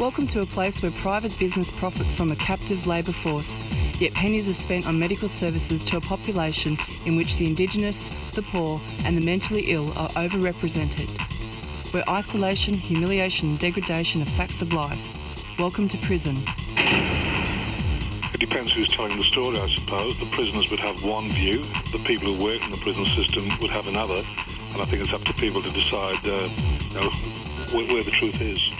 Welcome 0.00 0.26
to 0.28 0.40
a 0.40 0.46
place 0.46 0.82
where 0.82 0.90
private 0.92 1.38
business 1.38 1.70
profit 1.70 2.06
from 2.06 2.32
a 2.32 2.36
captive 2.36 2.86
labour 2.86 3.12
force, 3.12 3.58
yet 3.98 4.14
pennies 4.14 4.48
are 4.48 4.54
spent 4.54 4.86
on 4.86 4.98
medical 4.98 5.28
services 5.28 5.84
to 5.84 5.98
a 5.98 6.00
population 6.00 6.78
in 7.04 7.16
which 7.16 7.36
the 7.36 7.44
Indigenous, 7.44 8.08
the 8.32 8.40
poor, 8.40 8.80
and 9.04 9.14
the 9.14 9.20
mentally 9.20 9.64
ill 9.66 9.92
are 9.98 10.08
overrepresented. 10.12 11.06
Where 11.92 12.02
isolation, 12.08 12.72
humiliation, 12.72 13.50
and 13.50 13.58
degradation 13.58 14.22
are 14.22 14.24
facts 14.24 14.62
of 14.62 14.72
life. 14.72 14.98
Welcome 15.58 15.86
to 15.88 15.98
prison. 15.98 16.34
It 18.32 18.40
depends 18.40 18.72
who's 18.72 18.88
telling 18.88 19.18
the 19.18 19.24
story, 19.24 19.58
I 19.58 19.68
suppose. 19.74 20.18
The 20.18 20.30
prisoners 20.30 20.70
would 20.70 20.80
have 20.80 21.04
one 21.04 21.28
view, 21.28 21.58
the 21.92 22.02
people 22.06 22.34
who 22.34 22.42
work 22.42 22.64
in 22.64 22.70
the 22.70 22.78
prison 22.78 23.04
system 23.04 23.46
would 23.60 23.70
have 23.70 23.86
another, 23.86 24.22
and 24.72 24.80
I 24.80 24.86
think 24.86 25.04
it's 25.04 25.12
up 25.12 25.24
to 25.24 25.34
people 25.34 25.60
to 25.60 25.68
decide 25.68 26.24
uh, 26.24 26.48
you 26.88 26.94
know, 26.94 27.10
where, 27.76 27.86
where 27.92 28.02
the 28.02 28.12
truth 28.12 28.40
is. 28.40 28.79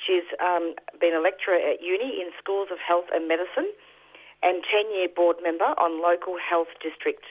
She's 0.07 0.25
um, 0.41 0.75
been 1.01 1.15
a 1.15 1.21
lecturer 1.21 1.61
at 1.61 1.85
uni 1.85 2.21
in 2.21 2.33
schools 2.41 2.69
of 2.73 2.79
health 2.81 3.13
and 3.13 3.29
medicine 3.29 3.69
and 4.43 4.65
10-year 4.65 5.09
board 5.15 5.37
member 5.43 5.77
on 5.77 6.01
local 6.01 6.37
health 6.41 6.73
district. 6.81 7.25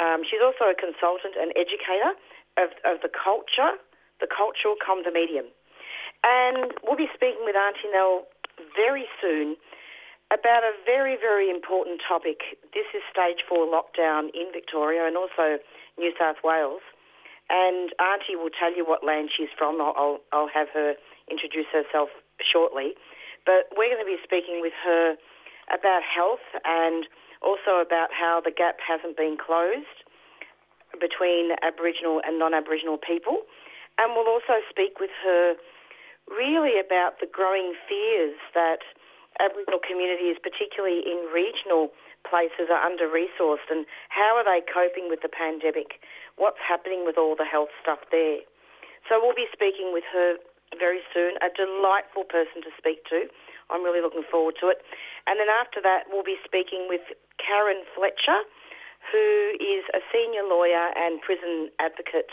Um, 0.00 0.24
she's 0.24 0.40
also 0.40 0.72
a 0.72 0.76
consultant 0.76 1.36
and 1.36 1.52
educator 1.52 2.16
of, 2.56 2.72
of 2.88 3.04
the 3.04 3.12
culture, 3.12 3.76
the 4.20 4.28
cultural 4.28 4.74
come 4.80 5.04
to 5.04 5.12
medium. 5.12 5.52
And 6.24 6.72
we'll 6.80 6.96
be 6.96 7.12
speaking 7.12 7.44
with 7.44 7.56
Auntie 7.56 7.92
Nell 7.92 8.24
very 8.74 9.04
soon 9.20 9.56
about 10.32 10.64
a 10.64 10.72
very, 10.84 11.14
very 11.20 11.50
important 11.50 12.00
topic. 12.00 12.58
This 12.72 12.88
is 12.96 13.02
stage 13.12 13.44
four 13.46 13.68
lockdown 13.68 14.32
in 14.34 14.50
Victoria 14.52 15.06
and 15.06 15.16
also 15.16 15.60
New 15.98 16.12
South 16.18 16.40
Wales. 16.42 16.80
And 17.48 17.92
Auntie 18.00 18.34
will 18.34 18.50
tell 18.50 18.74
you 18.74 18.84
what 18.84 19.04
land 19.04 19.30
she's 19.36 19.52
from. 19.56 19.80
I'll, 19.80 19.94
I'll, 19.96 20.18
I'll 20.32 20.50
have 20.52 20.68
her 20.74 20.94
introduce 21.30 21.66
herself 21.72 22.08
shortly. 22.40 22.94
But 23.44 23.70
we're 23.76 23.90
going 23.94 24.02
to 24.02 24.08
be 24.08 24.18
speaking 24.22 24.60
with 24.60 24.74
her 24.84 25.16
about 25.72 26.02
health 26.02 26.44
and 26.64 27.06
also 27.42 27.82
about 27.82 28.10
how 28.12 28.40
the 28.42 28.50
gap 28.50 28.78
hasn't 28.82 29.16
been 29.16 29.36
closed 29.38 30.02
between 31.00 31.52
Aboriginal 31.62 32.20
and 32.24 32.38
non-Aboriginal 32.38 32.98
people. 32.98 33.42
And 33.98 34.14
we'll 34.14 34.28
also 34.28 34.60
speak 34.68 35.00
with 35.00 35.10
her 35.24 35.54
really 36.28 36.78
about 36.80 37.20
the 37.20 37.26
growing 37.26 37.74
fears 37.88 38.36
that 38.54 38.82
Aboriginal 39.38 39.78
communities, 39.78 40.36
particularly 40.42 41.04
in 41.04 41.28
regional 41.32 41.92
places, 42.24 42.66
are 42.72 42.82
under-resourced 42.82 43.70
and 43.70 43.86
how 44.08 44.34
are 44.34 44.44
they 44.44 44.60
coping 44.64 45.08
with 45.08 45.22
the 45.22 45.30
pandemic? 45.30 46.02
What's 46.36 46.60
happening 46.60 47.04
with 47.04 47.16
all 47.16 47.36
the 47.36 47.44
health 47.46 47.70
stuff 47.80 48.00
there? 48.10 48.42
So 49.08 49.20
we'll 49.22 49.36
be 49.36 49.46
speaking 49.52 49.92
with 49.92 50.04
her 50.12 50.36
very 50.78 51.00
soon. 51.12 51.36
A 51.42 51.50
delightful 51.50 52.24
person 52.24 52.62
to 52.62 52.70
speak 52.76 53.04
to. 53.10 53.26
I'm 53.70 53.82
really 53.82 54.00
looking 54.00 54.24
forward 54.24 54.54
to 54.60 54.68
it. 54.68 54.84
And 55.26 55.40
then 55.40 55.50
after 55.50 55.80
that, 55.82 56.06
we'll 56.10 56.26
be 56.26 56.38
speaking 56.44 56.86
with 56.88 57.02
Karen 57.42 57.82
Fletcher, 57.96 58.46
who 59.10 59.58
is 59.58 59.82
a 59.94 60.00
senior 60.12 60.46
lawyer 60.46 60.94
and 60.94 61.20
prison 61.20 61.70
advocate 61.78 62.30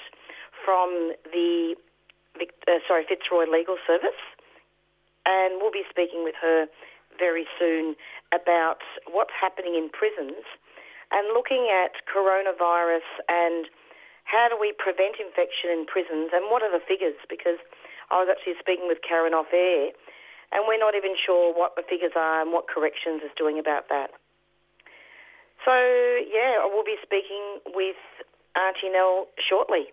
from 0.63 1.13
the 1.31 1.75
uh, 2.39 2.81
sorry 2.87 3.05
Fitzroy 3.07 3.45
Legal 3.45 3.77
Service, 3.85 4.17
and 5.25 5.61
we'll 5.61 5.73
be 5.73 5.85
speaking 5.89 6.23
with 6.23 6.35
her 6.41 6.65
very 7.17 7.45
soon 7.59 7.95
about 8.33 8.81
what's 9.05 9.33
happening 9.37 9.75
in 9.75 9.89
prisons 9.89 10.41
and 11.13 11.29
looking 11.33 11.69
at 11.69 12.01
coronavirus 12.09 13.05
and 13.29 13.69
how 14.25 14.49
do 14.49 14.57
we 14.57 14.73
prevent 14.73 15.21
infection 15.21 15.69
in 15.69 15.85
prisons 15.85 16.33
and 16.33 16.49
what 16.49 16.65
are 16.65 16.73
the 16.73 16.81
figures 16.81 17.19
because 17.29 17.61
I 18.11 18.19
was 18.19 18.27
actually 18.31 18.55
speaking 18.59 18.87
with 18.87 18.99
Karen 19.07 19.33
off 19.33 19.47
air 19.53 19.91
and 20.53 20.63
we're 20.67 20.79
not 20.79 20.93
even 20.95 21.15
sure 21.17 21.51
what 21.51 21.75
the 21.75 21.81
figures 21.81 22.13
are 22.15 22.41
and 22.41 22.53
what 22.53 22.67
corrections 22.67 23.21
is 23.25 23.31
doing 23.35 23.57
about 23.57 23.89
that. 23.89 24.11
So, 25.65 25.73
yeah, 25.73 26.61
I 26.61 26.69
will 26.69 26.83
be 26.83 26.95
speaking 27.01 27.59
with 27.73 27.97
Auntie 28.55 28.93
Nell 28.93 29.27
shortly. 29.41 29.89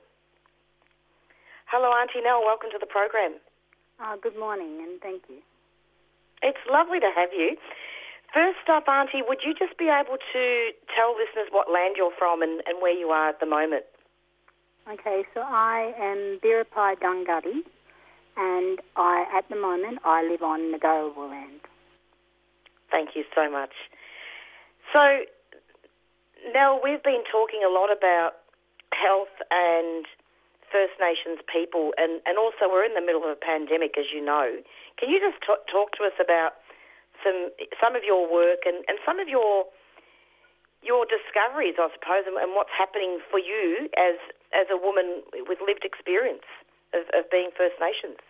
Hello, 1.66 1.88
Auntie 1.96 2.20
Nell. 2.20 2.42
Welcome 2.44 2.70
to 2.72 2.78
the 2.78 2.86
program. 2.86 3.34
Uh, 4.02 4.16
good 4.20 4.36
morning, 4.36 4.84
and 4.84 5.00
thank 5.00 5.22
you. 5.28 5.38
It's 6.42 6.60
lovely 6.70 7.00
to 7.00 7.10
have 7.14 7.30
you. 7.32 7.56
First 8.34 8.68
up, 8.68 8.88
Auntie, 8.88 9.22
would 9.26 9.40
you 9.44 9.54
just 9.54 9.78
be 9.78 9.88
able 9.88 10.18
to 10.32 10.70
tell 10.94 11.16
listeners 11.16 11.48
what 11.50 11.70
land 11.70 11.94
you're 11.96 12.12
from 12.18 12.42
and, 12.42 12.62
and 12.66 12.82
where 12.82 12.96
you 12.96 13.08
are 13.10 13.28
at 13.28 13.40
the 13.40 13.46
moment? 13.46 13.84
Okay, 14.90 15.24
so 15.34 15.42
I 15.42 15.92
am 15.98 16.40
Biripi 16.42 16.98
Dunghutti, 16.98 17.62
and 18.40 18.80
I, 18.96 19.28
at 19.36 19.44
the 19.50 19.56
moment, 19.56 20.00
I 20.02 20.24
live 20.24 20.42
on 20.42 20.72
Ngarawa 20.72 21.28
land. 21.28 21.60
Thank 22.90 23.10
you 23.14 23.24
so 23.36 23.50
much. 23.52 23.76
So, 24.92 25.28
Nell, 26.54 26.80
we've 26.82 27.02
been 27.02 27.22
talking 27.30 27.60
a 27.60 27.68
lot 27.68 27.92
about 27.92 28.40
health 28.96 29.36
and 29.52 30.08
First 30.72 30.96
Nations 30.96 31.44
people, 31.44 31.92
and, 32.00 32.24
and 32.24 32.40
also 32.40 32.64
we're 32.64 32.88
in 32.88 32.96
the 32.96 33.04
middle 33.04 33.20
of 33.20 33.28
a 33.28 33.36
pandemic, 33.36 34.00
as 34.00 34.08
you 34.08 34.24
know. 34.24 34.48
Can 34.96 35.10
you 35.12 35.20
just 35.20 35.36
t- 35.44 35.60
talk 35.68 35.92
to 36.00 36.08
us 36.08 36.16
about 36.16 36.56
some 37.20 37.52
some 37.76 37.92
of 37.92 38.00
your 38.00 38.24
work 38.24 38.64
and, 38.64 38.80
and 38.88 38.96
some 39.04 39.20
of 39.20 39.28
your 39.28 39.68
your 40.80 41.04
discoveries, 41.04 41.76
I 41.76 41.92
suppose, 41.92 42.24
and, 42.24 42.40
and 42.40 42.56
what's 42.56 42.72
happening 42.72 43.20
for 43.28 43.36
you 43.36 43.90
as 43.98 44.16
as 44.56 44.72
a 44.72 44.78
woman 44.80 45.20
with 45.44 45.58
lived 45.60 45.84
experience 45.84 46.46
of, 46.94 47.04
of 47.12 47.28
being 47.28 47.50
First 47.52 47.76
Nations? 47.82 48.22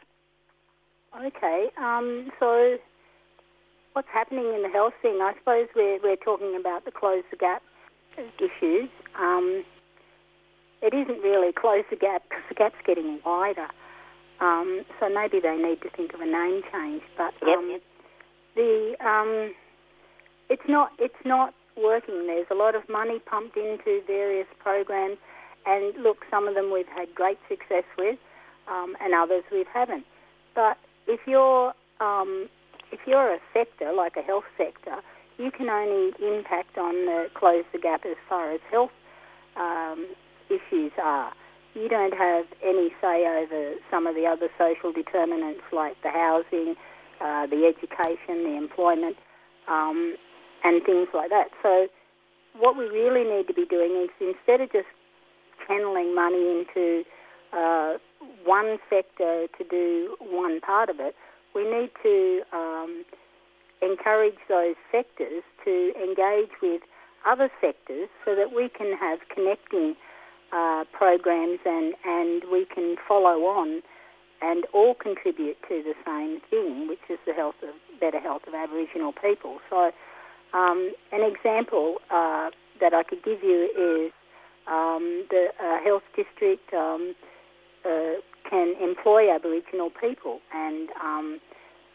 Okay, 1.19 1.71
um, 1.77 2.31
so 2.39 2.79
what's 3.95 4.09
happening 4.13 4.53
in 4.55 4.63
the 4.63 4.69
health 4.69 4.95
thing? 5.03 5.19
I 5.21 5.35
suppose 5.39 5.67
we're 5.75 5.99
we're 6.03 6.17
talking 6.17 6.57
about 6.59 6.85
the 6.85 6.93
close 6.93 7.25
the 7.31 7.37
gap 7.37 7.63
issues. 8.17 8.89
Um, 9.19 9.65
it 10.83 10.95
isn't 10.95 11.21
really 11.23 11.53
close 11.53 11.83
the 11.91 11.97
gap 11.97 12.23
because 12.29 12.45
the 12.49 12.55
gap's 12.55 12.77
getting 12.87 13.19
wider. 13.27 13.67
Um, 14.41 14.83
so 14.99 15.09
maybe 15.09 15.41
they 15.41 15.57
need 15.57 15.83
to 15.83 15.91
think 15.91 16.15
of 16.15 16.21
a 16.21 16.27
name 16.27 16.63
change. 16.73 17.03
But 17.17 17.35
um, 17.43 17.69
yep. 17.71 17.83
the 18.55 18.97
um, 19.05 19.53
it's 20.49 20.69
not 20.69 20.93
it's 20.99 21.23
not 21.25 21.55
working. 21.77 22.27
There's 22.29 22.47
a 22.53 22.55
lot 22.55 22.77
of 22.77 22.89
money 22.89 23.19
pumped 23.19 23.57
into 23.57 24.01
various 24.07 24.47
programs, 24.61 25.19
and 25.67 25.93
look, 26.01 26.19
some 26.31 26.47
of 26.47 26.55
them 26.55 26.73
we've 26.73 26.87
had 26.87 27.13
great 27.17 27.39
success 27.49 27.85
with, 27.99 28.19
um, 28.69 28.97
and 29.01 29.13
others 29.13 29.43
we 29.51 29.65
haven't. 29.75 30.05
But 30.55 30.79
if 31.07 31.21
you're 31.27 31.73
um, 32.01 32.49
if 32.93 33.01
you're 33.07 33.35
a 33.35 33.39
sector 33.53 33.93
like 33.93 34.17
a 34.17 34.23
health 34.23 34.45
sector, 34.57 34.97
you 35.39 35.51
can 35.51 35.69
only 35.69 36.13
impact 36.21 36.77
on 36.79 36.95
the 37.07 37.27
close 37.35 37.65
the 37.73 37.79
gap 37.79 38.05
as 38.05 38.17
far 38.29 38.53
as 38.53 38.61
health 38.71 38.91
um, 39.57 40.07
issues 40.49 40.93
are. 41.03 41.33
You 41.75 41.89
don't 41.89 42.15
have 42.15 42.47
any 42.65 42.91
say 43.01 43.27
over 43.27 43.75
some 43.91 44.07
of 44.07 44.15
the 44.15 44.27
other 44.27 44.49
social 44.59 44.93
determinants 44.93 45.63
like 45.73 45.97
the 46.03 46.11
housing, 46.11 46.75
uh, 47.21 47.47
the 47.47 47.65
education, 47.65 48.43
the 48.43 48.57
employment, 48.57 49.17
um, 49.69 50.17
and 50.65 50.83
things 50.85 51.09
like 51.15 51.31
that. 51.31 51.49
So, 51.63 51.87
what 52.59 52.77
we 52.77 52.85
really 52.87 53.23
need 53.23 53.47
to 53.47 53.55
be 53.55 53.65
doing 53.65 54.03
is 54.03 54.11
instead 54.21 54.61
of 54.61 54.73
just 54.73 54.89
channeling 55.69 56.15
money 56.15 56.65
into 56.67 57.05
uh, 57.53 57.99
one 58.45 58.79
sector 58.89 59.47
to 59.59 59.65
do 59.69 60.17
one 60.21 60.61
part 60.61 60.89
of 60.89 61.01
it, 61.01 61.15
we 61.55 61.65
need 61.65 61.91
to 62.03 62.43
um, 62.53 63.05
encourage 63.83 64.37
those 64.49 64.77
sectors 64.93 65.43
to 65.65 65.93
engage 65.97 66.51
with 66.63 66.83
other 67.27 67.51
sectors 67.61 68.09
so 68.25 68.35
that 68.35 68.55
we 68.55 68.69
can 68.69 68.97
have 68.97 69.19
connecting 69.35 69.95
uh, 70.53 70.85
programs 70.93 71.61
and, 71.65 71.95
and 72.05 72.43
we 72.51 72.67
can 72.67 72.97
follow 73.07 73.45
on 73.47 73.83
and 74.43 74.65
all 74.73 74.95
contribute 74.95 75.57
to 75.69 75.83
the 75.83 75.95
same 76.05 76.41
thing, 76.51 76.89
which 76.89 77.01
is 77.09 77.19
the 77.27 77.33
health 77.33 77.57
of 77.63 77.75
better 78.01 78.19
health 78.19 78.43
of 78.47 78.55
Aboriginal 78.55 79.13
people. 79.13 79.59
So, 79.69 79.93
um, 80.53 80.93
an 81.13 81.23
example 81.23 81.97
uh, 82.11 82.51
that 82.81 82.95
I 82.95 83.03
could 83.03 83.23
give 83.23 83.43
you 83.43 83.69
is 83.77 84.13
um, 84.67 85.27
the 85.31 85.49
uh, 85.63 85.85
health 85.85 86.03
district 86.17 86.73
um, 86.73 87.15
can 87.83 88.75
employ 88.81 89.33
Aboriginal 89.35 89.91
people, 89.91 90.41
and 90.53 90.89
um, 91.03 91.41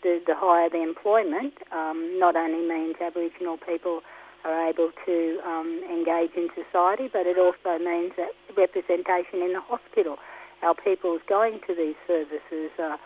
the, 0.03 0.21
the 0.25 0.35
higher 0.35 0.69
the 0.69 0.81
employment, 0.81 1.53
um, 1.71 2.19
not 2.19 2.35
only 2.35 2.67
means 2.67 2.95
Aboriginal 3.01 3.57
people 3.57 4.01
are 4.43 4.69
able 4.69 4.91
to 5.05 5.39
um, 5.45 5.81
engage 5.89 6.31
in 6.37 6.49
society, 6.53 7.09
but 7.11 7.25
it 7.25 7.37
also 7.37 7.83
means 7.83 8.13
that 8.15 8.29
representation 8.55 9.41
in 9.41 9.53
the 9.53 9.61
hospital, 9.61 10.17
our 10.61 10.75
people's 10.75 11.21
going 11.27 11.59
to 11.67 11.75
these 11.75 11.95
services 12.07 12.69
are 12.79 12.99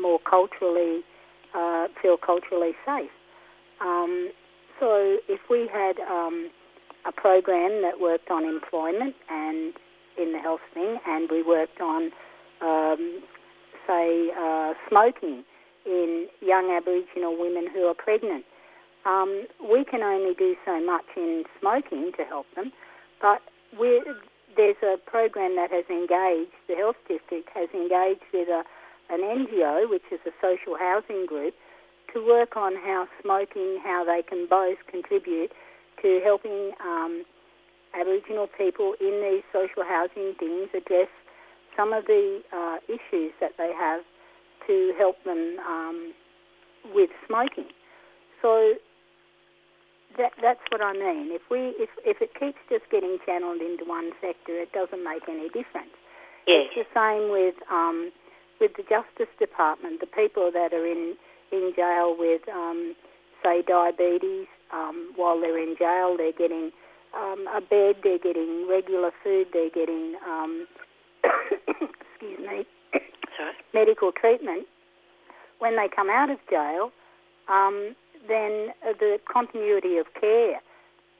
more 0.00 0.20
culturally, 0.20 1.02
uh, 1.54 1.88
feel 2.00 2.16
culturally 2.16 2.72
safe. 2.84 3.10
Um, 3.80 4.30
so 4.80 5.18
if 5.28 5.40
we 5.50 5.68
had 5.72 5.98
um, 6.00 6.50
a 7.06 7.12
program 7.12 7.82
that 7.82 8.00
worked 8.00 8.30
on 8.30 8.44
employment 8.44 9.14
and 9.28 9.74
in 10.18 10.32
the 10.32 10.38
health 10.38 10.60
thing, 10.74 10.98
and 11.06 11.30
we 11.30 11.42
worked 11.42 11.80
on, 11.80 12.10
um, 12.60 13.22
say, 13.86 14.30
uh, 14.38 14.74
smoking 14.88 15.44
in 15.84 16.28
young 16.40 16.70
Aboriginal 16.70 17.36
women 17.38 17.68
who 17.72 17.84
are 17.84 17.94
pregnant. 17.94 18.44
Um, 19.04 19.46
we 19.62 19.84
can 19.84 20.02
only 20.02 20.34
do 20.34 20.56
so 20.64 20.84
much 20.84 21.04
in 21.16 21.44
smoking 21.60 22.10
to 22.16 22.24
help 22.24 22.46
them, 22.56 22.72
but 23.22 23.40
there's 24.56 24.76
a 24.82 24.96
program 25.06 25.54
that 25.56 25.70
has 25.70 25.84
engaged, 25.88 26.52
the 26.66 26.74
health 26.74 26.96
district 27.06 27.50
has 27.54 27.68
engaged 27.72 28.24
with 28.32 28.48
a, 28.48 28.64
an 29.10 29.20
NGO, 29.20 29.88
which 29.88 30.02
is 30.10 30.18
a 30.26 30.32
social 30.40 30.76
housing 30.78 31.26
group, 31.26 31.54
to 32.12 32.26
work 32.26 32.56
on 32.56 32.74
how 32.74 33.06
smoking, 33.22 33.78
how 33.84 34.04
they 34.04 34.22
can 34.22 34.46
both 34.48 34.78
contribute 34.90 35.52
to 36.02 36.20
helping 36.24 36.72
um, 36.82 37.24
Aboriginal 37.98 38.46
people 38.46 38.94
in 39.00 39.22
these 39.22 39.42
social 39.52 39.84
housing 39.84 40.34
things 40.38 40.68
address 40.74 41.08
some 41.76 41.92
of 41.92 42.06
the 42.06 42.42
uh, 42.52 42.76
issues 42.88 43.32
that 43.40 43.52
they 43.58 43.72
have 43.76 44.02
to 44.66 44.92
help 44.98 45.22
them 45.24 45.58
um, 45.66 46.12
with 46.94 47.10
smoking. 47.26 47.68
So 48.42 48.74
that, 50.18 50.32
that's 50.40 50.60
what 50.70 50.80
I 50.80 50.92
mean. 50.92 51.30
If 51.32 51.42
we 51.50 51.74
if, 51.78 51.90
if 52.04 52.20
it 52.20 52.32
keeps 52.38 52.58
just 52.68 52.88
getting 52.90 53.18
channeled 53.26 53.60
into 53.60 53.84
one 53.84 54.12
sector, 54.20 54.58
it 54.60 54.72
doesn't 54.72 55.04
make 55.04 55.28
any 55.28 55.48
difference. 55.48 55.94
Yes. 56.46 56.68
It's 56.74 56.88
the 56.88 57.00
same 57.00 57.30
with 57.30 57.54
um, 57.70 58.12
with 58.60 58.72
the 58.76 58.82
Justice 58.82 59.32
Department. 59.38 60.00
The 60.00 60.06
people 60.06 60.50
that 60.52 60.72
are 60.72 60.86
in 60.86 61.16
in 61.52 61.72
jail 61.76 62.16
with 62.18 62.42
um, 62.48 62.94
say 63.42 63.62
diabetes, 63.62 64.46
um, 64.72 65.12
while 65.16 65.40
they're 65.40 65.58
in 65.58 65.76
jail, 65.78 66.16
they're 66.16 66.32
getting 66.32 66.72
um, 67.14 67.46
a 67.54 67.60
bed, 67.60 67.96
they're 68.02 68.18
getting 68.18 68.66
regular 68.68 69.10
food, 69.22 69.48
they're 69.52 69.70
getting, 69.70 70.16
um, 70.26 70.66
excuse 71.68 72.38
me, 72.40 72.66
medical 73.74 74.12
treatment. 74.12 74.66
When 75.58 75.76
they 75.76 75.88
come 75.94 76.10
out 76.10 76.30
of 76.30 76.38
jail, 76.50 76.90
um, 77.48 77.94
then 78.28 78.68
the 78.82 79.18
continuity 79.32 79.96
of 79.96 80.06
care 80.20 80.60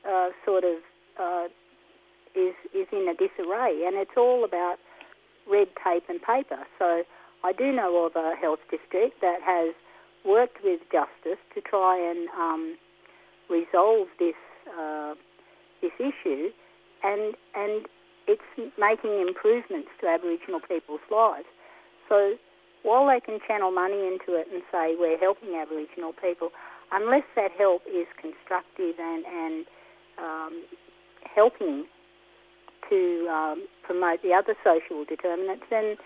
uh, 0.09 0.31
sort 0.45 0.65
of 0.65 0.77
uh, 1.19 1.49
is 2.35 2.55
is 2.75 2.87
in 2.93 3.09
a 3.09 3.15
disarray, 3.15 3.85
and 3.87 3.97
it's 3.97 4.17
all 4.17 4.45
about 4.45 4.77
red 5.51 5.69
tape 5.83 6.05
and 6.09 6.21
paper. 6.21 6.67
So 6.79 7.03
I 7.45 7.53
do 7.53 7.73
know 7.73 8.05
of 8.05 8.17
a 8.17 8.35
health 8.37 8.61
district 8.71 9.21
that 9.21 9.41
has 9.43 9.75
worked 10.25 10.63
with 10.63 10.81
Justice 10.91 11.41
to 11.55 11.61
try 11.61 11.99
and 11.99 12.29
um, 12.31 12.77
resolve 13.49 14.09
this 14.19 14.35
this 15.81 15.93
issue, 15.99 16.51
and 17.03 17.35
and 17.55 17.87
it's 18.27 18.43
making 18.79 19.21
improvements 19.21 19.89
to 20.01 20.09
Aboriginal 20.09 20.61
people's 20.61 21.05
lives. 21.11 21.47
So 22.09 22.35
while 22.83 23.07
they 23.07 23.21
can 23.21 23.41
channel 23.47 23.71
money 23.71 24.07
into 24.07 24.39
it 24.39 24.49
and 24.53 24.63
say 24.71 24.95
we're 24.99 25.19
helping 25.19 25.55
Aboriginal 25.55 26.13
people, 26.13 26.51
unless 26.93 27.25
that 27.35 27.51
help 27.53 27.83
is 27.87 28.07
constructive 28.21 28.95
and 28.99 29.25
and 29.27 29.67
um, 30.19 30.65
helping 31.35 31.85
to 32.89 33.29
um, 33.29 33.67
promote 33.83 34.23
the 34.23 34.33
other 34.33 34.55
social 34.65 35.05
determinants, 35.05 35.65
then 35.71 35.97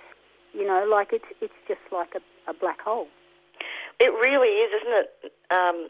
you 0.53 0.67
know, 0.67 0.87
like 0.91 1.13
it's 1.13 1.31
it's 1.41 1.55
just 1.69 1.81
like 1.93 2.15
a, 2.15 2.51
a 2.51 2.55
black 2.55 2.81
hole. 2.81 3.09
It 4.01 4.13
really 4.17 4.49
is, 4.49 4.71
isn't 4.81 4.97
it? 4.97 5.33
Um, 5.53 5.89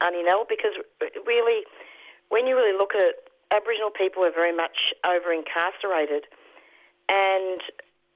Auntie 0.00 0.22
Nell, 0.24 0.46
because 0.48 0.72
really, 1.26 1.62
when 2.32 2.46
you 2.46 2.56
really 2.56 2.72
look 2.72 2.96
at 2.96 3.02
it, 3.02 3.28
Aboriginal 3.52 3.92
people 3.92 4.24
are 4.24 4.32
very 4.32 4.56
much 4.56 4.96
over 5.04 5.28
incarcerated. 5.36 6.24
And 7.12 7.60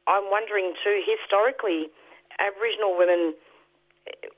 I'm 0.09 0.33
wondering 0.33 0.73
too, 0.83 1.05
historically, 1.05 1.93
Aboriginal 2.41 2.97
women 2.97 3.37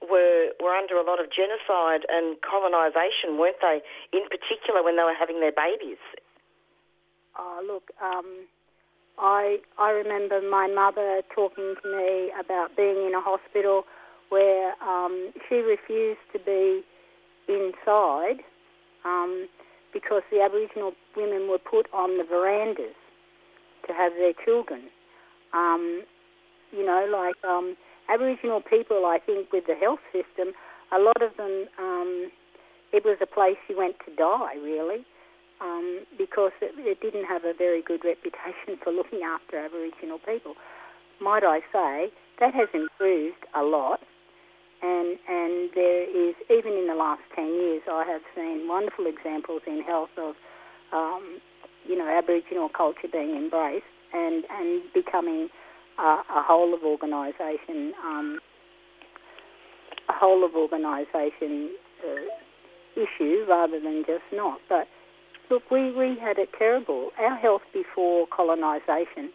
were 0.02 0.50
were 0.58 0.74
under 0.74 0.96
a 0.98 1.06
lot 1.06 1.22
of 1.22 1.30
genocide 1.30 2.02
and 2.10 2.34
colonisation, 2.42 3.38
weren't 3.38 3.62
they? 3.62 3.78
In 4.10 4.26
particular, 4.26 4.82
when 4.82 4.96
they 4.96 5.06
were 5.06 5.14
having 5.14 5.38
their 5.38 5.54
babies. 5.54 6.02
Oh, 7.38 7.62
look, 7.62 7.94
um, 8.02 8.50
I 9.16 9.62
I 9.78 9.90
remember 9.90 10.42
my 10.42 10.66
mother 10.66 11.22
talking 11.32 11.76
to 11.80 11.86
me 11.86 12.32
about 12.34 12.74
being 12.76 13.06
in 13.06 13.14
a 13.14 13.20
hospital 13.20 13.84
where 14.30 14.74
um, 14.82 15.30
she 15.48 15.62
refused 15.62 16.26
to 16.32 16.40
be 16.40 16.82
inside 17.46 18.42
um, 19.04 19.48
because 19.98 20.22
the 20.30 20.40
Aboriginal 20.40 20.92
women 21.16 21.48
were 21.50 21.58
put 21.58 21.90
on 21.92 22.18
the 22.18 22.24
verandas 22.24 22.94
to 23.86 23.92
have 23.92 24.12
their 24.14 24.32
children. 24.44 24.82
Um, 25.52 26.04
you 26.70 26.86
know, 26.86 27.02
like 27.10 27.34
um, 27.42 27.76
Aboriginal 28.08 28.60
people, 28.60 29.06
I 29.06 29.18
think, 29.18 29.52
with 29.52 29.66
the 29.66 29.74
health 29.74 29.98
system, 30.12 30.54
a 30.94 30.98
lot 31.02 31.20
of 31.20 31.36
them, 31.36 31.66
um, 31.78 32.30
it 32.92 33.04
was 33.04 33.18
a 33.20 33.26
place 33.26 33.58
you 33.68 33.76
went 33.76 33.96
to 34.06 34.14
die, 34.14 34.54
really, 34.62 35.02
um, 35.60 36.06
because 36.16 36.52
it, 36.62 36.78
it 36.78 37.00
didn't 37.00 37.24
have 37.24 37.42
a 37.44 37.52
very 37.52 37.82
good 37.82 38.04
reputation 38.04 38.78
for 38.82 38.92
looking 38.92 39.22
after 39.26 39.58
Aboriginal 39.58 40.18
people. 40.22 40.54
Might 41.20 41.42
I 41.42 41.58
say, 41.72 42.12
that 42.38 42.54
has 42.54 42.68
improved 42.72 43.42
a 43.56 43.64
lot 43.64 44.00
and 44.82 45.18
and 45.28 45.70
there 45.74 46.04
is 46.04 46.34
even 46.50 46.72
in 46.72 46.86
the 46.86 46.94
last 46.94 47.22
ten 47.34 47.46
years, 47.46 47.82
I 47.90 48.04
have 48.04 48.22
seen 48.34 48.68
wonderful 48.68 49.06
examples 49.06 49.62
in 49.66 49.82
health 49.82 50.10
of, 50.16 50.34
um, 50.92 51.40
you 51.86 51.96
know, 51.96 52.08
Aboriginal 52.08 52.68
culture 52.68 53.08
being 53.10 53.36
embraced 53.36 53.84
and 54.12 54.44
and 54.50 54.82
becoming 54.94 55.48
a, 55.98 56.02
a 56.02 56.42
whole 56.42 56.74
of 56.74 56.82
organisation, 56.84 57.92
um, 58.04 58.38
a 60.08 60.12
whole 60.12 60.44
of 60.44 60.54
organisation 60.54 61.70
uh, 62.06 63.00
issue 63.00 63.44
rather 63.48 63.80
than 63.80 64.04
just 64.06 64.24
not. 64.32 64.60
But 64.68 64.86
look, 65.50 65.70
we 65.70 65.90
we 65.92 66.16
had 66.20 66.38
it 66.38 66.50
terrible. 66.56 67.10
Our 67.18 67.36
health 67.36 67.62
before 67.72 68.26
colonisation, 68.34 69.30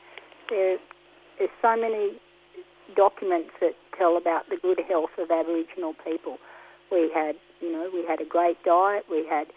there, 0.49 0.77
there's 1.37 1.51
so 1.61 1.75
many 1.75 2.19
documents 2.95 3.51
that 3.61 3.73
tell 3.97 4.17
about 4.17 4.49
the 4.49 4.57
good 4.57 4.79
health 4.87 5.11
of 5.17 5.31
Aboriginal 5.31 5.93
people. 6.03 6.37
We 6.91 7.11
had, 7.13 7.35
you 7.61 7.71
know, 7.71 7.89
we 7.93 8.05
had 8.05 8.21
a 8.21 8.25
great 8.25 8.61
diet, 8.63 9.05
we 9.09 9.25
had 9.27 9.47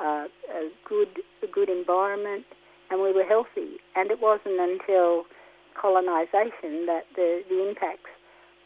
uh, 0.00 0.26
a 0.50 0.70
good, 0.88 1.20
a 1.42 1.46
good 1.46 1.68
environment, 1.68 2.44
and 2.90 3.00
we 3.00 3.12
were 3.12 3.24
healthy. 3.24 3.78
And 3.96 4.10
it 4.10 4.20
wasn't 4.20 4.60
until 4.60 5.24
colonisation 5.80 6.86
that 6.86 7.04
the, 7.16 7.42
the 7.48 7.68
impacts 7.68 8.10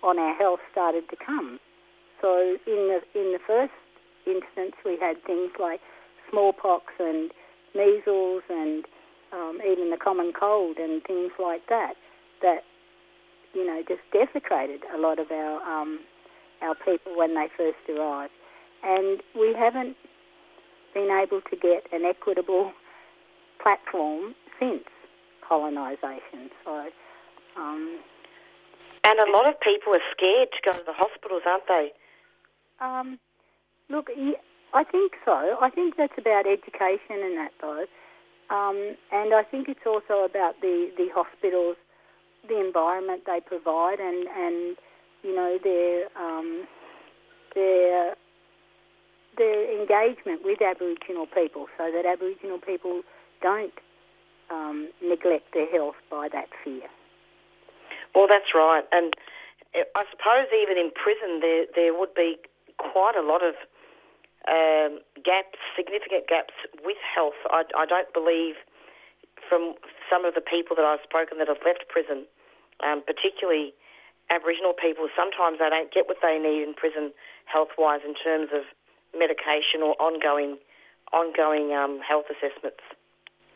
on 0.02 0.18
our 0.18 0.35
health 0.35 0.61
started 0.73 1.09
to 1.11 1.16
come. 1.16 1.59
So 2.21 2.56
in 2.66 2.88
the 2.88 3.00
in 3.14 3.33
the 3.33 3.38
first 3.47 3.73
instance, 4.26 4.75
we 4.85 4.99
had 5.00 5.23
things 5.25 5.52
like 5.61 5.80
smallpox 6.30 6.92
and 6.99 7.30
measles 7.75 8.42
and 8.49 8.85
um, 9.33 9.59
even 9.66 9.90
the 9.90 9.97
common 9.97 10.33
cold 10.33 10.78
and 10.78 11.02
things 11.04 11.33
like 11.38 11.66
that 11.68 11.95
that 12.42 12.62
you 13.56 13.64
know, 13.66 13.78
just 13.88 14.04
desecrated 14.12 14.82
a 14.94 14.98
lot 14.98 15.18
of 15.18 15.28
our 15.32 15.54
um, 15.75 16.00
our 16.60 16.76
people 16.88 17.12
when 17.16 17.34
they 17.34 17.48
first 17.56 17.82
arrived, 17.88 18.36
and 18.82 19.22
we 19.34 19.48
haven't 19.64 19.96
been 20.94 21.10
able 21.10 21.40
to 21.50 21.56
get 21.56 21.82
an 21.96 22.04
equitable 22.04 22.72
platform 23.62 24.34
since 24.60 24.84
colonisation. 25.48 26.42
So. 26.64 26.75
Um, 27.56 27.98
And 29.08 29.20
a 29.20 29.30
lot 29.30 29.46
of 29.48 29.54
people 29.60 29.94
are 29.94 30.06
scared 30.10 30.50
to 30.50 30.60
go 30.66 30.72
to 30.76 30.84
the 30.84 30.96
hospitals, 31.02 31.42
aren't 31.46 31.68
they? 31.75 31.86
Um, 32.86 33.08
look, 33.88 34.10
I 34.75 34.82
think 34.82 35.12
so. 35.25 35.38
I 35.66 35.70
think 35.70 35.94
that's 35.96 36.18
about 36.18 36.44
education 36.56 37.22
and 37.26 37.34
that, 37.40 37.52
though. 37.62 37.84
Um, 38.50 38.78
and 39.12 39.28
I 39.32 39.44
think 39.50 39.68
it's 39.68 39.86
also 39.86 40.25
about 40.30 40.54
the, 40.60 40.90
the 41.00 41.08
hospitals, 41.14 41.76
the 42.48 42.60
environment 42.60 43.22
they 43.26 43.40
provide, 43.40 44.00
and, 44.00 44.26
and 44.28 44.76
you 45.22 45.34
know 45.34 45.58
their 45.62 46.06
um, 46.16 46.66
their 47.54 48.14
their 49.36 49.80
engagement 49.80 50.42
with 50.44 50.62
Aboriginal 50.62 51.26
people, 51.26 51.66
so 51.76 51.90
that 51.92 52.06
Aboriginal 52.06 52.58
people 52.58 53.02
don't 53.42 53.74
um, 54.50 54.88
neglect 55.02 55.52
their 55.52 55.66
health 55.66 55.96
by 56.10 56.28
that 56.32 56.48
fear. 56.64 56.88
Well, 58.14 58.26
that's 58.30 58.54
right, 58.54 58.84
and 58.92 59.12
I 59.74 60.04
suppose 60.10 60.48
even 60.62 60.78
in 60.78 60.90
prison 60.90 61.40
there 61.40 61.66
there 61.74 61.98
would 61.98 62.14
be 62.14 62.38
quite 62.78 63.16
a 63.16 63.22
lot 63.22 63.42
of 63.42 63.54
um, 64.48 65.00
gaps, 65.24 65.58
significant 65.74 66.28
gaps 66.28 66.54
with 66.84 66.96
health. 67.02 67.38
I, 67.50 67.64
I 67.76 67.86
don't 67.86 68.12
believe 68.14 68.54
from 69.48 69.74
some 70.10 70.24
of 70.24 70.34
the 70.34 70.40
people 70.40 70.76
that 70.76 70.84
I've 70.84 71.02
spoken 71.02 71.38
that 71.38 71.48
have 71.48 71.62
left 71.64 71.88
prison, 71.88 72.26
um, 72.85 73.02
particularly 73.06 73.73
Aboriginal 74.30 74.75
people, 74.75 75.09
sometimes 75.16 75.59
they 75.59 75.71
don't 75.71 75.92
get 75.92 76.09
what 76.09 76.18
they 76.23 76.38
need 76.38 76.62
in 76.66 76.75
prison 76.75 77.12
health-wise 77.47 78.00
in 78.04 78.14
terms 78.14 78.50
of 78.52 78.62
medication 79.16 79.83
or 79.83 79.95
ongoing 80.02 80.59
ongoing 81.12 81.73
um, 81.73 82.00
health 82.02 82.26
assessments. 82.26 82.83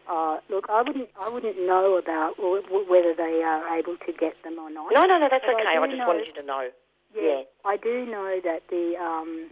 Uh, 0.08 0.38
look, 0.48 0.66
I 0.68 0.82
wouldn't, 0.82 1.08
I 1.20 1.28
wouldn't 1.28 1.58
know 1.58 1.96
about 1.96 2.36
w- 2.36 2.62
whether 2.88 3.14
they 3.14 3.42
are 3.42 3.78
able 3.78 3.96
to 4.06 4.12
get 4.12 4.34
them 4.42 4.58
or 4.58 4.70
not. 4.70 4.92
No, 4.94 5.02
no, 5.02 5.18
no, 5.18 5.28
that's 5.30 5.44
but 5.44 5.54
okay. 5.54 5.76
I, 5.76 5.82
I 5.82 5.86
just 5.86 5.98
know, 5.98 6.06
wanted 6.06 6.26
you 6.26 6.32
to 6.34 6.42
know. 6.42 6.68
Yeah, 7.14 7.22
yeah, 7.22 7.42
I 7.64 7.76
do 7.76 8.06
know 8.06 8.40
that 8.42 8.62
the, 8.70 8.94
um, 9.02 9.50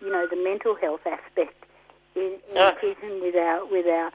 you 0.00 0.10
know, 0.10 0.26
the 0.28 0.36
mental 0.36 0.74
health 0.74 1.00
aspect 1.06 1.54
in, 2.16 2.38
in 2.50 2.56
uh. 2.56 2.72
prison 2.72 3.20
with 3.20 3.36
our, 3.36 3.64
with 3.66 3.86
our, 3.86 4.10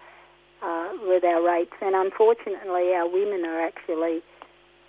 uh, 0.61 0.93
with 1.07 1.23
our 1.23 1.41
rates, 1.45 1.73
and 1.81 1.95
unfortunately, 1.95 2.93
our 2.93 3.07
women 3.07 3.45
are 3.45 3.61
actually 3.61 4.21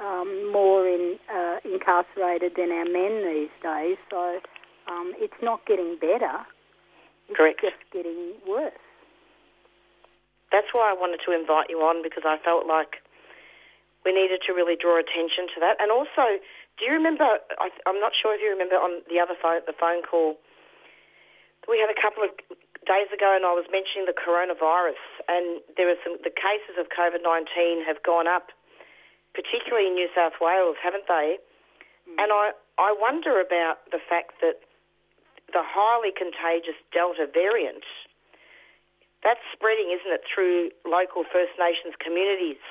um, 0.00 0.52
more 0.52 0.86
in, 0.88 1.18
uh, 1.28 1.56
incarcerated 1.64 2.52
than 2.56 2.72
our 2.72 2.84
men 2.84 3.24
these 3.24 3.54
days. 3.62 3.98
So 4.10 4.40
um, 4.88 5.12
it's 5.16 5.36
not 5.42 5.66
getting 5.66 5.96
better. 6.00 6.42
It's 7.28 7.36
Correct. 7.36 7.60
just 7.60 7.78
getting 7.92 8.34
worse. 8.48 8.72
That's 10.50 10.66
why 10.72 10.90
I 10.90 10.94
wanted 10.98 11.20
to 11.26 11.30
invite 11.30 11.70
you 11.70 11.78
on 11.78 12.02
because 12.02 12.24
I 12.26 12.36
felt 12.42 12.66
like 12.66 12.98
we 14.04 14.10
needed 14.10 14.40
to 14.48 14.52
really 14.52 14.74
draw 14.74 14.98
attention 14.98 15.46
to 15.54 15.60
that. 15.60 15.78
And 15.78 15.92
also, 15.92 16.42
do 16.80 16.88
you 16.88 16.92
remember? 16.92 17.38
I, 17.60 17.70
am 17.86 18.00
not 18.00 18.16
sure 18.18 18.34
if 18.34 18.40
you 18.42 18.50
remember 18.50 18.74
on 18.74 19.06
the 19.06 19.20
other 19.20 19.38
phone, 19.38 19.60
the 19.68 19.76
phone 19.78 20.02
call 20.02 20.40
we 21.68 21.78
had 21.78 21.86
a 21.92 21.98
couple 21.98 22.26
of 22.26 22.34
days 22.88 23.06
ago, 23.12 23.30
and 23.30 23.44
I 23.44 23.52
was 23.52 23.68
mentioning 23.70 24.10
the 24.10 24.16
coronavirus, 24.16 24.98
and 25.28 25.60
there 25.76 25.86
are 25.86 26.00
some 26.02 26.18
the 26.24 26.32
cases 26.32 26.80
of 26.80 26.88
COVID 26.90 27.22
19 27.22 27.84
have 27.84 28.02
gone 28.02 28.26
up, 28.26 28.50
particularly 29.34 29.86
in 29.88 29.94
New 29.94 30.08
South 30.14 30.34
Wales, 30.40 30.76
haven't 30.82 31.06
they? 31.08 31.38
Mm. 32.08 32.16
And 32.18 32.28
I 32.32 32.52
I 32.78 32.94
wonder 32.96 33.40
about 33.40 33.84
the 33.92 34.00
fact 34.00 34.40
that 34.40 34.64
the 35.52 35.62
highly 35.66 36.14
contagious 36.14 36.78
Delta 36.94 37.26
variant, 37.26 37.84
that's 39.22 39.42
spreading, 39.52 39.90
isn't 39.90 40.12
it, 40.14 40.22
through 40.24 40.70
local 40.86 41.24
First 41.26 41.52
Nations 41.58 41.92
communities? 41.98 42.62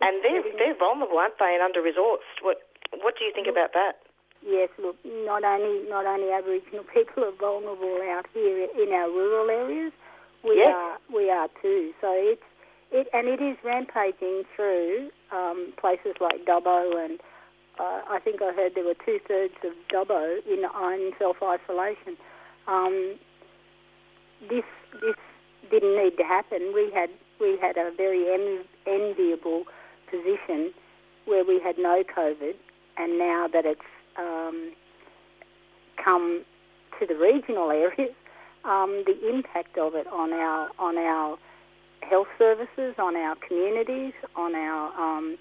And 0.00 0.22
they're, 0.24 0.44
they're 0.56 0.78
vulnerable, 0.78 1.18
aren't 1.18 1.38
they, 1.38 1.52
and 1.52 1.60
under-resourced. 1.60 2.40
What, 2.40 2.62
what 3.02 3.18
do 3.18 3.24
you 3.24 3.32
think 3.34 3.48
about 3.48 3.72
that? 3.74 4.00
Yes, 4.46 4.70
look, 4.80 4.96
not 5.04 5.44
only 5.44 5.84
not 5.88 6.06
only 6.06 6.32
Aboriginal 6.32 6.84
people 6.88 7.24
are 7.24 7.36
vulnerable 7.36 8.00
out 8.08 8.24
here 8.32 8.68
in 8.72 8.88
our 8.92 9.08
rural 9.08 9.50
areas, 9.50 9.92
we 10.42 10.56
yes. 10.56 10.72
are 10.72 10.96
we 11.12 11.28
are 11.28 11.48
too. 11.60 11.92
So 12.00 12.08
it's 12.16 12.49
it 12.92 13.08
and 13.12 13.28
it 13.28 13.40
is 13.40 13.56
rampaging 13.64 14.44
through 14.54 15.10
um, 15.32 15.72
places 15.78 16.14
like 16.20 16.44
Dubbo 16.46 17.04
and 17.04 17.20
uh, 17.78 18.02
I 18.10 18.18
think 18.22 18.42
I 18.42 18.52
heard 18.52 18.72
there 18.74 18.84
were 18.84 18.94
two 19.06 19.18
thirds 19.26 19.54
of 19.64 19.72
Dubbo 19.92 20.38
in 20.46 21.12
self 21.18 21.36
isolation. 21.42 22.16
Um, 22.66 23.16
this 24.48 24.64
this 25.00 25.16
didn't 25.70 25.96
need 25.96 26.16
to 26.18 26.24
happen. 26.24 26.72
We 26.74 26.90
had 26.94 27.08
we 27.40 27.56
had 27.60 27.76
a 27.78 27.90
very 27.96 28.32
en- 28.32 28.64
enviable 28.86 29.64
position 30.10 30.72
where 31.24 31.44
we 31.44 31.60
had 31.60 31.78
no 31.78 32.02
COVID, 32.04 32.54
and 32.98 33.18
now 33.18 33.46
that 33.50 33.64
it's 33.64 33.80
um, 34.18 34.72
come 36.02 36.44
to 36.98 37.06
the 37.06 37.14
regional 37.14 37.70
areas, 37.70 38.12
um, 38.64 39.04
the 39.06 39.16
impact 39.28 39.78
of 39.78 39.94
it 39.94 40.06
on 40.08 40.32
our 40.32 40.68
on 40.78 40.98
our 40.98 41.38
health 42.02 42.28
services, 42.38 42.94
on 42.98 43.16
our 43.16 43.36
communities, 43.46 44.12
on 44.36 44.54
our 44.54 44.92
um, 44.98 45.36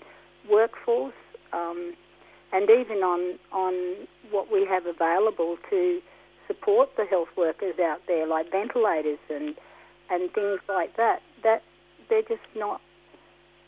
workforce. 0.49 1.13
Um, 1.53 1.93
and 2.51 2.69
even 2.69 2.97
on 3.03 3.37
on 3.51 4.07
what 4.31 4.51
we 4.51 4.65
have 4.65 4.85
available 4.85 5.57
to 5.69 5.99
support 6.47 6.89
the 6.97 7.05
health 7.05 7.29
workers 7.37 7.75
out 7.79 8.01
there, 8.07 8.25
like 8.27 8.51
ventilators 8.51 9.19
and 9.29 9.55
and 10.09 10.31
things 10.33 10.59
like 10.67 10.97
that. 10.97 11.21
That 11.43 11.61
they're 12.09 12.23
just 12.23 12.47
not 12.55 12.81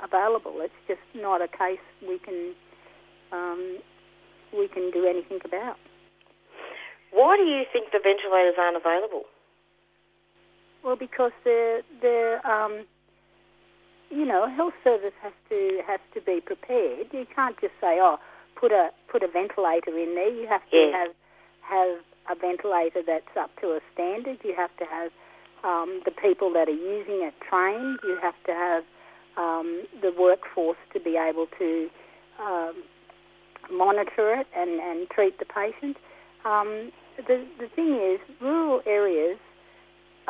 available. 0.02 0.56
It's 0.58 0.74
just 0.88 1.06
not 1.14 1.42
a 1.42 1.48
case 1.48 1.84
we 2.08 2.20
can 2.20 2.54
um, 3.32 3.78
we 4.58 4.68
can 4.68 4.92
do 4.92 5.06
anything 5.06 5.40
about. 5.46 5.78
Why 7.12 7.38
do 7.38 7.44
you 7.44 7.64
think 7.72 7.92
the 7.92 8.00
ventilators 8.02 8.56
aren't 8.58 8.78
available? 8.78 9.24
Well, 10.84 10.96
because 10.96 11.32
they're 11.44 11.82
they're 12.02 12.46
um, 12.46 12.86
you 14.10 14.26
know, 14.26 14.50
health 14.50 14.74
service 14.84 15.14
has 15.22 15.34
to 15.50 15.82
has 15.88 16.00
to 16.14 16.22
be 16.22 16.42
prepared. 16.42 17.08
You 17.12 17.26
can't 17.36 17.60
just 17.60 17.74
say, 17.80 18.00
oh 18.02 18.18
put 18.62 18.72
a 18.72 18.92
put 19.12 19.24
a 19.24 19.28
ventilator 19.28 19.98
in 19.98 20.14
there. 20.16 20.30
You 20.30 20.48
have 20.48 20.62
to 20.70 20.78
yeah. 20.78 20.92
have 20.92 21.12
have 21.62 22.00
a 22.30 22.40
ventilator 22.40 23.02
that's 23.06 23.36
up 23.38 23.50
to 23.62 23.70
a 23.70 23.80
standard. 23.94 24.38
You 24.44 24.54
have 24.56 24.76
to 24.78 24.86
have 24.86 25.12
um, 25.64 26.02
the 26.06 26.12
people 26.12 26.54
that 26.54 26.70
are 26.70 26.72
using 26.72 27.22
it 27.24 27.34
trained. 27.50 28.00
You 28.04 28.18
have 28.22 28.36
to 28.46 28.54
have 28.54 28.84
um, 29.38 29.84
the 30.02 30.14
workforce 30.18 30.78
to 30.94 31.00
be 31.00 31.18
able 31.18 31.48
to 31.58 31.90
um, 32.40 32.84
monitor 33.72 34.34
it 34.36 34.48
and, 34.56 34.80
and 34.80 35.10
treat 35.10 35.40
the 35.40 35.46
patient. 35.46 35.98
Um, 36.46 36.92
the, 37.18 37.46
the 37.60 37.68
thing 37.76 37.96
is, 37.96 38.20
rural 38.40 38.82
areas, 38.86 39.38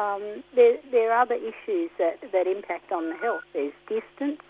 um, 0.02 0.44
there, 0.56 0.78
there 0.92 1.12
are 1.12 1.22
other 1.22 1.36
issues 1.36 1.92
that, 2.00 2.18
that 2.32 2.48
impact 2.48 2.92
on 2.92 3.10
the 3.10 3.16
health. 3.16 3.44
There's 3.54 3.74
distance, 3.88 4.42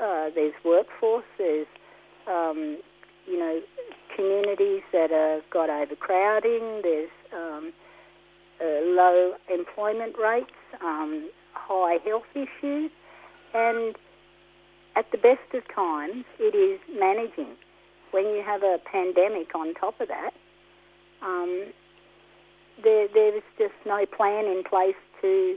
uh, 0.00 0.30
there's 0.34 0.54
workforce, 0.64 1.24
there's 1.38 1.66
um, 2.26 2.78
you 3.26 3.38
know, 3.38 3.60
communities 4.14 4.82
that 4.92 5.10
have 5.10 5.48
got 5.50 5.70
overcrowding, 5.70 6.82
there's 6.82 7.10
um, 7.32 7.72
uh, 8.60 8.64
low 8.64 9.34
employment 9.52 10.16
rates, 10.22 10.50
um, 10.82 11.30
high 11.52 11.98
health 12.04 12.24
issues, 12.34 12.90
and 13.54 13.96
at 14.96 15.10
the 15.10 15.18
best 15.18 15.54
of 15.54 15.62
times, 15.74 16.24
it 16.38 16.54
is 16.54 16.80
managing. 16.98 17.56
When 18.10 18.24
you 18.26 18.42
have 18.46 18.62
a 18.62 18.78
pandemic 18.84 19.54
on 19.54 19.74
top 19.74 20.00
of 20.00 20.08
that, 20.08 20.32
um, 21.22 21.72
there, 22.82 23.08
there's 23.12 23.42
just 23.58 23.74
no 23.86 24.04
plan 24.06 24.46
in 24.46 24.62
place 24.64 24.96
to 25.22 25.56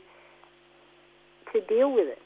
to 1.53 1.61
deal 1.61 1.93
with 1.93 2.07
it. 2.07 2.21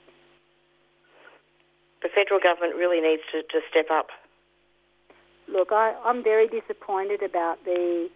The 2.02 2.10
federal 2.10 2.40
government 2.40 2.76
really 2.76 3.00
needs 3.00 3.22
to, 3.32 3.44
to 3.44 3.62
step 3.70 3.92
up 3.92 4.08
look, 5.52 5.70
I, 5.72 5.94
I'm 6.04 6.24
very 6.24 6.48
disappointed 6.48 7.22
about 7.22 7.64
the 7.66 8.10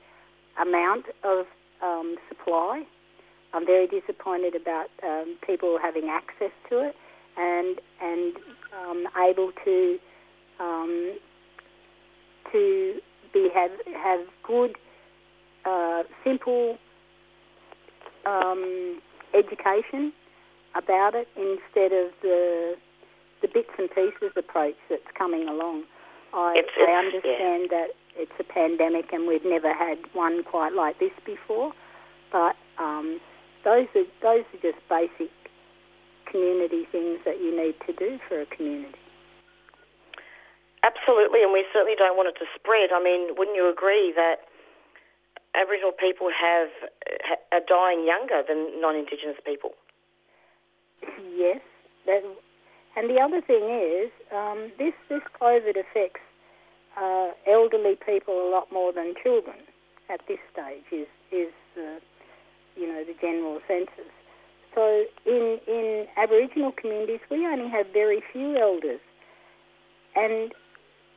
amount 0.61 1.05
of 1.23 1.45
um, 1.81 2.15
supply. 2.29 2.83
I'm 3.53 3.65
very 3.65 3.87
disappointed 3.87 4.55
about 4.55 4.87
um, 5.03 5.37
people 5.45 5.77
having 5.81 6.09
access 6.09 6.51
to 6.69 6.79
it 6.79 6.95
and 7.37 7.79
and 8.01 8.33
um, 8.73 9.07
able 9.17 9.51
to 9.63 9.99
um, 10.59 11.17
to 12.51 13.01
be 13.33 13.49
have 13.53 13.71
have 13.93 14.21
good, 14.43 14.75
uh, 15.65 16.03
simple 16.23 16.77
um, 18.25 19.01
education 19.33 20.13
about 20.75 21.15
it 21.15 21.27
instead 21.35 21.91
of 21.91 22.11
the 22.21 22.75
the 23.41 23.47
bits 23.47 23.69
and 23.77 23.89
pieces 23.89 24.31
approach 24.35 24.75
that's 24.89 25.11
coming 25.17 25.47
along. 25.47 25.83
I, 26.33 26.55
it's, 26.57 26.69
it's, 26.75 26.89
I 26.89 26.93
understand 26.93 27.69
yeah. 27.69 27.77
that 27.77 27.87
it's 28.15 28.31
a 28.39 28.43
pandemic 28.43 29.11
and 29.11 29.27
we've 29.27 29.45
never 29.45 29.73
had 29.73 29.97
one 30.13 30.43
quite 30.43 30.73
like 30.73 30.99
this 30.99 31.11
before, 31.25 31.73
but 32.31 32.55
um, 32.79 33.19
those 33.63 33.87
are 33.95 34.07
those 34.21 34.45
are 34.53 34.61
just 34.61 34.79
basic 34.89 35.31
community 36.25 36.87
things 36.91 37.19
that 37.25 37.39
you 37.39 37.55
need 37.55 37.75
to 37.85 37.93
do 37.93 38.19
for 38.27 38.41
a 38.41 38.45
community. 38.45 38.97
Absolutely, 40.85 41.41
and 41.41 41.51
we 41.51 41.65
certainly 41.73 41.95
don't 41.97 42.15
want 42.15 42.29
it 42.29 42.37
to 42.39 42.45
spread. 42.55 42.91
I 42.93 43.01
mean, 43.01 43.33
wouldn't 43.37 43.55
you 43.57 43.69
agree 43.69 44.13
that 44.15 44.45
Aboriginal 45.55 45.91
people 45.91 46.29
have 46.29 46.69
are 47.51 47.61
dying 47.67 48.05
younger 48.05 48.43
than 48.47 48.81
non-Indigenous 48.81 49.37
people? 49.45 49.71
Yes, 51.35 51.61
and 52.07 53.09
the 53.09 53.19
other 53.19 53.41
thing 53.41 53.63
is 53.69 54.11
um, 54.33 54.71
this 54.77 54.93
this 55.09 55.21
COVID 55.39 55.77
affects 55.79 56.21
uh, 56.97 57.31
elderly 57.47 57.97
people 58.05 58.47
a 58.47 58.49
lot 58.49 58.71
more 58.71 58.93
than 58.93 59.13
children 59.21 59.57
at 60.09 60.21
this 60.27 60.39
stage. 60.51 60.85
Is 60.91 61.07
is 61.31 61.53
uh, 61.77 61.99
you 62.75 62.87
know 62.87 63.03
the 63.03 63.15
general 63.19 63.59
census. 63.67 64.11
So 64.73 65.05
in 65.25 65.59
in 65.67 66.07
Aboriginal 66.17 66.71
communities, 66.71 67.21
we 67.29 67.45
only 67.45 67.69
have 67.69 67.87
very 67.93 68.21
few 68.31 68.57
elders, 68.57 68.99
and 70.15 70.53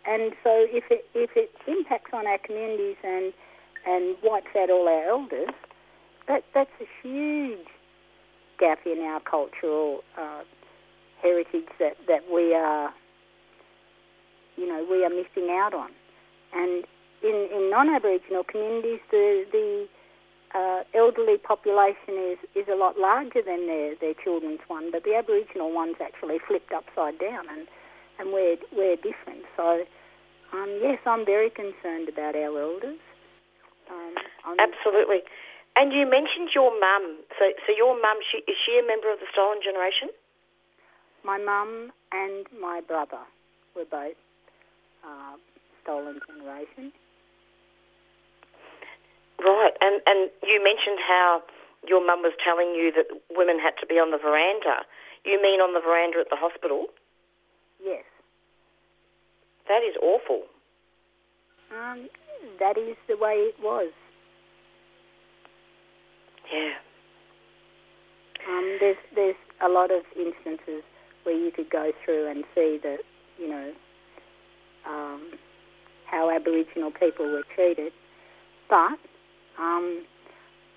and 0.06 0.32
so 0.42 0.66
if 0.70 0.84
it 0.90 1.06
if 1.14 1.30
it 1.36 1.50
impacts 1.66 2.10
on 2.12 2.26
our 2.26 2.38
communities 2.38 2.96
and 3.04 3.32
and 3.86 4.16
wipes 4.22 4.54
out 4.56 4.70
all 4.70 4.88
our 4.88 5.08
elders, 5.08 5.54
that 6.26 6.44
that's 6.54 6.70
a 6.80 6.86
huge 7.02 7.66
gap 8.58 8.80
in 8.86 8.98
our 9.00 9.20
cultural 9.20 10.02
uh, 10.16 10.42
heritage 11.22 11.68
that 11.78 11.96
that 12.06 12.22
we 12.32 12.54
are 12.54 12.92
you 14.56 14.66
know 14.66 14.86
we 14.90 15.04
are 15.04 15.10
missing 15.10 15.50
out 15.50 15.74
on, 15.74 15.90
and 16.54 16.84
in 17.22 17.48
in 17.54 17.70
non-Aboriginal 17.70 18.44
communities 18.44 19.00
the 19.10 19.44
the 19.52 19.88
uh, 20.54 20.82
elderly 20.94 21.36
population 21.36 22.14
is, 22.16 22.38
is 22.54 22.66
a 22.72 22.74
lot 22.74 22.98
larger 22.98 23.42
than 23.42 23.66
their, 23.66 23.94
their 23.96 24.14
children's 24.14 24.60
one, 24.68 24.90
but 24.90 25.04
the 25.04 25.14
Aboriginal 25.14 25.72
one's 25.72 25.96
actually 26.00 26.38
flipped 26.46 26.72
upside 26.72 27.18
down, 27.18 27.44
and, 27.50 27.68
and 28.18 28.32
we're, 28.32 28.56
we're 28.72 28.96
different. 28.96 29.44
So 29.56 29.84
um, 30.52 30.78
yes, 30.82 30.98
I'm 31.04 31.24
very 31.26 31.50
concerned 31.50 32.08
about 32.08 32.34
our 32.34 32.58
elders. 32.58 32.98
Um, 33.90 34.56
Absolutely. 34.58 35.22
And 35.76 35.92
you 35.92 36.08
mentioned 36.08 36.50
your 36.54 36.72
mum. 36.80 37.18
So, 37.38 37.52
so 37.66 37.72
your 37.76 38.00
mum, 38.00 38.18
she, 38.30 38.38
is 38.50 38.56
she 38.64 38.80
a 38.82 38.86
member 38.86 39.12
of 39.12 39.20
the 39.20 39.26
Stolen 39.32 39.58
Generation? 39.62 40.08
My 41.24 41.38
mum 41.38 41.92
and 42.12 42.46
my 42.60 42.80
brother 42.80 43.22
were 43.76 43.84
both 43.84 44.18
uh, 45.04 45.36
Stolen 45.82 46.20
Generation. 46.26 46.92
Right. 49.38 49.72
And, 49.80 50.02
and 50.06 50.30
you 50.42 50.62
mentioned 50.62 50.98
how 51.06 51.42
your 51.86 52.04
mum 52.04 52.22
was 52.22 52.32
telling 52.42 52.74
you 52.74 52.90
that 52.92 53.06
women 53.30 53.58
had 53.58 53.74
to 53.80 53.86
be 53.86 53.94
on 53.94 54.10
the 54.10 54.18
veranda. 54.18 54.84
You 55.24 55.40
mean 55.40 55.60
on 55.60 55.74
the 55.74 55.80
veranda 55.80 56.18
at 56.18 56.30
the 56.30 56.36
hospital? 56.36 56.86
Yes. 57.84 58.04
That 59.68 59.82
is 59.82 59.94
awful. 60.02 60.42
Um, 61.70 62.08
that 62.60 62.78
is 62.78 62.96
the 63.08 63.16
way 63.16 63.34
it 63.34 63.56
was. 63.62 63.92
Yeah. 66.52 66.72
Um, 68.48 68.76
there's 68.80 68.96
there's 69.14 69.36
a 69.60 69.68
lot 69.68 69.90
of 69.90 70.02
instances 70.16 70.82
where 71.24 71.36
you 71.36 71.50
could 71.50 71.70
go 71.70 71.92
through 72.04 72.30
and 72.30 72.44
see 72.54 72.78
that 72.82 73.00
you 73.38 73.48
know 73.48 73.72
um, 74.88 75.32
how 76.06 76.30
Aboriginal 76.30 76.90
people 76.90 77.30
were 77.30 77.44
treated, 77.54 77.92
but 78.70 78.98
um, 79.58 80.04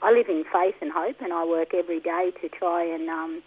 I 0.01 0.11
live 0.11 0.27
in 0.27 0.43
faith 0.51 0.75
and 0.81 0.91
hope, 0.91 1.17
and 1.21 1.31
I 1.31 1.45
work 1.45 1.73
every 1.73 1.99
day 1.99 2.31
to 2.41 2.49
try 2.49 2.83
and 2.83 3.07
um, 3.09 3.43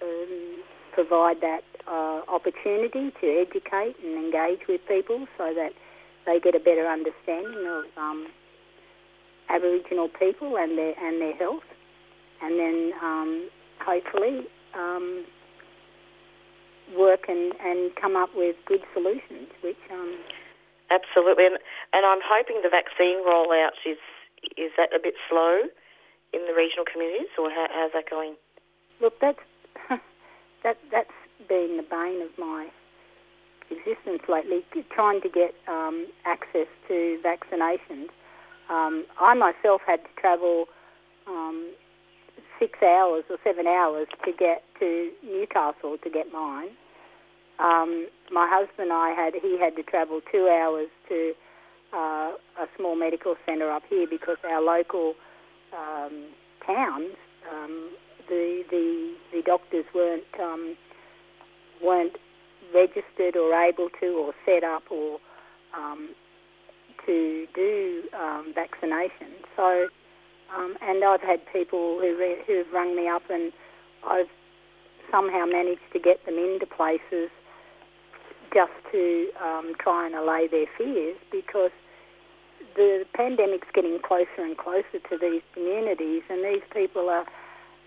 um, 0.00 0.62
provide 0.94 1.40
that 1.42 1.62
uh, 1.86 2.22
opportunity 2.28 3.12
to 3.20 3.26
educate 3.46 3.96
and 4.02 4.14
engage 4.14 4.66
with 4.68 4.80
people 4.88 5.26
so 5.36 5.52
that 5.54 5.72
they 6.26 6.40
get 6.40 6.54
a 6.54 6.60
better 6.60 6.86
understanding 6.86 7.64
of 7.66 7.84
um, 7.96 8.26
Aboriginal 9.48 10.08
people 10.08 10.56
and 10.58 10.76
their 10.76 10.94
and 10.98 11.20
their 11.20 11.34
health, 11.34 11.64
and 12.42 12.58
then 12.58 12.92
um, 13.02 13.48
hopefully 13.80 14.46
um, 14.74 15.24
work 16.96 17.28
and, 17.28 17.54
and 17.62 17.94
come 17.96 18.16
up 18.16 18.30
with 18.34 18.56
good 18.66 18.82
solutions. 18.92 19.48
Which 19.62 19.78
um, 19.90 20.18
absolutely, 20.90 21.46
and, 21.46 21.58
and 21.92 22.04
I'm 22.04 22.20
hoping 22.22 22.60
the 22.62 22.70
vaccine 22.70 23.24
rollout 23.24 23.78
is 23.86 23.98
is 24.56 24.72
that 24.76 24.90
a 24.94 24.98
bit 25.02 25.14
slow 25.30 25.62
in 26.32 26.40
the 26.46 26.54
regional 26.54 26.84
communities, 26.84 27.30
or 27.38 27.50
how, 27.50 27.66
how's 27.70 27.92
that 27.92 28.10
going? 28.10 28.34
Look, 29.00 29.14
that's 29.20 29.38
that 30.64 30.76
that's 30.90 31.10
been 31.48 31.76
the 31.76 31.86
bane 31.88 32.22
of 32.22 32.36
my 32.36 32.68
existence 33.70 34.22
lately, 34.28 34.64
trying 34.90 35.20
to 35.22 35.28
get 35.28 35.54
um, 35.68 36.06
access 36.24 36.66
to 36.88 37.18
vaccinations. 37.24 38.08
Um, 38.68 39.04
I 39.20 39.34
myself 39.34 39.82
had 39.86 40.02
to 40.02 40.20
travel 40.20 40.66
um, 41.26 41.72
six 42.58 42.78
hours 42.82 43.24
or 43.30 43.36
seven 43.44 43.66
hours 43.66 44.08
to 44.24 44.32
get 44.32 44.62
to 44.80 45.10
Newcastle 45.24 45.96
to 46.02 46.10
get 46.10 46.32
mine. 46.32 46.70
Um, 47.58 48.08
my 48.30 48.46
husband 48.50 48.90
and 48.90 48.92
I 48.92 49.10
had 49.10 49.34
he 49.34 49.58
had 49.58 49.76
to 49.76 49.82
travel 49.82 50.20
two 50.30 50.48
hours 50.48 50.88
to 51.08 51.32
uh, 51.92 52.32
a 52.60 52.66
small 52.76 52.96
medical 52.96 53.36
centre 53.46 53.70
up 53.70 53.82
here 53.88 54.06
because 54.08 54.36
our 54.44 54.60
local 54.60 55.14
um, 55.72 56.26
towns 56.66 57.14
um, 57.50 57.90
the 58.28 58.64
the 58.70 59.14
the 59.32 59.42
doctors 59.42 59.84
weren't 59.94 60.24
um, 60.40 60.76
weren't 61.82 62.16
registered 62.74 63.36
or 63.36 63.52
able 63.54 63.88
to 64.00 64.06
or 64.06 64.32
set 64.44 64.64
up 64.64 64.84
or 64.90 65.18
um, 65.76 66.10
to 67.06 67.46
do 67.54 68.02
um, 68.18 68.52
vaccination. 68.54 69.32
So, 69.56 69.88
um, 70.56 70.76
and 70.82 71.04
I've 71.04 71.20
had 71.20 71.40
people 71.52 71.98
who 72.00 72.16
re- 72.18 72.42
who've 72.46 72.70
rung 72.72 72.96
me 72.96 73.08
up 73.08 73.22
and 73.30 73.52
I've 74.06 74.30
somehow 75.10 75.44
managed 75.46 75.86
to 75.92 75.98
get 75.98 76.24
them 76.26 76.36
into 76.36 76.66
places 76.66 77.30
just 78.52 78.72
to 78.92 79.28
um, 79.42 79.74
try 79.78 80.06
and 80.06 80.14
allay 80.14 80.48
their 80.50 80.66
fears 80.78 81.16
because 81.30 81.70
the 82.74 83.04
pandemic's 83.14 83.68
getting 83.74 83.98
closer 84.02 84.40
and 84.40 84.56
closer 84.56 85.00
to 85.10 85.18
these 85.18 85.42
communities, 85.54 86.22
and 86.28 86.44
these 86.44 86.62
people 86.72 87.08
are, 87.08 87.26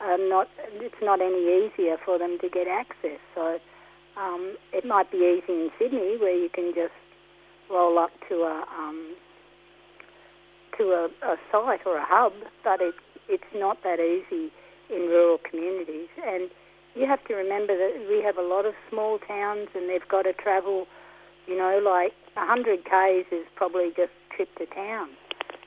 are 0.02 0.18
not. 0.18 0.48
It's 0.82 1.02
not 1.02 1.22
any 1.22 1.70
easier 1.70 1.98
for 2.04 2.18
them 2.18 2.38
to 2.42 2.50
get 2.50 2.68
access. 2.68 3.20
So 3.36 3.60
um, 4.20 4.56
it 4.74 4.86
might 4.86 5.12
be 5.12 5.18
easy 5.18 5.54
in 5.54 5.70
Sydney, 5.80 6.18
where 6.20 6.36
you 6.36 6.50
can 6.50 6.74
just 6.76 6.94
roll 7.72 7.98
up 7.98 8.12
to 8.28 8.36
a 8.44 8.66
um, 8.78 9.16
to 10.78 10.84
a, 10.92 11.10
a 11.26 11.36
site 11.52 11.82
or 11.86 11.98
a 11.98 12.06
hub, 12.06 12.34
but 12.64 12.82
it's 12.82 12.98
it's 13.30 13.52
not 13.56 13.78
that 13.84 14.00
easy 14.00 14.52
in 14.90 15.02
rural 15.08 15.38
communities. 15.38 16.10
And 16.26 16.50
you 16.96 17.06
have 17.06 17.24
to 17.26 17.36
remember 17.36 17.78
that 17.78 18.08
we 18.10 18.24
have 18.24 18.38
a 18.38 18.42
lot 18.42 18.66
of 18.66 18.74
small 18.90 19.20
towns, 19.20 19.70
and 19.76 19.90
they've 19.90 20.08
got 20.08 20.24
to 20.24 20.34
travel. 20.34 20.88
You 21.48 21.58
know, 21.58 21.82
like 21.84 22.14
100 22.36 22.86
k's 22.86 23.26
is 23.32 23.46
probably 23.56 23.90
just 23.96 24.12
trip 24.36 24.50
to 24.58 24.66
town, 24.68 25.10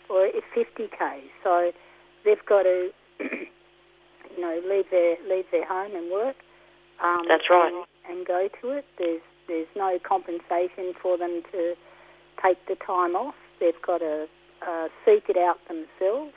or 0.08 0.28
50 0.54 0.64
k's. 0.76 1.30
So 1.42 1.72
they've 2.24 2.44
got 2.46 2.62
to, 2.62 2.90
you 3.20 4.40
know, 4.40 4.60
leave 4.68 4.84
their 4.90 5.16
leave 5.28 5.46
their 5.50 5.66
home 5.66 5.96
and 5.96 6.12
work. 6.12 6.36
Um, 7.02 7.22
That's 7.26 7.48
right. 7.50 7.84
And, 8.08 8.26
go 8.26 8.48
to 8.60 8.70
it. 8.70 8.84
There's 8.98 9.22
there's 9.48 9.66
no 9.74 9.98
compensation 10.02 10.94
for 11.00 11.18
them 11.18 11.42
to 11.52 11.74
take 12.42 12.64
the 12.66 12.76
time 12.76 13.16
off. 13.16 13.34
They've 13.60 13.80
got 13.84 13.98
to 13.98 14.26
uh, 14.66 14.88
seek 15.04 15.24
it 15.28 15.36
out 15.36 15.58
themselves, 15.68 16.32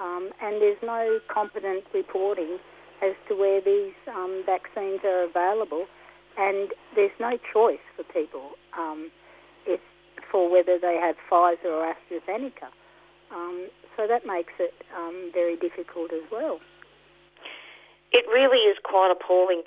um, 0.00 0.30
and 0.42 0.60
there's 0.60 0.78
no 0.82 1.18
competent 1.28 1.84
reporting 1.94 2.58
as 3.02 3.14
to 3.28 3.34
where 3.34 3.60
these 3.60 3.94
um, 4.08 4.42
vaccines 4.44 5.00
are 5.04 5.24
available, 5.24 5.86
and 6.38 6.72
there's 6.94 7.16
no 7.18 7.38
choice 7.52 7.84
for 7.96 8.04
people. 8.04 8.50
Um, 8.76 9.10
it's 9.66 9.82
for 10.30 10.50
whether 10.50 10.78
they 10.78 10.98
have 11.00 11.16
Pfizer 11.30 11.66
or 11.66 11.94
AstraZeneca. 11.94 12.68
Um, 13.34 13.68
so 13.96 14.06
that 14.06 14.26
makes 14.26 14.52
it 14.58 14.74
um, 14.96 15.30
very 15.32 15.56
difficult 15.56 16.12
as 16.12 16.22
well. 16.30 16.60
It 18.12 18.24
really 18.28 18.58
is 18.70 18.76
quite 18.84 19.10
appalling. 19.10 19.62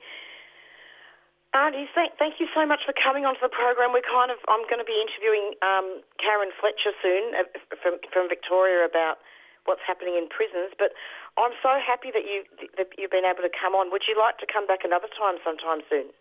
Auntie, 1.50 1.90
thank, 1.98 2.14
thank 2.22 2.38
you 2.38 2.46
so 2.54 2.62
much 2.62 2.86
for 2.86 2.94
coming 2.94 3.26
onto 3.26 3.42
the 3.42 3.50
program. 3.50 3.90
We're 3.90 4.06
kind 4.06 4.30
of 4.30 4.38
I'm 4.46 4.62
going 4.70 4.78
to 4.78 4.86
be 4.86 5.02
interviewing 5.02 5.58
um, 5.66 6.06
Karen 6.22 6.54
Fletcher 6.62 6.94
soon 7.02 7.34
uh, 7.34 7.50
from 7.82 7.98
from 8.14 8.30
Victoria 8.30 8.86
about 8.86 9.18
what's 9.66 9.82
happening 9.82 10.14
in 10.14 10.30
prisons. 10.30 10.78
But 10.78 10.94
I'm 11.42 11.58
so 11.66 11.82
happy 11.82 12.14
that 12.14 12.22
you 12.30 12.46
that 12.78 12.94
you've 13.02 13.10
been 13.10 13.26
able 13.26 13.42
to 13.42 13.50
come 13.50 13.74
on. 13.74 13.90
Would 13.90 14.06
you 14.06 14.14
like 14.14 14.38
to 14.46 14.46
come 14.46 14.70
back 14.70 14.86
another 14.86 15.10
time 15.10 15.42
sometime 15.42 15.82
soon? 15.90 16.14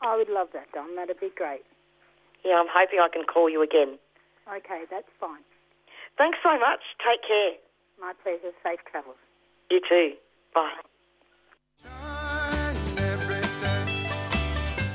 I 0.00 0.16
would 0.16 0.32
love 0.32 0.48
that, 0.56 0.72
Don. 0.72 0.96
That'd 0.96 1.20
be 1.20 1.28
great. 1.28 1.60
Yeah, 2.40 2.56
I'm 2.56 2.72
hoping 2.72 3.04
I 3.04 3.12
can 3.12 3.28
call 3.28 3.52
you 3.52 3.60
again. 3.60 4.00
Okay, 4.48 4.88
that's 4.88 5.12
fine. 5.20 5.44
Thanks 6.16 6.38
so 6.40 6.56
much. 6.56 6.80
Take 7.04 7.20
care. 7.20 7.60
My 8.00 8.16
pleasure. 8.24 8.56
Safe 8.64 8.80
travels. 8.88 9.20
You 9.68 9.80
too. 9.84 10.16
Bye. 10.56 12.16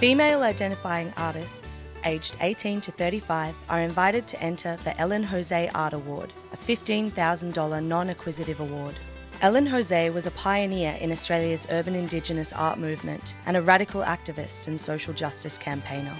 Female 0.06 0.44
identifying 0.44 1.12
artists 1.18 1.84
aged 2.04 2.38
18 2.40 2.80
to 2.82 2.92
35 2.92 3.56
are 3.70 3.82
invited 3.82 4.28
to 4.28 4.40
enter 4.40 4.78
the 4.84 4.96
Ellen 5.00 5.24
Jose 5.24 5.68
Art 5.70 5.94
Award, 5.94 6.32
a 6.54 6.56
$15,000 6.56 7.84
non 7.84 8.12
acquisitive 8.12 8.60
award. 8.60 8.94
Ellen 9.42 9.66
Jose 9.66 10.12
was 10.12 10.28
a 10.28 10.32
pioneer 10.46 10.96
in 11.02 11.12
Australia's 11.12 11.66
urban 11.72 11.96
Indigenous 11.96 12.54
art 12.54 12.78
movement 12.78 13.36
and 13.48 13.58
a 13.58 13.64
radical 13.64 14.04
activist 14.04 14.68
and 14.68 14.80
social 14.80 15.12
justice 15.12 15.58
campaigner. 15.58 16.16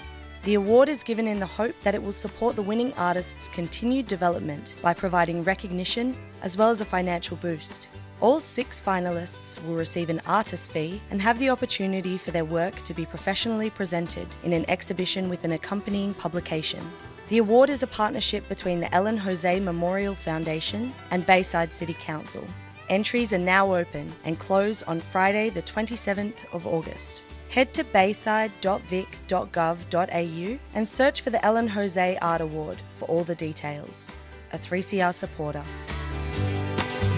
The 0.46 0.56
award 0.56 0.90
is 0.90 1.04
given 1.04 1.28
in 1.28 1.40
the 1.40 1.46
hope 1.46 1.76
that 1.84 1.94
it 1.94 2.02
will 2.02 2.12
support 2.12 2.56
the 2.56 2.64
winning 2.64 2.92
artist's 2.94 3.48
continued 3.50 4.08
development 4.08 4.78
by 4.82 4.96
providing 4.96 5.44
recognition 5.44 6.18
as 6.42 6.58
well 6.58 6.72
as 6.72 6.82
a 6.82 6.86
financial 6.86 7.38
boost. 7.38 7.88
All 8.22 8.40
six 8.40 8.80
finalists 8.80 9.62
will 9.66 9.76
receive 9.76 10.10
an 10.10 10.22
artist 10.26 10.72
fee 10.72 11.02
and 11.12 11.22
have 11.22 11.38
the 11.38 11.50
opportunity 11.50 12.18
for 12.18 12.32
their 12.32 12.46
work 12.46 12.82
to 12.84 12.94
be 12.94 13.06
professionally 13.06 13.70
presented 13.70 14.26
in 14.44 14.54
an 14.54 14.64
exhibition 14.70 15.28
with 15.28 15.44
an 15.44 15.52
accompanying 15.52 16.14
publication. 16.14 16.80
The 17.28 17.40
award 17.40 17.70
is 17.70 17.84
a 17.84 17.88
partnership 17.88 18.48
between 18.48 18.80
the 18.80 18.94
Ellen 18.96 19.18
Jose 19.18 19.60
Memorial 19.60 20.16
Foundation 20.16 20.94
and 21.12 21.26
Bayside 21.26 21.74
City 21.74 21.98
Council. 22.00 22.48
Entries 22.88 23.34
are 23.34 23.38
now 23.38 23.76
open 23.76 24.10
and 24.24 24.40
close 24.40 24.82
on 24.84 25.02
Friday, 25.02 25.50
the 25.50 25.64
27th 25.64 26.46
of 26.54 26.66
August. 26.66 27.22
Head 27.50 27.74
to 27.74 27.84
bayside.vic.gov.au 27.84 30.60
and 30.74 30.90
search 30.90 31.22
for 31.22 31.32
the 31.32 31.46
Ellen 31.46 31.68
Jose 31.68 32.18
Art 32.22 32.42
Award 32.42 32.82
for 32.94 33.06
all 33.06 33.26
the 33.26 33.36
details. 33.36 34.16
A 34.54 34.58
3CR 34.58 35.14
supporter. 35.14 35.66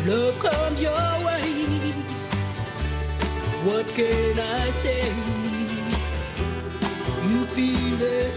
Love 0.08 0.40
comes 0.40 0.80
your 0.80 0.94
way. 1.26 1.92
What 3.66 3.86
can 3.88 4.40
I 4.40 4.70
say? 4.70 5.04
You 7.28 7.46
feel 7.48 8.02
it. 8.02 8.32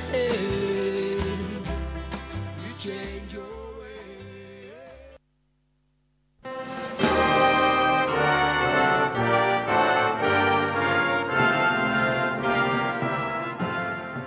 You 2.58 2.74
change 2.76 3.32
your. 3.32 3.44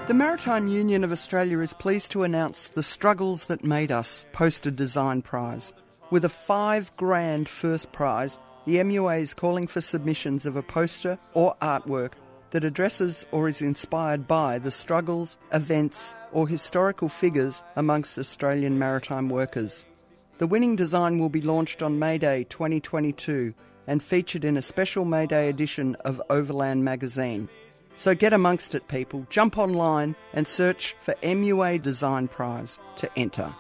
The 0.08 0.14
Maritime 0.14 0.70
Union 0.70 1.04
of 1.04 1.12
Australia 1.12 1.60
is 1.60 1.74
pleased 1.74 2.12
to 2.12 2.24
announce 2.24 2.70
the 2.70 2.84
Struggles 2.84 3.48
That 3.48 3.66
Made 3.66 3.92
Us 3.92 4.26
Poster 4.32 4.72
Design 4.72 5.22
Prize. 5.22 5.74
With 6.14 6.26
a 6.26 6.30
five 6.30 6.96
grand 6.96 7.50
first 7.50 7.92
prize, 7.92 8.38
the 8.66 8.76
MUA 8.76 9.22
is 9.22 9.34
calling 9.34 9.66
for 9.66 9.82
submissions 9.82 10.46
of 10.46 10.56
a 10.56 10.62
poster 10.62 11.18
or 11.34 11.56
artwork 11.60 12.12
that 12.52 12.64
addresses 12.64 13.26
or 13.32 13.48
is 13.48 13.64
inspired 13.64 14.28
by 14.28 14.60
the 14.60 14.70
struggles, 14.70 15.40
events, 15.52 16.14
or 16.32 16.48
historical 16.48 17.10
figures 17.10 17.64
amongst 17.76 18.20
Australian 18.20 18.78
maritime 18.78 19.28
workers. 19.28 19.88
The 20.38 20.46
winning 20.46 20.76
design 20.76 21.18
will 21.18 21.30
be 21.30 21.42
launched 21.42 21.82
on 21.82 21.98
May 21.98 22.20
Day 22.20 22.44
2022 22.44 23.56
and 23.88 24.04
featured 24.04 24.46
in 24.46 24.56
a 24.56 24.62
special 24.62 25.06
May 25.06 25.26
Day 25.26 25.50
edition 25.50 25.96
of 26.02 26.22
Overland 26.30 26.86
magazine. 26.86 27.50
So 27.96 28.14
get 28.14 28.34
amongst 28.34 28.76
it, 28.76 28.88
people. 28.88 29.26
Jump 29.32 29.58
online 29.58 30.16
and 30.32 30.46
search 30.46 30.96
for 31.02 31.16
MUA 31.24 31.82
Design 31.82 32.28
Prize 32.28 32.78
to 32.98 33.10
enter. 33.18 33.56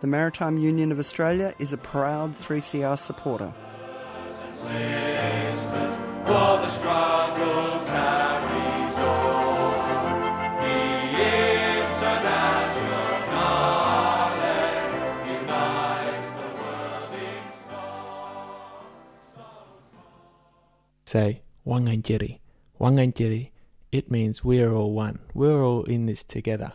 The 0.00 0.06
Maritime 0.06 0.56
Union 0.56 0.92
of 0.92 0.98
Australia 0.98 1.54
is 1.58 1.72
a 1.72 1.76
proud 1.76 2.32
3CR 2.32 2.98
supporter. 2.98 3.52
say 21.10 21.42
Wangangeri. 21.66 22.38
Wangangeri, 22.80 23.50
it 23.90 24.10
means 24.10 24.44
we're 24.44 24.72
all 24.72 24.92
one. 24.92 25.18
We're 25.34 25.62
all 25.64 25.82
in 25.84 26.06
this 26.06 26.22
together. 26.22 26.72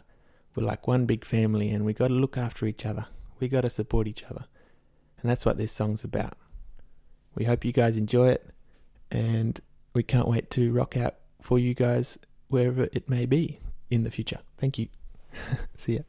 We're 0.55 0.65
like 0.65 0.87
one 0.87 1.05
big 1.05 1.25
family 1.25 1.69
and 1.69 1.85
we 1.85 1.93
got 1.93 2.07
to 2.07 2.13
look 2.13 2.37
after 2.37 2.65
each 2.65 2.85
other. 2.85 3.05
We 3.39 3.47
got 3.47 3.61
to 3.61 3.69
support 3.69 4.07
each 4.07 4.23
other. 4.23 4.45
And 5.21 5.29
that's 5.29 5.45
what 5.45 5.57
this 5.57 5.71
song's 5.71 6.03
about. 6.03 6.37
We 7.35 7.45
hope 7.45 7.65
you 7.65 7.73
guys 7.73 7.97
enjoy 7.97 8.29
it 8.29 8.49
and 9.11 9.59
we 9.93 10.03
can't 10.03 10.27
wait 10.27 10.49
to 10.51 10.71
rock 10.71 10.95
out 10.95 11.15
for 11.41 11.59
you 11.59 11.73
guys 11.73 12.17
wherever 12.47 12.83
it 12.93 13.09
may 13.09 13.25
be 13.25 13.59
in 13.89 14.03
the 14.03 14.11
future. 14.11 14.39
Thank 14.57 14.79
you. 14.79 14.87
See 15.75 15.95
ya. 15.95 15.99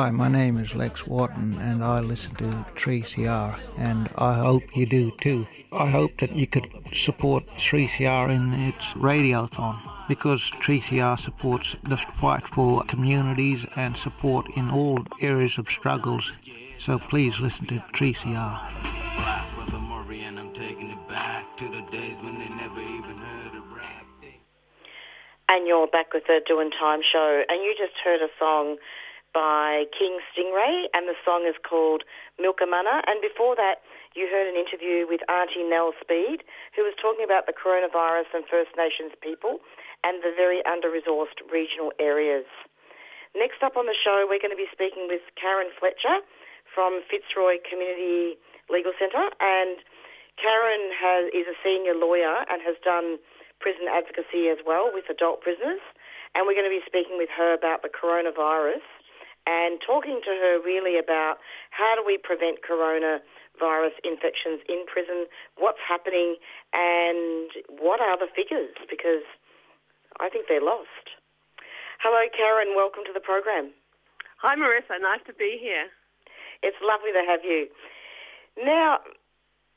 Hi, 0.00 0.10
my 0.10 0.28
name 0.28 0.56
is 0.56 0.74
Lex 0.74 1.06
Wotton, 1.06 1.58
and 1.60 1.84
I 1.84 2.00
listen 2.00 2.34
to 2.36 2.64
3CR, 2.74 3.60
and 3.76 4.08
I 4.16 4.32
hope 4.32 4.62
you 4.74 4.86
do 4.86 5.10
too. 5.20 5.46
I 5.72 5.90
hope 5.90 6.16
that 6.20 6.34
you 6.34 6.46
could 6.46 6.66
support 6.94 7.46
3CR 7.58 8.30
in 8.30 8.54
its 8.54 8.94
radiothon 8.94 9.78
because 10.08 10.40
3CR 10.62 11.18
supports 11.18 11.76
the 11.82 11.98
fight 11.98 12.48
for 12.48 12.82
communities 12.84 13.66
and 13.76 13.94
support 13.94 14.46
in 14.56 14.70
all 14.70 15.04
areas 15.20 15.58
of 15.58 15.68
struggles. 15.68 16.32
So 16.78 16.98
please 16.98 17.38
listen 17.38 17.66
to 17.66 17.84
3CR. 17.92 18.58
Brother 19.54 19.80
Murray, 19.80 20.22
and 20.22 20.38
I'm 20.40 20.54
taking 20.54 20.92
it 20.92 21.08
back 21.08 21.58
to 21.58 21.64
the 21.64 21.82
days 21.90 22.16
when 22.22 22.38
they 22.38 22.48
never 22.48 22.80
even 22.80 23.18
heard 23.18 23.54
of 23.54 23.70
rap. 23.70 24.06
And 25.50 25.66
you're 25.66 25.88
back 25.88 26.14
with 26.14 26.28
the 26.28 26.40
Doing 26.46 26.70
Time 26.70 27.00
show, 27.02 27.42
and 27.48 27.60
you 27.62 27.74
just 27.76 27.98
heard 28.02 28.22
a 28.22 28.28
song 28.38 28.78
by 29.32 29.86
King 29.96 30.18
Stingray, 30.30 30.90
and 30.92 31.06
the 31.06 31.18
song 31.24 31.46
is 31.46 31.54
called 31.62 32.02
Milkumana. 32.40 33.02
And 33.06 33.22
before 33.22 33.54
that, 33.56 33.82
you 34.14 34.26
heard 34.26 34.50
an 34.50 34.58
interview 34.58 35.06
with 35.06 35.22
Auntie 35.30 35.62
Nell 35.62 35.94
Speed, 36.00 36.42
who 36.74 36.82
was 36.82 36.94
talking 36.98 37.22
about 37.22 37.46
the 37.46 37.54
coronavirus 37.54 38.34
and 38.34 38.44
First 38.46 38.74
Nations 38.76 39.14
people 39.22 39.62
and 40.02 40.22
the 40.22 40.34
very 40.34 40.64
under-resourced 40.66 41.46
regional 41.52 41.92
areas. 41.98 42.46
Next 43.36 43.62
up 43.62 43.76
on 43.76 43.86
the 43.86 43.94
show, 43.94 44.26
we're 44.26 44.42
going 44.42 44.54
to 44.54 44.58
be 44.58 44.70
speaking 44.72 45.06
with 45.06 45.22
Karen 45.38 45.70
Fletcher 45.78 46.26
from 46.66 47.02
Fitzroy 47.06 47.62
Community 47.62 48.34
Legal 48.66 48.92
Centre, 48.98 49.30
and 49.38 49.78
Karen 50.38 50.90
has, 50.98 51.30
is 51.30 51.46
a 51.46 51.54
senior 51.62 51.94
lawyer 51.94 52.46
and 52.50 52.62
has 52.62 52.74
done 52.82 53.18
prison 53.60 53.86
advocacy 53.86 54.48
as 54.48 54.58
well 54.66 54.90
with 54.90 55.04
adult 55.10 55.42
prisoners. 55.42 55.82
And 56.34 56.46
we're 56.46 56.54
going 56.54 56.70
to 56.70 56.72
be 56.72 56.82
speaking 56.86 57.18
with 57.18 57.28
her 57.36 57.52
about 57.52 57.82
the 57.82 57.90
coronavirus 57.90 58.86
and 59.46 59.80
talking 59.80 60.20
to 60.24 60.30
her 60.30 60.60
really 60.62 60.98
about 60.98 61.38
how 61.70 61.94
do 61.96 62.02
we 62.04 62.18
prevent 62.18 62.60
coronavirus 62.60 63.96
infections 64.04 64.60
in 64.68 64.84
prison, 64.86 65.26
what's 65.56 65.80
happening, 65.80 66.36
and 66.72 67.50
what 67.80 68.00
are 68.00 68.18
the 68.18 68.28
figures, 68.34 68.74
because 68.88 69.24
I 70.20 70.28
think 70.28 70.46
they're 70.48 70.64
lost. 70.64 71.16
Hello, 72.00 72.24
Karen. 72.36 72.76
Welcome 72.76 73.04
to 73.06 73.12
the 73.12 73.20
program. 73.20 73.72
Hi, 74.40 74.56
Marissa. 74.56 75.00
Nice 75.00 75.20
to 75.26 75.34
be 75.34 75.58
here. 75.60 75.88
It's 76.62 76.76
lovely 76.80 77.12
to 77.12 77.24
have 77.28 77.44
you. 77.44 77.68
Now, 78.56 79.00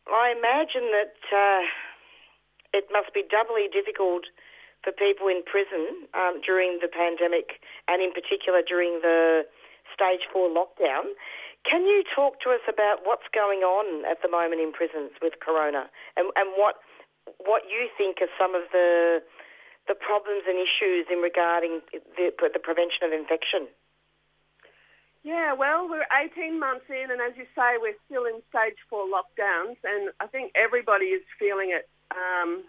I 0.08 0.32
imagine 0.36 0.92
that 0.92 1.16
uh, 1.32 1.64
it 2.74 2.88
must 2.92 3.14
be 3.14 3.24
doubly 3.24 3.68
difficult 3.72 4.24
for 4.84 4.92
people 4.92 5.28
in 5.28 5.42
prison 5.48 6.08
um, 6.14 6.42
during 6.46 6.80
the 6.82 6.92
pandemic 6.92 7.64
and 7.88 8.02
in 8.02 8.12
particular 8.12 8.62
during 8.62 9.00
the 9.02 9.48
stage 9.94 10.28
four 10.32 10.50
lockdown. 10.50 11.16
Can 11.64 11.88
you 11.88 12.04
talk 12.04 12.42
to 12.42 12.52
us 12.52 12.64
about 12.68 13.08
what's 13.08 13.28
going 13.34 13.64
on 13.64 14.04
at 14.06 14.22
the 14.22 14.28
moment 14.28 14.60
in 14.60 14.74
prisons 14.74 15.12
with 15.22 15.40
corona 15.40 15.88
and, 16.18 16.28
and 16.36 16.52
what 16.60 16.76
what 17.48 17.64
you 17.72 17.88
think 17.98 18.20
are 18.20 18.32
some 18.38 18.54
of 18.54 18.64
the 18.72 19.24
the 19.88 19.96
problems 19.96 20.44
and 20.48 20.60
issues 20.60 21.08
in 21.12 21.20
regarding 21.20 21.82
the, 21.92 22.32
the 22.32 22.60
prevention 22.60 23.04
of 23.04 23.12
infection? 23.12 23.68
Yeah, 25.24 25.54
well, 25.54 25.88
we're 25.88 26.08
18 26.12 26.60
months 26.60 26.86
in, 26.90 27.12
and 27.12 27.22
as 27.22 27.36
you 27.38 27.46
say, 27.56 27.80
we're 27.80 27.96
still 28.08 28.26
in 28.26 28.44
stage 28.52 28.76
four 28.90 29.08
lockdowns, 29.08 29.76
and 29.84 30.12
I 30.20 30.28
think 30.28 30.52
everybody 30.56 31.16
is 31.16 31.24
feeling 31.40 31.72
it. 31.72 31.88
Um, 32.12 32.64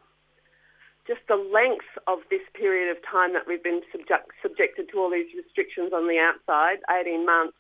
just 1.07 1.21
the 1.29 1.37
length 1.37 1.85
of 2.07 2.21
this 2.31 2.41
period 2.55 2.91
of 2.91 3.03
time 3.05 3.33
that 3.35 3.47
we've 3.47 3.63
been 3.63 3.83
subject, 3.93 4.31
subjected 4.43 4.89
to 4.91 4.99
all 4.99 5.11
these 5.11 5.27
restrictions 5.37 5.93
on 5.93 6.09
the 6.09 6.19
outside, 6.19 6.79
18 6.91 7.27
months. 7.27 7.57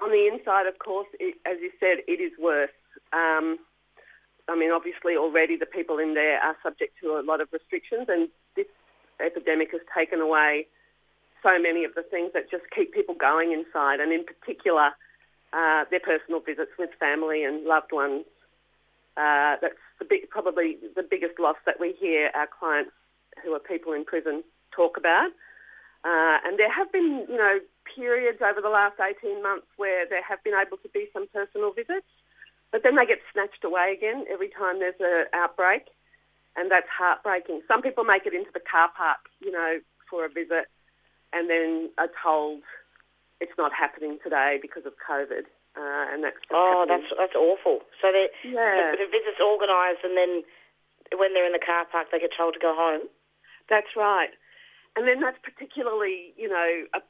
On 0.00 0.10
the 0.10 0.28
inside, 0.28 0.66
of 0.66 0.78
course, 0.78 1.08
it, 1.18 1.36
as 1.44 1.58
you 1.60 1.70
said, 1.80 1.98
it 2.06 2.20
is 2.20 2.32
worse. 2.38 2.70
Um, 3.12 3.58
I 4.48 4.56
mean, 4.56 4.70
obviously, 4.70 5.16
already 5.16 5.56
the 5.56 5.66
people 5.66 5.98
in 5.98 6.14
there 6.14 6.40
are 6.40 6.56
subject 6.62 6.94
to 7.02 7.18
a 7.18 7.22
lot 7.22 7.40
of 7.40 7.48
restrictions, 7.52 8.06
and 8.08 8.28
this 8.54 8.66
epidemic 9.18 9.72
has 9.72 9.80
taken 9.94 10.20
away 10.20 10.66
so 11.42 11.58
many 11.58 11.84
of 11.84 11.94
the 11.94 12.02
things 12.02 12.32
that 12.34 12.50
just 12.50 12.64
keep 12.74 12.92
people 12.92 13.14
going 13.14 13.52
inside, 13.52 14.00
and 14.00 14.12
in 14.12 14.24
particular, 14.24 14.90
uh, 15.52 15.84
their 15.90 16.00
personal 16.00 16.40
visits 16.40 16.70
with 16.78 16.90
family 17.00 17.44
and 17.44 17.64
loved 17.64 17.92
ones. 17.92 18.24
Uh, 19.16 19.56
that's 19.60 19.74
the 20.00 20.04
big, 20.04 20.28
probably 20.28 20.78
the 20.96 21.04
biggest 21.04 21.38
loss 21.38 21.56
that 21.66 21.78
we 21.78 21.92
hear 21.92 22.30
our 22.34 22.48
clients 22.48 22.90
who 23.44 23.54
are 23.54 23.60
people 23.60 23.92
in 23.92 24.04
prison 24.04 24.42
talk 24.74 24.96
about. 24.96 25.30
Uh, 26.02 26.38
and 26.44 26.58
there 26.58 26.72
have 26.72 26.90
been, 26.90 27.26
you 27.28 27.36
know, 27.36 27.60
periods 27.94 28.38
over 28.42 28.60
the 28.60 28.68
last 28.68 28.98
18 28.98 29.42
months 29.42 29.66
where 29.76 30.06
there 30.08 30.22
have 30.22 30.42
been 30.42 30.54
able 30.54 30.78
to 30.78 30.88
be 30.88 31.06
some 31.12 31.28
personal 31.32 31.72
visits, 31.72 32.06
but 32.72 32.82
then 32.82 32.96
they 32.96 33.06
get 33.06 33.20
snatched 33.32 33.64
away 33.64 33.94
again 33.96 34.24
every 34.30 34.48
time 34.48 34.80
there's 34.80 34.94
an 35.00 35.26
outbreak, 35.32 35.86
and 36.56 36.70
that's 36.70 36.88
heartbreaking. 36.88 37.60
Some 37.68 37.82
people 37.82 38.04
make 38.04 38.26
it 38.26 38.34
into 38.34 38.50
the 38.52 38.60
car 38.60 38.90
park, 38.96 39.28
you 39.40 39.52
know, 39.52 39.80
for 40.08 40.24
a 40.24 40.28
visit, 40.28 40.66
and 41.32 41.50
then 41.50 41.90
are 41.98 42.10
told 42.22 42.62
it's 43.40 43.52
not 43.58 43.72
happening 43.72 44.18
today 44.22 44.58
because 44.60 44.86
of 44.86 44.92
COVID. 45.06 45.44
Uh, 45.76 46.06
and 46.12 46.24
that's 46.24 46.36
oh, 46.50 46.82
happening. 46.82 47.06
that's 47.06 47.14
that's 47.18 47.36
awful. 47.36 47.80
So 48.02 48.10
they 48.10 48.28
Yeah. 48.42 48.92
the, 48.92 49.06
the 49.06 49.10
visits 49.10 49.40
organised, 49.40 50.02
and 50.02 50.16
then 50.16 50.42
when 51.16 51.34
they're 51.34 51.46
in 51.46 51.52
the 51.52 51.62
car 51.64 51.86
park, 51.86 52.08
they 52.10 52.18
get 52.18 52.30
told 52.36 52.54
to 52.54 52.60
go 52.60 52.74
home. 52.74 53.08
That's 53.68 53.94
right. 53.96 54.30
And 54.96 55.06
then 55.06 55.20
that's 55.20 55.38
particularly, 55.42 56.34
you 56.36 56.48
know, 56.48 56.84
a, 56.94 57.00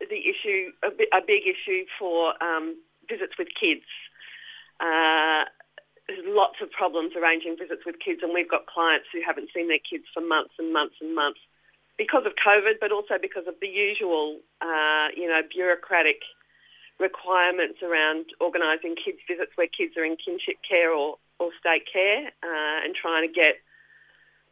the 0.00 0.28
issue, 0.28 0.72
a, 0.82 0.88
a 1.16 1.20
big 1.26 1.46
issue 1.46 1.86
for 1.98 2.34
um, 2.44 2.76
visits 3.08 3.34
with 3.38 3.48
kids. 3.58 3.88
Uh, 4.80 5.44
there's 6.06 6.24
lots 6.26 6.56
of 6.60 6.70
problems 6.70 7.12
arranging 7.16 7.56
visits 7.58 7.82
with 7.86 7.96
kids, 8.04 8.20
and 8.22 8.34
we've 8.34 8.50
got 8.50 8.66
clients 8.66 9.06
who 9.12 9.20
haven't 9.24 9.48
seen 9.54 9.68
their 9.68 9.78
kids 9.78 10.04
for 10.12 10.20
months 10.20 10.52
and 10.58 10.72
months 10.72 10.96
and 11.00 11.14
months 11.14 11.40
because 11.96 12.26
of 12.26 12.32
COVID, 12.36 12.74
but 12.80 12.92
also 12.92 13.14
because 13.20 13.46
of 13.46 13.54
the 13.60 13.68
usual, 13.68 14.40
uh, 14.60 15.08
you 15.16 15.28
know, 15.28 15.40
bureaucratic 15.48 16.20
requirements 16.98 17.82
around 17.82 18.26
organising 18.40 18.94
kids' 18.96 19.18
visits 19.28 19.52
where 19.56 19.66
kids 19.66 19.96
are 19.96 20.04
in 20.04 20.16
kinship 20.16 20.56
care 20.68 20.92
or, 20.92 21.16
or 21.38 21.50
state 21.58 21.84
care 21.90 22.26
uh, 22.42 22.84
and 22.84 22.94
trying 22.94 23.26
to 23.26 23.32
get 23.32 23.56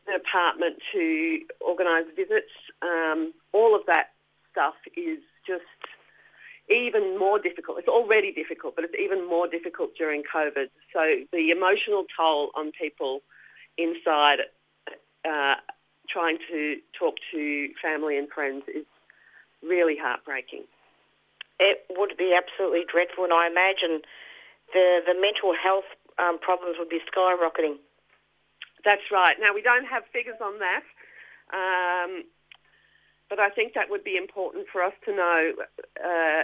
an 0.08 0.14
apartment 0.16 0.76
to 0.92 1.40
organise 1.60 2.06
visits. 2.16 2.50
Um, 2.82 3.32
all 3.52 3.74
of 3.76 3.82
that 3.86 4.10
stuff 4.50 4.74
is 4.96 5.18
just 5.46 5.62
even 6.70 7.18
more 7.18 7.38
difficult. 7.38 7.78
It's 7.78 7.88
already 7.88 8.32
difficult, 8.32 8.74
but 8.76 8.84
it's 8.84 8.94
even 8.98 9.28
more 9.28 9.46
difficult 9.46 9.94
during 9.96 10.22
COVID. 10.22 10.68
So 10.92 11.16
the 11.32 11.50
emotional 11.50 12.04
toll 12.16 12.50
on 12.54 12.72
people 12.72 13.20
inside 13.78 14.38
uh, 15.24 15.54
trying 16.08 16.38
to 16.50 16.76
talk 16.98 17.16
to 17.32 17.68
family 17.80 18.18
and 18.18 18.28
friends 18.28 18.64
is 18.68 18.84
really 19.62 19.96
heartbreaking. 19.96 20.64
It 21.70 21.78
would 21.96 22.16
be 22.16 22.34
absolutely 22.34 22.84
dreadful, 22.92 23.22
and 23.24 23.32
I 23.32 23.46
imagine 23.46 24.02
the 24.74 24.86
the 25.08 25.14
mental 25.14 25.54
health 25.54 25.88
um, 26.18 26.36
problems 26.48 26.76
would 26.78 26.88
be 26.88 27.00
skyrocketing. 27.10 27.76
That's 28.84 29.06
right. 29.12 29.36
Now, 29.38 29.54
we 29.54 29.62
don't 29.62 29.86
have 29.86 30.02
figures 30.12 30.40
on 30.42 30.54
that, 30.58 30.84
um, 31.54 32.24
but 33.30 33.38
I 33.38 33.48
think 33.56 33.74
that 33.74 33.90
would 33.90 34.02
be 34.02 34.16
important 34.16 34.66
for 34.72 34.82
us 34.82 34.96
to 35.04 35.10
know 35.14 35.38
uh, 36.02 36.42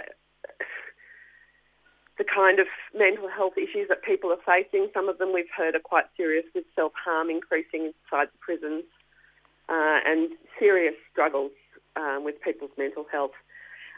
the 2.17 2.23
kind 2.23 2.59
of 2.59 2.67
mental 2.93 3.27
health 3.27 3.57
issues 3.57 3.87
that 3.89 4.03
people 4.03 4.31
are 4.31 4.43
facing. 4.45 4.87
Some 4.93 5.09
of 5.09 5.17
them 5.17 5.33
we've 5.33 5.51
heard 5.55 5.75
are 5.75 5.79
quite 5.93 6.05
serious, 6.15 6.45
with 6.55 6.65
self-harm 6.75 7.29
increasing 7.29 7.91
inside 7.91 8.29
the 8.31 8.39
prisons 8.39 8.85
uh, 9.67 9.99
and 10.05 10.29
serious 10.57 10.95
struggles 11.11 11.51
um, 11.95 12.23
with 12.23 12.41
people's 12.41 12.71
mental 12.77 13.05
health. 13.11 13.35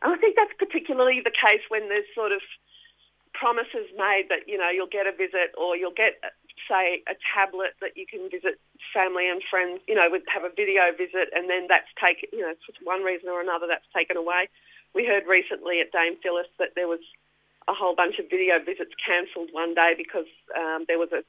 And 0.02 0.14
I 0.14 0.18
think 0.18 0.36
that's 0.36 0.54
particularly 0.58 1.22
the 1.22 1.32
case 1.32 1.62
when 1.70 1.90
there's 1.90 2.06
sort 2.16 2.32
of 2.32 2.42
promises 3.34 3.88
made 3.98 4.28
that, 4.30 4.48
you 4.48 4.58
know, 4.58 4.70
you'll 4.70 4.88
get 4.88 5.08
a 5.08 5.12
visit 5.12 5.54
or 5.58 5.76
you'll 5.76 5.96
get, 5.96 6.20
say, 6.68 7.04
a 7.08 7.16
tablet 7.34 7.74
that 7.82 7.96
you 7.96 8.06
can 8.06 8.30
visit 8.30 8.60
family 8.94 9.30
and 9.30 9.42
friends, 9.50 9.82
you 9.88 9.96
know, 9.96 10.10
with, 10.10 10.24
have 10.28 10.44
a 10.44 10.50
video 10.50 10.92
visit 10.92 11.30
and 11.36 11.50
then 11.50 11.68
that's 11.70 11.88
taken, 12.04 12.30
you 12.34 12.42
know, 12.42 12.54
for 12.66 12.74
one 12.84 13.04
reason 13.04 13.30
or 13.30 13.42
another 13.42 13.68
that's 13.68 13.86
taken 13.96 14.18
away. 14.18 14.50
We 14.94 15.06
heard 15.06 15.28
recently 15.28 15.80
at 15.80 15.92
Dame 15.92 16.18
Phyllis 16.22 16.48
that 16.60 16.76
there 16.76 16.88
was 16.88 17.00
a 17.68 17.74
whole 17.74 17.96
bunch 17.96 18.20
of 18.20 18.30
video 18.30 18.60
visits 18.60 18.92
cancelled 19.06 19.50
one 19.52 19.74
day 19.74 19.94
because 19.96 20.26
um, 20.58 20.86
there 20.88 21.00
was 21.00 21.10
a, 21.12 21.24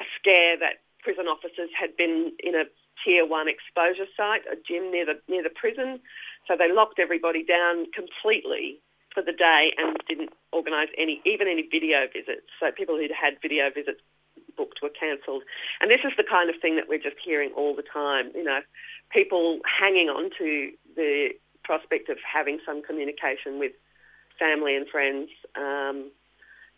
a 0.00 0.04
scare 0.18 0.56
that 0.58 0.80
prison 1.02 1.26
officers 1.26 1.70
had 1.78 1.96
been 1.96 2.32
in 2.42 2.54
a 2.54 2.64
tier 3.04 3.26
one 3.26 3.48
exposure 3.48 4.06
site, 4.16 4.42
a 4.50 4.56
gym 4.56 4.90
near 4.90 5.06
the 5.06 5.20
near 5.28 5.42
the 5.42 5.50
prison. 5.50 6.00
So 6.46 6.56
they 6.56 6.72
locked 6.72 6.98
everybody 6.98 7.42
down 7.44 7.86
completely 7.92 8.78
for 9.12 9.22
the 9.22 9.32
day 9.32 9.72
and 9.78 9.96
didn't 10.08 10.30
organise 10.52 10.88
any, 10.96 11.20
even 11.24 11.48
any 11.48 11.62
video 11.62 12.06
visits. 12.12 12.46
So 12.60 12.70
people 12.70 12.96
who'd 12.96 13.10
had 13.10 13.40
video 13.40 13.70
visits 13.70 14.00
booked 14.56 14.80
were 14.82 14.90
cancelled. 14.90 15.42
And 15.80 15.90
this 15.90 16.00
is 16.04 16.12
the 16.16 16.24
kind 16.24 16.50
of 16.50 16.56
thing 16.60 16.76
that 16.76 16.88
we're 16.88 16.98
just 16.98 17.16
hearing 17.24 17.50
all 17.56 17.74
the 17.74 17.82
time. 17.82 18.30
You 18.34 18.44
know, 18.44 18.60
people 19.10 19.60
hanging 19.64 20.08
on 20.08 20.30
to 20.38 20.70
the 20.94 21.30
prospect 21.64 22.08
of 22.08 22.18
having 22.22 22.60
some 22.64 22.82
communication 22.82 23.58
with 23.58 23.72
family 24.38 24.76
and 24.76 24.86
friends 24.86 25.30
um, 25.56 26.10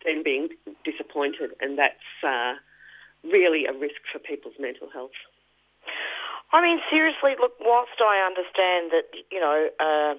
then 0.04 0.22
being 0.22 0.48
disappointed, 0.84 1.50
and 1.60 1.78
that's 1.78 1.96
uh, 2.22 2.54
really 3.24 3.66
a 3.66 3.72
risk 3.72 4.00
for 4.12 4.18
people's 4.18 4.54
mental 4.58 4.88
health. 4.90 5.10
I 6.52 6.62
mean, 6.62 6.80
seriously, 6.90 7.36
look, 7.38 7.52
whilst 7.60 8.00
I 8.00 8.24
understand 8.24 8.90
that, 8.92 9.12
you 9.30 9.40
know, 9.40 9.68
uh, 9.78 10.14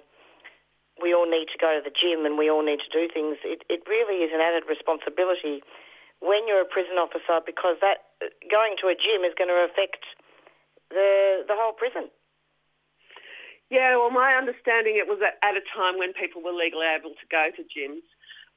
we 1.02 1.14
all 1.14 1.26
need 1.26 1.48
to 1.50 1.58
go 1.58 1.74
to 1.74 1.82
the 1.82 1.94
gym 1.94 2.26
and 2.26 2.38
we 2.38 2.50
all 2.50 2.62
need 2.62 2.80
to 2.86 2.92
do 2.94 3.12
things, 3.12 3.38
it, 3.44 3.64
it 3.70 3.82
really 3.90 4.22
is 4.22 4.32
an 4.34 4.42
added 4.42 4.64
responsibility 4.70 5.64
when 6.22 6.46
you're 6.48 6.62
a 6.62 6.70
prison 6.70 7.00
officer 7.00 7.42
because 7.46 7.78
that 7.82 8.06
going 8.52 8.76
to 8.82 8.92
a 8.92 8.96
gym 8.96 9.24
is 9.24 9.34
going 9.38 9.50
to 9.50 9.66
affect 9.66 10.04
the 10.92 11.48
the 11.48 11.56
whole 11.56 11.74
prison. 11.74 12.12
Yeah, 13.72 13.96
well, 13.98 14.10
my 14.12 14.34
understanding 14.34 14.98
it 14.98 15.08
was 15.08 15.22
at, 15.22 15.38
at 15.46 15.56
a 15.56 15.64
time 15.74 15.98
when 15.98 16.12
people 16.14 16.42
were 16.42 16.54
legally 16.54 16.90
able 16.90 17.14
to 17.14 17.26
go 17.30 17.50
to 17.56 17.62
gyms. 17.64 18.04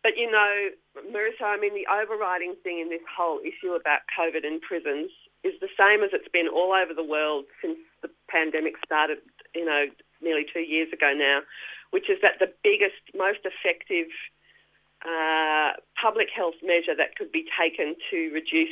But 0.02 0.18
you 0.18 0.28
know, 0.28 0.74
Marissa, 1.08 1.46
I 1.46 1.56
mean, 1.56 1.74
the 1.74 1.86
overriding 1.86 2.56
thing 2.64 2.80
in 2.80 2.90
this 2.90 3.04
whole 3.06 3.38
issue 3.40 3.72
about 3.78 4.02
COVID 4.18 4.44
in 4.44 4.58
prisons 4.60 5.12
is 5.44 5.54
the 5.60 5.68
same 5.78 6.02
as 6.02 6.10
it's 6.12 6.28
been 6.28 6.48
all 6.48 6.72
over 6.72 6.94
the 6.94 7.04
world 7.04 7.44
since 7.60 7.78
the 8.02 8.10
pandemic 8.28 8.74
started, 8.84 9.18
you 9.54 9.64
know, 9.64 9.86
nearly 10.20 10.46
two 10.52 10.60
years 10.60 10.92
ago 10.92 11.12
now, 11.12 11.40
which 11.90 12.08
is 12.08 12.18
that 12.22 12.38
the 12.38 12.52
biggest, 12.62 13.02
most 13.16 13.40
effective 13.44 14.06
uh, 15.04 15.72
public 16.00 16.28
health 16.30 16.54
measure 16.62 16.94
that 16.94 17.16
could 17.16 17.32
be 17.32 17.44
taken 17.58 17.96
to 18.10 18.30
reduce 18.32 18.70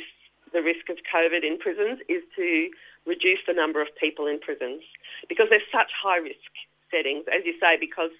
the 0.53 0.61
risk 0.61 0.89
of 0.89 0.97
COVID 1.13 1.43
in 1.43 1.57
prisons 1.57 1.99
is 2.07 2.23
to 2.35 2.69
reduce 3.05 3.39
the 3.47 3.53
number 3.53 3.81
of 3.81 3.87
people 3.99 4.27
in 4.27 4.39
prisons 4.39 4.81
because 5.27 5.47
there's 5.49 5.67
such 5.71 5.91
high 5.91 6.17
risk 6.17 6.51
settings, 6.89 7.25
as 7.33 7.45
you 7.45 7.53
say, 7.59 7.77
because 7.77 8.11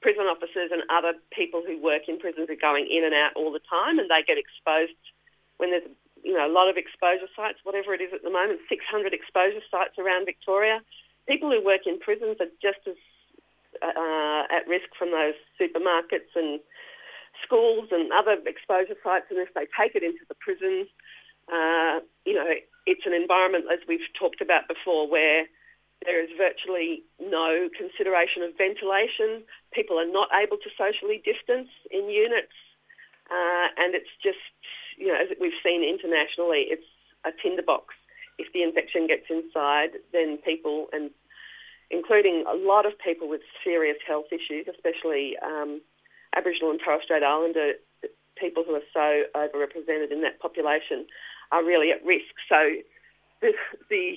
prison 0.00 0.26
officers 0.26 0.70
and 0.72 0.82
other 0.90 1.14
people 1.32 1.62
who 1.66 1.80
work 1.80 2.08
in 2.08 2.18
prisons 2.18 2.48
are 2.50 2.56
going 2.56 2.86
in 2.90 3.04
and 3.04 3.14
out 3.14 3.32
all 3.34 3.52
the 3.52 3.60
time 3.70 3.98
and 3.98 4.10
they 4.10 4.22
get 4.22 4.38
exposed 4.38 4.92
when 5.58 5.70
there's 5.70 5.86
you 6.24 6.32
know 6.32 6.46
a 6.46 6.52
lot 6.52 6.68
of 6.68 6.76
exposure 6.76 7.28
sites, 7.36 7.58
whatever 7.62 7.94
it 7.94 8.00
is 8.00 8.12
at 8.12 8.22
the 8.22 8.30
moment, 8.30 8.60
600 8.68 9.12
exposure 9.12 9.62
sites 9.70 9.98
around 9.98 10.24
Victoria. 10.24 10.80
People 11.28 11.50
who 11.50 11.64
work 11.64 11.86
in 11.86 11.98
prisons 11.98 12.36
are 12.40 12.52
just 12.60 12.80
as 12.86 12.96
uh, 13.82 14.44
at 14.50 14.66
risk 14.68 14.88
from 14.98 15.10
those 15.10 15.34
supermarkets 15.60 16.32
and 16.34 16.60
schools 17.42 17.88
and 17.90 18.12
other 18.12 18.36
exposure 18.46 18.96
sites, 19.02 19.26
and 19.30 19.38
if 19.38 19.52
they 19.54 19.66
take 19.78 19.94
it 19.94 20.02
into 20.02 20.24
the 20.28 20.34
prisons, 20.34 20.88
uh, 21.52 22.00
you 22.24 22.34
know, 22.34 22.48
it's 22.86 23.06
an 23.06 23.12
environment, 23.12 23.66
as 23.72 23.80
we've 23.88 24.06
talked 24.18 24.40
about 24.40 24.68
before, 24.68 25.08
where 25.08 25.46
there 26.04 26.22
is 26.22 26.30
virtually 26.36 27.02
no 27.20 27.68
consideration 27.76 28.42
of 28.42 28.56
ventilation. 28.56 29.42
People 29.72 29.98
are 29.98 30.08
not 30.08 30.28
able 30.34 30.56
to 30.58 30.70
socially 30.76 31.22
distance 31.24 31.68
in 31.90 32.08
units, 32.08 32.52
uh, 33.30 33.68
and 33.78 33.94
it's 33.94 34.12
just, 34.22 34.38
you 34.96 35.08
know, 35.08 35.14
as 35.14 35.28
we've 35.40 35.52
seen 35.64 35.82
internationally, 35.82 36.66
it's 36.68 36.86
a 37.24 37.30
tinderbox. 37.42 37.94
If 38.38 38.52
the 38.52 38.62
infection 38.62 39.06
gets 39.06 39.26
inside, 39.30 39.90
then 40.12 40.38
people, 40.38 40.88
and 40.92 41.10
including 41.90 42.44
a 42.48 42.54
lot 42.54 42.86
of 42.86 42.98
people 42.98 43.28
with 43.28 43.42
serious 43.62 43.98
health 44.06 44.26
issues, 44.32 44.66
especially 44.68 45.36
um, 45.38 45.80
Aboriginal 46.36 46.70
and 46.70 46.80
Torres 46.80 47.02
Strait 47.04 47.22
Islander 47.22 47.74
people 48.36 48.64
who 48.66 48.74
are 48.74 48.88
so 48.92 49.22
overrepresented 49.34 50.10
in 50.10 50.22
that 50.22 50.40
population, 50.40 51.06
are 51.52 51.64
really 51.64 51.90
at 51.90 52.04
risk. 52.04 52.34
So 52.48 52.76
the, 53.40 53.52
the 53.90 54.16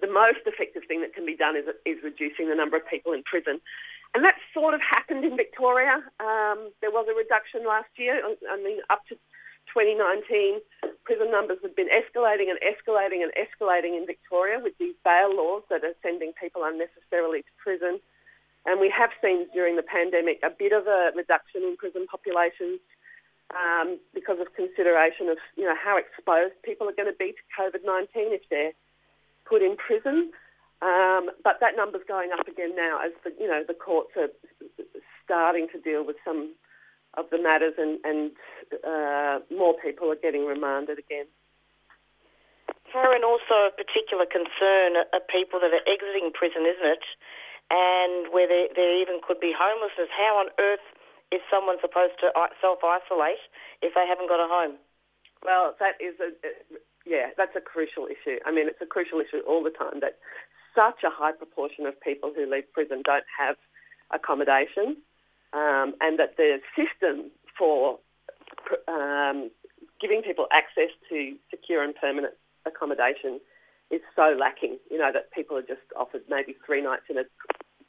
the 0.00 0.12
most 0.12 0.40
effective 0.44 0.82
thing 0.86 1.00
that 1.00 1.14
can 1.14 1.24
be 1.24 1.34
done 1.34 1.56
is, 1.56 1.64
is 1.86 1.96
reducing 2.04 2.50
the 2.50 2.54
number 2.54 2.76
of 2.76 2.86
people 2.86 3.12
in 3.12 3.22
prison. 3.22 3.60
And 4.14 4.22
that 4.24 4.36
sort 4.52 4.74
of 4.74 4.80
happened 4.82 5.24
in 5.24 5.36
Victoria. 5.36 6.02
Um, 6.20 6.70
there 6.82 6.90
was 6.90 7.06
a 7.10 7.14
reduction 7.14 7.66
last 7.66 7.88
year. 7.96 8.20
I 8.50 8.56
mean, 8.62 8.80
up 8.90 9.06
to 9.08 9.16
2019, 9.72 10.60
prison 11.04 11.30
numbers 11.30 11.58
have 11.62 11.76
been 11.76 11.88
escalating 11.88 12.50
and 12.50 12.58
escalating 12.62 13.22
and 13.22 13.32
escalating 13.34 13.96
in 13.96 14.06
Victoria 14.06 14.58
with 14.62 14.76
these 14.78 14.94
bail 15.04 15.34
laws 15.34 15.62
that 15.70 15.84
are 15.84 15.94
sending 16.02 16.32
people 16.40 16.62
unnecessarily 16.64 17.42
to 17.42 17.52
prison. 17.58 18.00
And 18.66 18.80
we 18.80 18.90
have 18.90 19.10
seen 19.22 19.46
during 19.52 19.76
the 19.76 19.82
pandemic 19.82 20.40
a 20.42 20.50
bit 20.50 20.72
of 20.72 20.86
a 20.86 21.12
reduction 21.14 21.62
in 21.62 21.76
prison 21.76 22.06
populations 22.10 22.80
um, 23.54 23.98
because 24.12 24.40
of 24.40 24.52
consideration 24.54 25.28
of 25.28 25.38
you 25.56 25.64
know 25.64 25.76
how 25.76 25.96
exposed 25.96 26.54
people 26.64 26.88
are 26.88 26.92
going 26.92 27.10
to 27.10 27.16
be 27.16 27.32
to 27.32 27.42
COVID-19 27.54 28.34
if 28.34 28.42
they're 28.50 28.72
put 29.44 29.62
in 29.62 29.76
prison. 29.76 30.32
Um, 30.82 31.30
but 31.42 31.60
that 31.60 31.76
number's 31.76 32.02
going 32.06 32.30
up 32.36 32.48
again 32.48 32.74
now 32.76 33.00
as 33.04 33.12
the 33.24 33.32
you 33.38 33.46
know 33.46 33.62
the 33.66 33.74
courts 33.74 34.10
are 34.16 34.28
starting 35.24 35.68
to 35.72 35.80
deal 35.80 36.04
with 36.04 36.16
some 36.24 36.54
of 37.16 37.26
the 37.30 37.40
matters 37.40 37.74
and, 37.78 37.98
and 38.04 38.30
uh, 38.84 39.40
more 39.54 39.74
people 39.80 40.10
are 40.12 40.20
getting 40.20 40.46
remanded 40.46 40.98
again. 40.98 41.26
Karen, 42.92 43.24
also 43.24 43.68
a 43.68 43.74
particular 43.74 44.24
concern 44.24 44.96
are 45.12 45.24
people 45.28 45.58
that 45.60 45.74
are 45.74 45.84
exiting 45.84 46.30
prison, 46.32 46.64
isn't 46.64 46.86
it? 46.86 47.04
And 47.68 48.30
where 48.30 48.46
there, 48.46 48.68
there 48.74 48.94
even 49.02 49.18
could 49.26 49.40
be 49.40 49.50
homelessness. 49.50 50.08
How 50.14 50.38
on 50.38 50.54
earth 50.60 50.84
is 51.34 51.42
someone 51.50 51.76
supposed 51.82 52.14
to 52.22 52.30
self 52.60 52.78
isolate 52.86 53.42
if 53.82 53.94
they 53.98 54.06
haven't 54.06 54.30
got 54.30 54.38
a 54.38 54.46
home? 54.46 54.78
Well, 55.42 55.74
that 55.82 55.98
is 56.00 56.14
a, 56.22 56.30
yeah, 57.04 57.34
that's 57.36 57.54
a 57.56 57.60
crucial 57.60 58.06
issue. 58.06 58.38
I 58.46 58.52
mean, 58.54 58.68
it's 58.68 58.80
a 58.80 58.86
crucial 58.86 59.20
issue 59.20 59.42
all 59.46 59.62
the 59.62 59.74
time 59.74 59.98
that 60.00 60.18
such 60.78 61.02
a 61.02 61.10
high 61.10 61.32
proportion 61.32 61.86
of 61.86 61.98
people 62.00 62.32
who 62.34 62.50
leave 62.50 62.70
prison 62.72 63.02
don't 63.04 63.26
have 63.34 63.56
accommodation, 64.10 65.02
um, 65.52 65.94
and 66.00 66.18
that 66.18 66.36
the 66.36 66.58
system 66.76 67.30
for 67.58 67.98
um, 68.88 69.50
giving 70.00 70.22
people 70.22 70.46
access 70.52 70.90
to 71.08 71.34
secure 71.50 71.82
and 71.82 71.94
permanent 71.94 72.34
accommodation 72.66 73.40
is 73.90 74.00
so 74.14 74.36
lacking. 74.38 74.78
You 74.90 74.98
know 74.98 75.12
that 75.12 75.32
people 75.32 75.56
are 75.56 75.62
just 75.62 75.86
offered 75.96 76.22
maybe 76.28 76.56
three 76.66 76.82
nights 76.82 77.04
in 77.08 77.18
a 77.18 77.24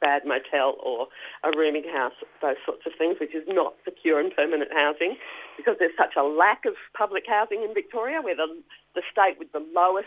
bad 0.00 0.22
motel 0.24 0.76
or 0.82 1.08
a 1.42 1.50
rooming 1.56 1.84
house, 1.92 2.12
those 2.40 2.56
sorts 2.64 2.82
of 2.86 2.92
things, 2.96 3.16
which 3.20 3.34
is 3.34 3.42
not 3.48 3.74
secure 3.84 4.20
and 4.20 4.34
permanent 4.34 4.70
housing, 4.72 5.16
because 5.56 5.76
there's 5.78 5.96
such 6.00 6.14
a 6.16 6.22
lack 6.22 6.64
of 6.64 6.74
public 6.96 7.24
housing 7.26 7.62
in 7.62 7.74
Victoria. 7.74 8.20
We're 8.22 8.36
the, 8.36 8.62
the 8.94 9.02
state 9.10 9.36
with 9.38 9.50
the 9.52 9.64
lowest 9.74 10.06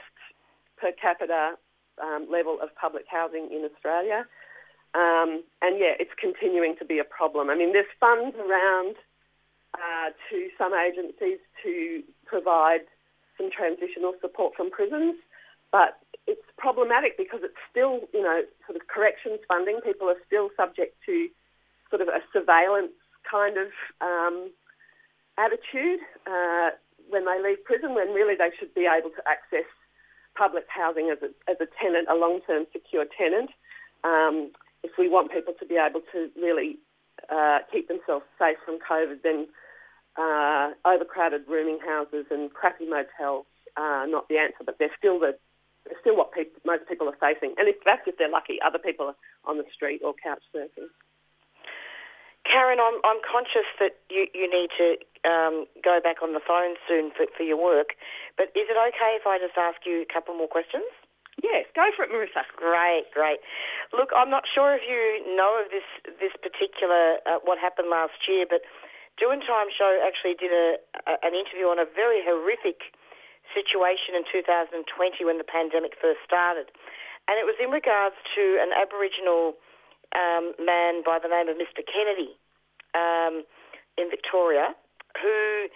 per 0.77 0.91
capita 0.93 1.55
um, 2.01 2.27
level 2.31 2.57
of 2.61 2.73
public 2.75 3.05
housing 3.09 3.49
in 3.51 3.67
Australia. 3.69 4.25
Um, 4.93 5.43
and 5.61 5.79
yeah, 5.79 5.95
it's 5.99 6.11
continuing 6.19 6.75
to 6.77 6.85
be 6.85 6.99
a 6.99 7.03
problem. 7.03 7.49
I 7.49 7.55
mean, 7.55 7.71
there's 7.71 7.85
funds 7.99 8.35
around 8.35 8.95
uh, 9.73 10.09
to 10.29 10.49
some 10.57 10.73
agencies 10.73 11.39
to 11.63 12.03
provide 12.25 12.81
some 13.37 13.49
transitional 13.49 14.13
support 14.19 14.53
from 14.55 14.69
prisons, 14.69 15.15
but 15.71 15.97
it's 16.27 16.43
problematic 16.57 17.17
because 17.17 17.39
it's 17.43 17.57
still, 17.69 18.01
you 18.13 18.21
know, 18.21 18.43
sort 18.67 18.75
of 18.75 18.87
corrections 18.87 19.39
funding. 19.47 19.79
People 19.81 20.09
are 20.09 20.19
still 20.27 20.49
subject 20.57 20.97
to 21.05 21.29
sort 21.89 22.01
of 22.01 22.09
a 22.09 22.21
surveillance 22.33 22.91
kind 23.29 23.57
of 23.57 23.67
um, 24.01 24.51
attitude 25.37 25.99
uh, 26.27 26.71
when 27.09 27.25
they 27.25 27.41
leave 27.41 27.63
prison, 27.63 27.95
when 27.95 28.09
really 28.09 28.35
they 28.35 28.51
should 28.59 28.73
be 28.73 28.87
able 28.87 29.09
to 29.09 29.23
access 29.27 29.67
public 30.35 30.65
housing 30.67 31.09
as 31.09 31.17
a, 31.21 31.31
as 31.49 31.57
a 31.59 31.67
tenant, 31.81 32.07
a 32.09 32.15
long-term 32.15 32.65
secure 32.71 33.05
tenant. 33.17 33.49
Um, 34.03 34.51
if 34.83 34.91
we 34.97 35.09
want 35.09 35.31
people 35.31 35.53
to 35.59 35.65
be 35.65 35.75
able 35.75 36.01
to 36.11 36.29
really 36.41 36.77
uh, 37.29 37.59
keep 37.71 37.87
themselves 37.87 38.25
safe 38.39 38.57
from 38.65 38.79
COVID, 38.79 39.21
then 39.23 39.47
uh, 40.17 40.71
overcrowded 40.85 41.43
rooming 41.47 41.79
houses 41.85 42.25
and 42.31 42.53
crappy 42.53 42.85
motels 42.85 43.45
are 43.77 44.07
not 44.07 44.27
the 44.27 44.37
answer, 44.37 44.63
but 44.65 44.77
they're 44.79 44.95
still 44.97 45.19
the 45.19 45.37
it's 45.89 45.99
still 45.99 46.15
what 46.15 46.31
people, 46.31 46.61
most 46.63 46.87
people 46.87 47.09
are 47.09 47.17
facing. 47.19 47.55
And 47.57 47.67
if 47.67 47.75
that's 47.85 48.05
if 48.05 48.17
they're 48.17 48.29
lucky, 48.29 48.61
other 48.61 48.77
people 48.77 49.07
are 49.07 49.15
on 49.45 49.57
the 49.57 49.65
street 49.73 50.01
or 50.05 50.13
couch 50.13 50.43
surfing. 50.53 50.93
Karen, 52.45 52.79
I'm, 52.79 53.01
I'm 53.03 53.21
conscious 53.25 53.69
that 53.79 53.97
you, 54.09 54.27
you 54.33 54.49
need 54.49 54.69
to 54.77 55.29
um, 55.29 55.65
go 55.83 55.99
back 56.03 56.21
on 56.21 56.33
the 56.33 56.41
phone 56.45 56.75
soon 56.87 57.11
for, 57.15 57.25
for 57.35 57.43
your 57.43 57.57
work, 57.57 57.93
but 58.37 58.49
is 58.55 58.69
it 58.69 58.77
okay 58.77 59.17
if 59.17 59.25
I 59.25 59.37
just 59.37 59.57
ask 59.57 59.85
you 59.85 60.01
a 60.01 60.13
couple 60.13 60.35
more 60.35 60.47
questions? 60.47 60.85
Yes, 61.41 61.65
go 61.73 61.89
for 61.97 62.05
it, 62.05 62.13
Marissa. 62.13 62.45
Great, 62.55 63.09
great. 63.13 63.41
Look, 63.91 64.13
I'm 64.13 64.29
not 64.29 64.45
sure 64.45 64.77
if 64.77 64.85
you 64.85 65.25
know 65.35 65.57
of 65.57 65.73
this 65.73 65.85
this 66.21 66.33
particular 66.37 67.17
uh, 67.25 67.41
what 67.43 67.57
happened 67.57 67.89
last 67.89 68.29
year, 68.29 68.45
but 68.45 68.61
Doin' 69.17 69.41
Time 69.41 69.73
Show 69.73 70.01
actually 70.05 70.37
did 70.37 70.53
a, 70.53 70.77
a, 71.09 71.17
an 71.25 71.33
interview 71.33 71.65
on 71.65 71.81
a 71.81 71.89
very 71.89 72.21
horrific 72.21 72.93
situation 73.51 74.15
in 74.15 74.23
2020 74.29 74.85
when 75.25 75.41
the 75.41 75.47
pandemic 75.47 75.97
first 75.99 76.21
started. 76.23 76.69
And 77.27 77.41
it 77.41 77.45
was 77.45 77.57
in 77.57 77.69
regards 77.73 78.15
to 78.37 78.43
an 78.61 78.71
Aboriginal 78.71 79.57
um, 80.13 80.53
man 80.61 81.01
by 81.03 81.19
the 81.19 81.27
name 81.27 81.49
of 81.49 81.57
Mr. 81.57 81.83
Kennedy 81.83 82.37
um, 82.93 83.43
in 83.97 84.09
Victoria 84.09 84.77
who 85.19 85.67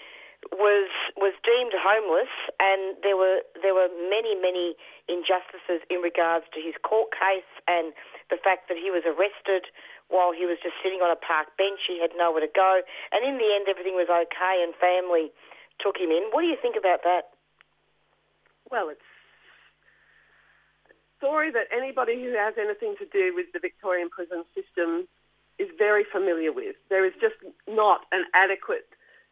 was 0.52 0.90
was 1.18 1.34
deemed 1.42 1.74
homeless, 1.74 2.32
and 2.60 2.98
there 3.02 3.18
were 3.18 3.42
there 3.62 3.74
were 3.74 3.90
many 4.10 4.36
many 4.36 4.76
injustices 5.08 5.82
in 5.90 6.02
regards 6.02 6.46
to 6.54 6.60
his 6.62 6.74
court 6.82 7.10
case 7.14 7.50
and 7.68 7.94
the 8.30 8.38
fact 8.38 8.70
that 8.70 8.78
he 8.78 8.90
was 8.90 9.04
arrested 9.06 9.70
while 10.10 10.32
he 10.32 10.46
was 10.46 10.58
just 10.62 10.76
sitting 10.84 11.02
on 11.02 11.10
a 11.10 11.18
park 11.18 11.58
bench. 11.58 11.82
He 11.88 12.02
had 12.02 12.12
nowhere 12.18 12.42
to 12.42 12.52
go. 12.54 12.82
And 13.12 13.26
in 13.26 13.38
the 13.38 13.50
end, 13.54 13.66
everything 13.70 13.96
was 13.98 14.10
okay 14.10 14.62
and 14.62 14.74
family 14.78 15.32
took 15.80 15.98
him 15.98 16.12
in. 16.12 16.30
What 16.32 16.42
do 16.42 16.48
you 16.48 16.58
think 16.62 16.76
about 16.78 17.02
that? 17.04 17.34
Well, 18.70 18.90
it's 18.90 19.02
a 20.90 20.96
story 21.18 21.52
that 21.52 21.68
anybody 21.74 22.22
who 22.22 22.34
has 22.34 22.54
anything 22.58 22.96
to 22.98 23.06
do 23.06 23.34
with 23.36 23.48
the 23.54 23.60
Victorian 23.60 24.10
prison 24.10 24.46
system 24.54 25.08
is 25.58 25.70
very 25.78 26.04
familiar 26.04 26.52
with. 26.52 26.76
There 26.90 27.06
is 27.06 27.14
just 27.22 27.36
not 27.68 28.06
an 28.12 28.26
adequate 28.34 28.90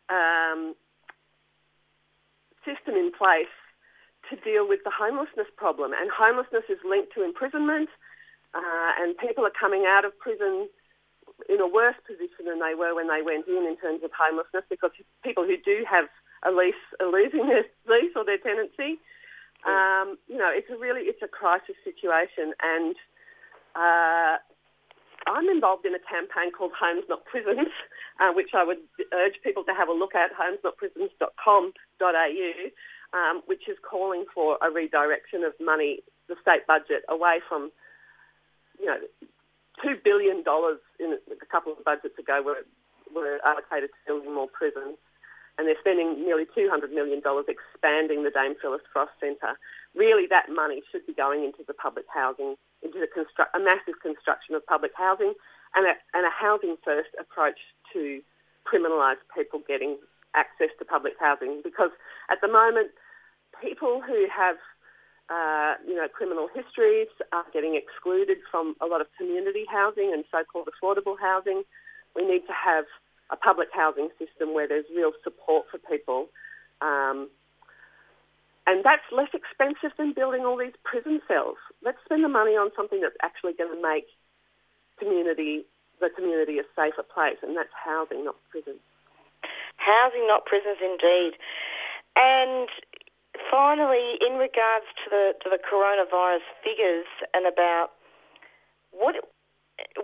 um, 0.10 0.76
system 2.66 2.96
in 2.96 3.12
place 3.12 3.52
to 4.30 4.36
deal 4.38 4.68
with 4.68 4.80
the 4.84 4.92
homelessness 4.92 5.48
problem. 5.58 5.92
And 5.94 6.10
homelessness 6.10 6.64
is 6.70 6.80
linked 6.88 7.14
to 7.16 7.24
imprisonment, 7.24 7.90
uh, 8.54 8.92
and 9.00 9.18
people 9.18 9.46
are 9.46 9.54
coming 9.54 9.86
out 9.88 10.06
of 10.06 10.18
prison 10.18 10.70
in 11.50 11.60
a 11.60 11.68
worse 11.68 11.96
position 12.08 12.46
than 12.46 12.60
they 12.60 12.76
were 12.76 12.96
when 12.96 13.08
they 13.08 13.22
went 13.22 13.48
in 13.48 13.66
in 13.66 13.76
terms 13.78 14.04
of 14.04 14.12
homelessness 14.16 14.64
because 14.70 14.92
people 15.24 15.44
who 15.44 15.58
do 15.58 15.84
have 15.90 16.06
a 16.44 16.52
lease 16.52 16.76
are 17.00 17.12
losing 17.12 17.48
their 17.48 17.66
lease 17.88 18.12
or 18.16 18.24
their 18.24 18.38
tenancy. 18.38 19.00
Um, 19.66 20.18
you 20.28 20.38
know, 20.38 20.52
it's 20.52 20.70
a 20.70 20.78
really 20.78 21.08
it's 21.08 21.22
a 21.22 21.28
crisis 21.28 21.76
situation, 21.84 22.54
and 22.62 22.96
uh, 23.76 24.38
I'm 25.28 25.50
involved 25.50 25.86
in 25.86 25.94
a 25.96 26.00
campaign 26.00 26.52
called 26.52 26.74
Homes 26.80 27.04
Not 27.08 27.24
Prisons, 27.26 27.70
uh, 28.20 28.34
which 28.34 28.54
I 28.54 28.64
would 28.64 28.80
urge 29.14 29.42
people 29.44 29.64
to 29.66 29.74
have 29.74 29.90
a 29.90 29.94
look 29.94 30.16
at, 30.16 30.32
homesnotprisons.com.au, 30.34 33.18
um, 33.18 33.42
which 33.46 33.68
is 33.68 33.78
calling 33.82 34.26
for 34.34 34.58
a 34.62 34.70
redirection 34.70 35.44
of 35.44 35.54
money, 35.60 36.04
the 36.28 36.36
state 36.42 36.66
budget, 36.68 37.04
away 37.10 37.42
from, 37.48 37.72
you 38.80 38.86
know, 38.88 39.00
$2 39.84 40.04
billion 40.04 40.44
in 41.00 41.18
a 41.32 41.46
couple 41.46 41.74
of 41.74 41.84
budgets 41.84 42.20
ago 42.20 42.44
were, 42.44 42.66
were 43.14 43.40
allocated 43.46 43.90
to 43.90 43.96
building 44.08 44.34
more 44.34 44.48
prisons. 44.48 44.98
And 45.58 45.68
they're 45.68 45.80
spending 45.80 46.24
nearly 46.26 46.46
$200 46.46 46.92
million 46.92 47.22
expanding 47.48 48.24
the 48.24 48.32
Dame 48.32 48.56
Phyllis 48.60 48.82
Frost 48.92 49.12
Centre. 49.20 49.60
Really, 49.96 50.26
that 50.28 50.50
money 50.50 50.82
should 50.92 51.06
be 51.06 51.14
going 51.14 51.44
into 51.44 51.64
the 51.68 51.76
public 51.76 52.06
housing 52.12 52.56
into 52.84 53.00
constru- 53.08 53.50
a 53.54 53.60
massive 53.60 54.00
construction 54.02 54.56
of 54.56 54.66
public 54.66 54.92
housing 54.96 55.34
and 55.76 55.88
a, 55.88 55.94
and 56.14 56.26
a 56.26 56.30
housing 56.30 56.76
first 56.84 57.10
approach 57.20 57.60
to 57.94 58.22
criminalise 58.66 59.20
people 59.36 59.62
getting 59.68 59.98
access 60.36 60.70
to 60.80 60.86
public 60.86 61.14
housing 61.20 61.62
because 61.64 61.92
at 62.30 62.40
the 62.42 62.48
moment 62.48 62.90
people 63.62 64.02
who 64.02 64.26
have 64.30 64.58
uh, 65.30 65.76
you 65.88 65.96
know 65.96 66.08
criminal 66.08 66.50
histories 66.54 67.08
are 67.32 67.46
getting 67.54 67.76
excluded 67.76 68.38
from 68.52 68.76
a 68.82 68.86
lot 68.86 69.02
of 69.02 69.08
community 69.18 69.66
housing 69.72 70.12
and 70.14 70.26
so-called 70.32 70.68
affordable 70.68 71.16
housing. 71.20 71.64
We 72.16 72.28
need 72.28 72.46
to 72.48 72.54
have 72.54 72.86
a 73.32 73.38
public 73.38 73.70
housing 73.74 74.10
system 74.20 74.54
where 74.54 74.68
there's 74.68 74.86
real 74.96 75.12
support 75.24 75.66
for 75.72 75.78
people 75.78 76.28
um, 76.82 77.30
and 78.66 78.84
that's 78.84 79.04
less 79.12 79.30
expensive 79.34 79.92
than 79.98 80.14
building 80.14 80.46
all 80.46 80.58
these 80.58 80.76
prison 80.84 81.22
cells. 81.28 81.58
Let's 81.84 81.98
spend 82.06 82.24
the 82.24 82.30
money 82.30 82.52
on 82.52 82.72
something 82.76 83.02
that's 83.02 83.18
actually 83.22 83.54
going 83.54 83.76
to 83.76 83.82
make 83.82 84.08
community 85.00 85.66
the 86.00 86.10
community 86.10 86.60
a 86.60 86.64
safer 86.76 87.04
place, 87.04 87.38
and 87.42 87.56
that's 87.56 87.72
housing, 87.72 88.26
not 88.26 88.36
prisons. 88.52 88.82
Housing, 89.78 90.28
not 90.28 90.46
prisons, 90.46 90.78
indeed. 90.84 91.40
And 92.16 92.68
finally, 93.50 94.20
in 94.20 94.36
regards 94.36 94.86
to 95.04 95.10
the 95.10 95.34
to 95.44 95.50
the 95.50 95.60
coronavirus 95.60 96.44
figures 96.64 97.08
and 97.34 97.46
about 97.48 97.92
what 98.92 99.16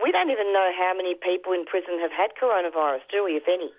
we 0.02 0.12
don't 0.12 0.32
even 0.32 0.52
know 0.54 0.72
how 0.78 0.94
many 0.96 1.16
people 1.16 1.54
in 1.54 1.66
prison 1.66 2.00
have 2.00 2.12
had 2.12 2.32
coronavirus, 2.40 3.02
do 3.12 3.24
we, 3.24 3.38
if 3.38 3.48
any? 3.48 3.72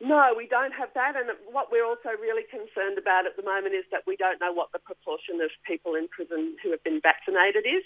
No, 0.00 0.32
we 0.36 0.46
don't 0.46 0.72
have 0.72 0.90
that. 0.94 1.16
And 1.16 1.30
what 1.50 1.72
we're 1.72 1.84
also 1.84 2.10
really 2.20 2.44
concerned 2.48 2.98
about 2.98 3.26
at 3.26 3.36
the 3.36 3.42
moment 3.42 3.74
is 3.74 3.84
that 3.90 4.06
we 4.06 4.16
don't 4.16 4.40
know 4.40 4.52
what 4.52 4.70
the 4.72 4.78
proportion 4.78 5.40
of 5.40 5.50
people 5.66 5.96
in 5.96 6.06
prison 6.06 6.56
who 6.62 6.70
have 6.70 6.82
been 6.84 7.00
vaccinated 7.00 7.66
is. 7.66 7.82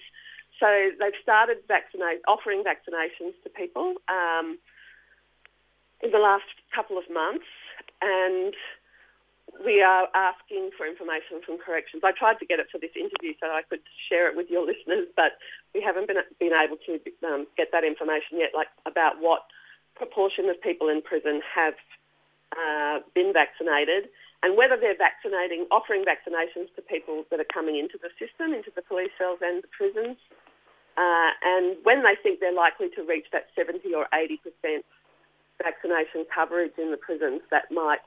So 0.60 0.90
they've 1.00 1.16
started 1.22 1.58
vaccinate, 1.66 2.20
offering 2.28 2.62
vaccinations 2.62 3.32
to 3.44 3.48
people 3.48 3.94
um, 4.08 4.58
in 6.02 6.10
the 6.10 6.18
last 6.18 6.44
couple 6.74 6.98
of 6.98 7.04
months, 7.10 7.46
and 8.02 8.54
we 9.64 9.82
are 9.82 10.08
asking 10.14 10.70
for 10.76 10.86
information 10.86 11.40
from 11.44 11.58
corrections. 11.58 12.02
I 12.04 12.12
tried 12.12 12.38
to 12.40 12.46
get 12.46 12.60
it 12.60 12.66
for 12.70 12.78
this 12.78 12.92
interview 12.94 13.32
so 13.40 13.48
I 13.48 13.62
could 13.68 13.80
share 14.08 14.28
it 14.28 14.36
with 14.36 14.50
your 14.50 14.66
listeners, 14.70 15.08
but 15.16 15.32
we 15.74 15.80
haven't 15.80 16.06
been 16.06 16.18
been 16.38 16.52
able 16.52 16.76
to 16.84 17.00
um, 17.26 17.46
get 17.56 17.72
that 17.72 17.84
information 17.84 18.38
yet, 18.38 18.50
like 18.54 18.68
about 18.84 19.20
what 19.20 19.44
proportion 19.96 20.48
of 20.48 20.60
people 20.60 20.88
in 20.88 21.00
prison 21.00 21.40
have 21.54 21.74
uh, 22.56 23.00
been 23.14 23.32
vaccinated 23.32 24.08
and 24.42 24.56
whether 24.56 24.76
they're 24.76 24.96
vaccinating, 24.96 25.66
offering 25.70 26.04
vaccinations 26.04 26.74
to 26.74 26.82
people 26.82 27.24
that 27.30 27.38
are 27.38 27.52
coming 27.52 27.76
into 27.76 27.98
the 28.02 28.10
system, 28.18 28.52
into 28.52 28.72
the 28.74 28.82
police 28.82 29.12
cells 29.16 29.38
and 29.40 29.62
the 29.62 29.68
prisons, 29.68 30.16
uh, 30.96 31.30
and 31.42 31.76
when 31.84 32.02
they 32.02 32.16
think 32.22 32.40
they're 32.40 32.52
likely 32.52 32.88
to 32.90 33.02
reach 33.02 33.26
that 33.32 33.46
70 33.56 33.94
or 33.94 34.06
80% 34.12 34.38
vaccination 35.62 36.26
coverage 36.34 36.72
in 36.76 36.90
the 36.90 36.96
prisons, 36.96 37.40
that 37.50 37.70
might 37.70 38.00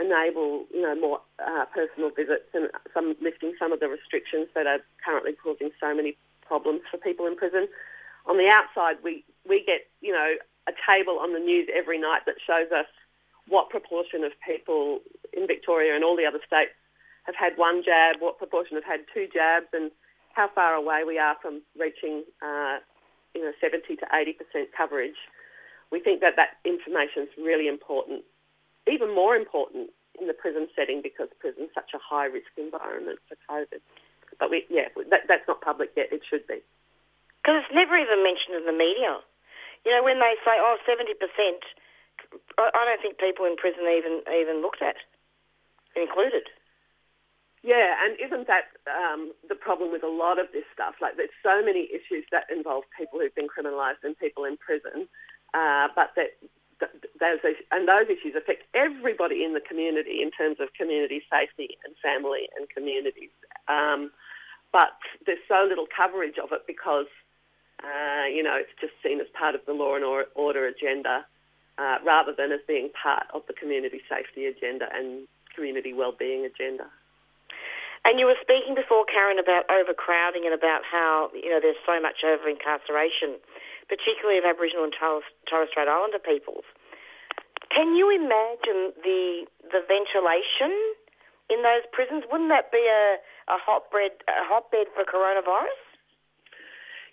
enable, 0.00 0.64
you 0.72 0.82
know, 0.82 0.94
more 0.94 1.20
uh, 1.38 1.64
personal 1.66 2.10
visits 2.10 2.48
and 2.54 2.70
some 2.94 3.14
lifting 3.20 3.52
some 3.58 3.72
of 3.72 3.80
the 3.80 3.88
restrictions 3.88 4.48
that 4.54 4.66
are 4.66 4.78
currently 5.04 5.32
causing 5.32 5.70
so 5.80 5.94
many 5.94 6.16
problems 6.46 6.80
for 6.90 6.96
people 6.96 7.26
in 7.26 7.36
prison. 7.36 7.68
On 8.26 8.36
the 8.36 8.48
outside, 8.48 8.96
we, 9.02 9.24
we 9.48 9.62
get, 9.64 9.86
you 10.00 10.12
know, 10.12 10.34
a 10.66 10.72
table 10.86 11.18
on 11.18 11.32
the 11.32 11.38
news 11.38 11.68
every 11.74 11.98
night 11.98 12.22
that 12.26 12.36
shows 12.44 12.70
us 12.72 12.86
what 13.48 13.70
proportion 13.70 14.24
of 14.24 14.32
people 14.46 15.00
in 15.32 15.46
Victoria 15.46 15.94
and 15.94 16.04
all 16.04 16.16
the 16.16 16.26
other 16.26 16.40
states 16.46 16.72
have 17.24 17.34
had 17.34 17.56
one 17.56 17.82
jab, 17.84 18.16
what 18.20 18.38
proportion 18.38 18.76
have 18.76 18.84
had 18.84 19.00
two 19.12 19.28
jabs, 19.32 19.66
and 19.72 19.90
how 20.32 20.48
far 20.54 20.74
away 20.74 21.04
we 21.04 21.18
are 21.18 21.36
from 21.40 21.62
reaching, 21.78 22.24
uh, 22.42 22.78
you 23.34 23.42
know, 23.42 23.52
70 23.60 23.96
to 23.96 24.06
80% 24.06 24.66
coverage. 24.76 25.16
We 25.90 26.00
think 26.00 26.20
that 26.20 26.36
that 26.36 26.56
information 26.64 27.22
is 27.22 27.28
really 27.36 27.68
important, 27.68 28.24
even 28.90 29.14
more 29.14 29.36
important 29.36 29.90
in 30.20 30.26
the 30.26 30.34
prison 30.34 30.68
setting 30.74 31.00
because 31.02 31.28
prison 31.38 31.64
is 31.64 31.70
such 31.74 31.90
a 31.94 31.98
high 31.98 32.26
risk 32.26 32.48
environment 32.56 33.18
for 33.28 33.36
COVID. 33.48 33.80
But 34.38 34.50
we, 34.50 34.64
yeah, 34.68 34.88
that, 35.10 35.22
that's 35.28 35.46
not 35.48 35.60
public 35.60 35.90
yet. 35.96 36.12
It 36.12 36.22
should 36.28 36.46
be. 36.46 36.60
Because 37.42 37.64
it's 37.64 37.74
never 37.74 37.96
even 37.96 38.22
mentioned 38.22 38.56
in 38.56 38.66
the 38.66 38.76
media. 38.76 39.18
You 39.86 39.92
know, 39.92 40.04
when 40.04 40.18
they 40.20 40.34
say, 40.44 40.58
oh, 40.58 40.76
70%, 40.84 41.16
I, 42.58 42.84
don't 42.84 43.02
think 43.02 43.18
people 43.18 43.46
in 43.46 43.56
prison 43.56 43.86
even 43.86 44.22
even 44.28 44.62
looked 44.62 44.82
at 44.82 44.96
included. 45.96 46.44
Yeah, 47.62 47.98
and 48.04 48.14
isn't 48.20 48.46
that 48.46 48.70
um, 48.86 49.32
the 49.48 49.56
problem 49.56 49.90
with 49.90 50.04
a 50.04 50.08
lot 50.08 50.38
of 50.38 50.46
this 50.52 50.62
stuff? 50.72 50.94
Like, 51.02 51.16
there's 51.16 51.34
so 51.42 51.58
many 51.64 51.90
issues 51.90 52.24
that 52.30 52.46
involve 52.54 52.84
people 52.96 53.18
who've 53.18 53.34
been 53.34 53.50
criminalised 53.50 54.04
and 54.04 54.16
people 54.16 54.44
in 54.44 54.56
prison, 54.56 55.08
uh, 55.54 55.88
but 55.94 56.14
that 56.14 56.38
those 57.18 57.42
and 57.72 57.88
those 57.88 58.06
issues 58.06 58.36
affect 58.36 58.62
everybody 58.74 59.42
in 59.42 59.54
the 59.54 59.60
community 59.60 60.22
in 60.22 60.30
terms 60.30 60.58
of 60.60 60.72
community 60.74 61.22
safety 61.30 61.76
and 61.84 61.94
family 61.98 62.48
and 62.56 62.70
communities. 62.70 63.34
Um, 63.66 64.12
but 64.72 64.94
there's 65.26 65.42
so 65.48 65.66
little 65.68 65.86
coverage 65.90 66.38
of 66.38 66.52
it 66.52 66.62
because, 66.66 67.10
uh, 67.82 68.26
you 68.30 68.42
know, 68.42 68.54
it's 68.54 68.70
just 68.80 68.92
seen 69.02 69.20
as 69.20 69.26
part 69.36 69.54
of 69.54 69.62
the 69.66 69.72
law 69.72 69.96
and 69.96 70.04
order 70.04 70.66
agenda 70.66 71.26
uh, 71.78 71.98
rather 72.04 72.32
than 72.32 72.52
as 72.52 72.60
being 72.66 72.90
part 72.90 73.26
of 73.32 73.42
the 73.46 73.54
community 73.54 74.00
safety 74.08 74.46
agenda 74.46 74.86
and 74.92 75.26
community 75.54 75.92
wellbeing 75.92 76.44
agenda. 76.44 76.86
And 78.04 78.18
you 78.18 78.26
were 78.26 78.38
speaking 78.40 78.74
before, 78.74 79.04
Karen, 79.04 79.38
about 79.38 79.68
overcrowding 79.70 80.44
and 80.44 80.54
about 80.54 80.82
how 80.84 81.30
you 81.34 81.50
know 81.50 81.60
there's 81.60 81.80
so 81.84 82.00
much 82.00 82.24
over 82.24 82.48
incarceration, 82.48 83.36
particularly 83.88 84.38
of 84.38 84.44
Aboriginal 84.44 84.84
and 84.84 84.94
Torres 84.94 85.68
Strait 85.70 85.88
Islander 85.88 86.18
peoples. 86.18 86.64
Can 87.70 87.96
you 87.96 88.08
imagine 88.10 88.94
the 89.02 89.46
the 89.62 89.82
ventilation 89.86 90.72
in 91.50 91.62
those 91.62 91.84
prisons? 91.92 92.24
Wouldn't 92.30 92.50
that 92.50 92.70
be 92.72 92.86
a, 92.86 93.18
a 93.52 93.58
hotbed 93.58 94.22
a 94.28 94.46
hotbed 94.46 94.86
for 94.94 95.04
coronavirus? 95.04 95.82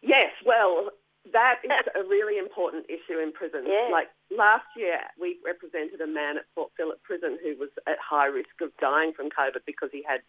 Yes. 0.02 0.32
Well, 0.46 0.92
that 1.34 1.60
is 1.64 1.72
a 1.96 2.08
really 2.08 2.38
important 2.38 2.86
issue 2.88 3.20
in 3.20 3.32
prisons. 3.34 3.66
Yeah. 3.68 3.90
Like 3.92 4.08
last 4.32 4.66
year, 4.76 5.00
we 5.20 5.38
represented 5.46 6.02
a 6.02 6.08
man 6.08 6.38
at 6.38 6.46
Port 6.56 6.72
Phillip 6.78 7.02
Prison 7.04 7.38
who 7.44 7.56
was 7.58 7.70
at 7.88 7.98
high 8.00 8.28
risk 8.28 8.62
of 8.62 8.72
dying 8.80 9.14
from 9.14 9.30
COVID 9.30 9.66
because 9.66 9.90
he 9.92 10.04
had 10.04 10.22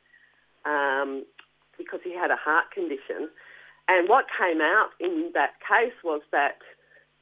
um, 0.65 1.25
because 1.79 2.01
he 2.03 2.15
had 2.15 2.31
a 2.31 2.37
heart 2.37 2.71
condition. 2.73 3.29
And 3.89 4.09
what 4.09 4.27
came 4.37 4.61
out 4.61 4.91
in 4.99 5.31
that 5.35 5.55
case 5.61 5.95
was 6.03 6.23
that 6.33 6.59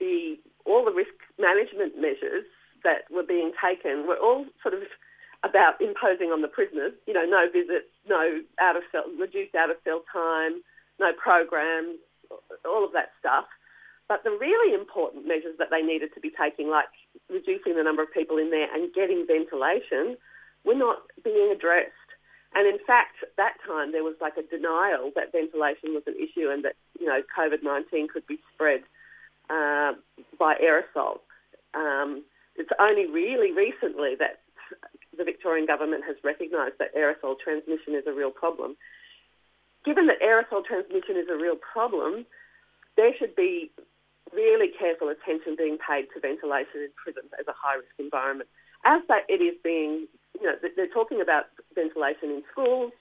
the 0.00 0.38
all 0.64 0.84
the 0.84 0.92
risk 0.92 1.12
management 1.38 2.00
measures 2.00 2.44
that 2.84 3.04
were 3.10 3.22
being 3.22 3.52
taken 3.62 4.06
were 4.06 4.16
all 4.16 4.46
sort 4.62 4.74
of 4.74 4.82
about 5.42 5.80
imposing 5.80 6.30
on 6.32 6.40
the 6.40 6.48
prisoners. 6.48 6.92
You 7.06 7.12
know, 7.12 7.24
no 7.24 7.46
visits, 7.50 7.88
no 8.08 8.40
out 8.60 8.76
of 8.76 8.82
cell, 8.90 9.04
reduced 9.18 9.54
out 9.54 9.70
of 9.70 9.76
cell 9.84 10.02
time, 10.10 10.62
no 10.98 11.12
programs, 11.12 11.98
all 12.64 12.84
of 12.84 12.92
that 12.92 13.10
stuff 13.20 13.44
But 14.08 14.22
the 14.22 14.30
really 14.30 14.74
important 14.74 15.26
measures 15.26 15.56
that 15.58 15.68
they 15.70 15.80
needed 15.80 16.10
to 16.14 16.20
be 16.20 16.30
taking, 16.30 16.68
like 16.68 16.92
reducing 17.30 17.76
the 17.76 17.82
number 17.82 18.02
of 18.02 18.12
people 18.12 18.36
in 18.36 18.50
there 18.50 18.68
and 18.72 18.92
getting 18.92 19.26
ventilation, 19.26 20.16
were 20.64 20.74
not 20.74 21.02
being 21.22 21.50
addressed. 21.50 21.90
And 22.54 22.68
in 22.68 22.78
fact, 22.86 23.16
at 23.22 23.36
that 23.36 23.54
time 23.66 23.92
there 23.92 24.04
was 24.04 24.14
like 24.20 24.36
a 24.36 24.42
denial 24.42 25.10
that 25.16 25.32
ventilation 25.32 25.94
was 25.94 26.04
an 26.06 26.14
issue 26.14 26.50
and 26.50 26.64
that 26.64 26.76
you 27.00 27.06
know 27.06 27.22
COVID 27.36 27.62
nineteen 27.62 28.06
could 28.08 28.26
be 28.26 28.38
spread 28.54 28.82
uh, 29.50 29.92
by 30.38 30.54
aerosol. 30.56 31.18
Um, 31.74 32.22
it's 32.56 32.70
only 32.78 33.06
really 33.06 33.52
recently 33.52 34.14
that 34.18 34.40
the 35.16 35.24
Victorian 35.24 35.66
government 35.66 36.04
has 36.06 36.16
recognised 36.22 36.74
that 36.78 36.94
aerosol 36.94 37.38
transmission 37.38 37.94
is 37.94 38.04
a 38.06 38.12
real 38.12 38.30
problem. 38.30 38.76
Given 39.84 40.06
that 40.06 40.20
aerosol 40.20 40.64
transmission 40.64 41.16
is 41.16 41.26
a 41.30 41.36
real 41.36 41.56
problem, 41.56 42.26
there 42.96 43.12
should 43.18 43.34
be 43.34 43.70
really 44.32 44.68
careful 44.68 45.08
attention 45.08 45.56
being 45.56 45.78
paid 45.78 46.06
to 46.14 46.20
ventilation 46.20 46.80
in 46.80 46.90
prisons 46.96 47.30
as 47.38 47.46
a 47.48 47.54
high 47.56 47.76
risk 47.76 47.94
environment. 47.98 48.48
As 48.84 49.02
that 49.08 49.24
it 49.28 49.40
is 49.40 49.54
being, 49.62 50.06
you 50.40 50.46
know, 50.46 50.54
they're 50.76 50.88
talking 50.88 51.20
about 51.20 51.46
ventilation 51.74 52.30
in 52.30 52.42
schools, 52.50 52.92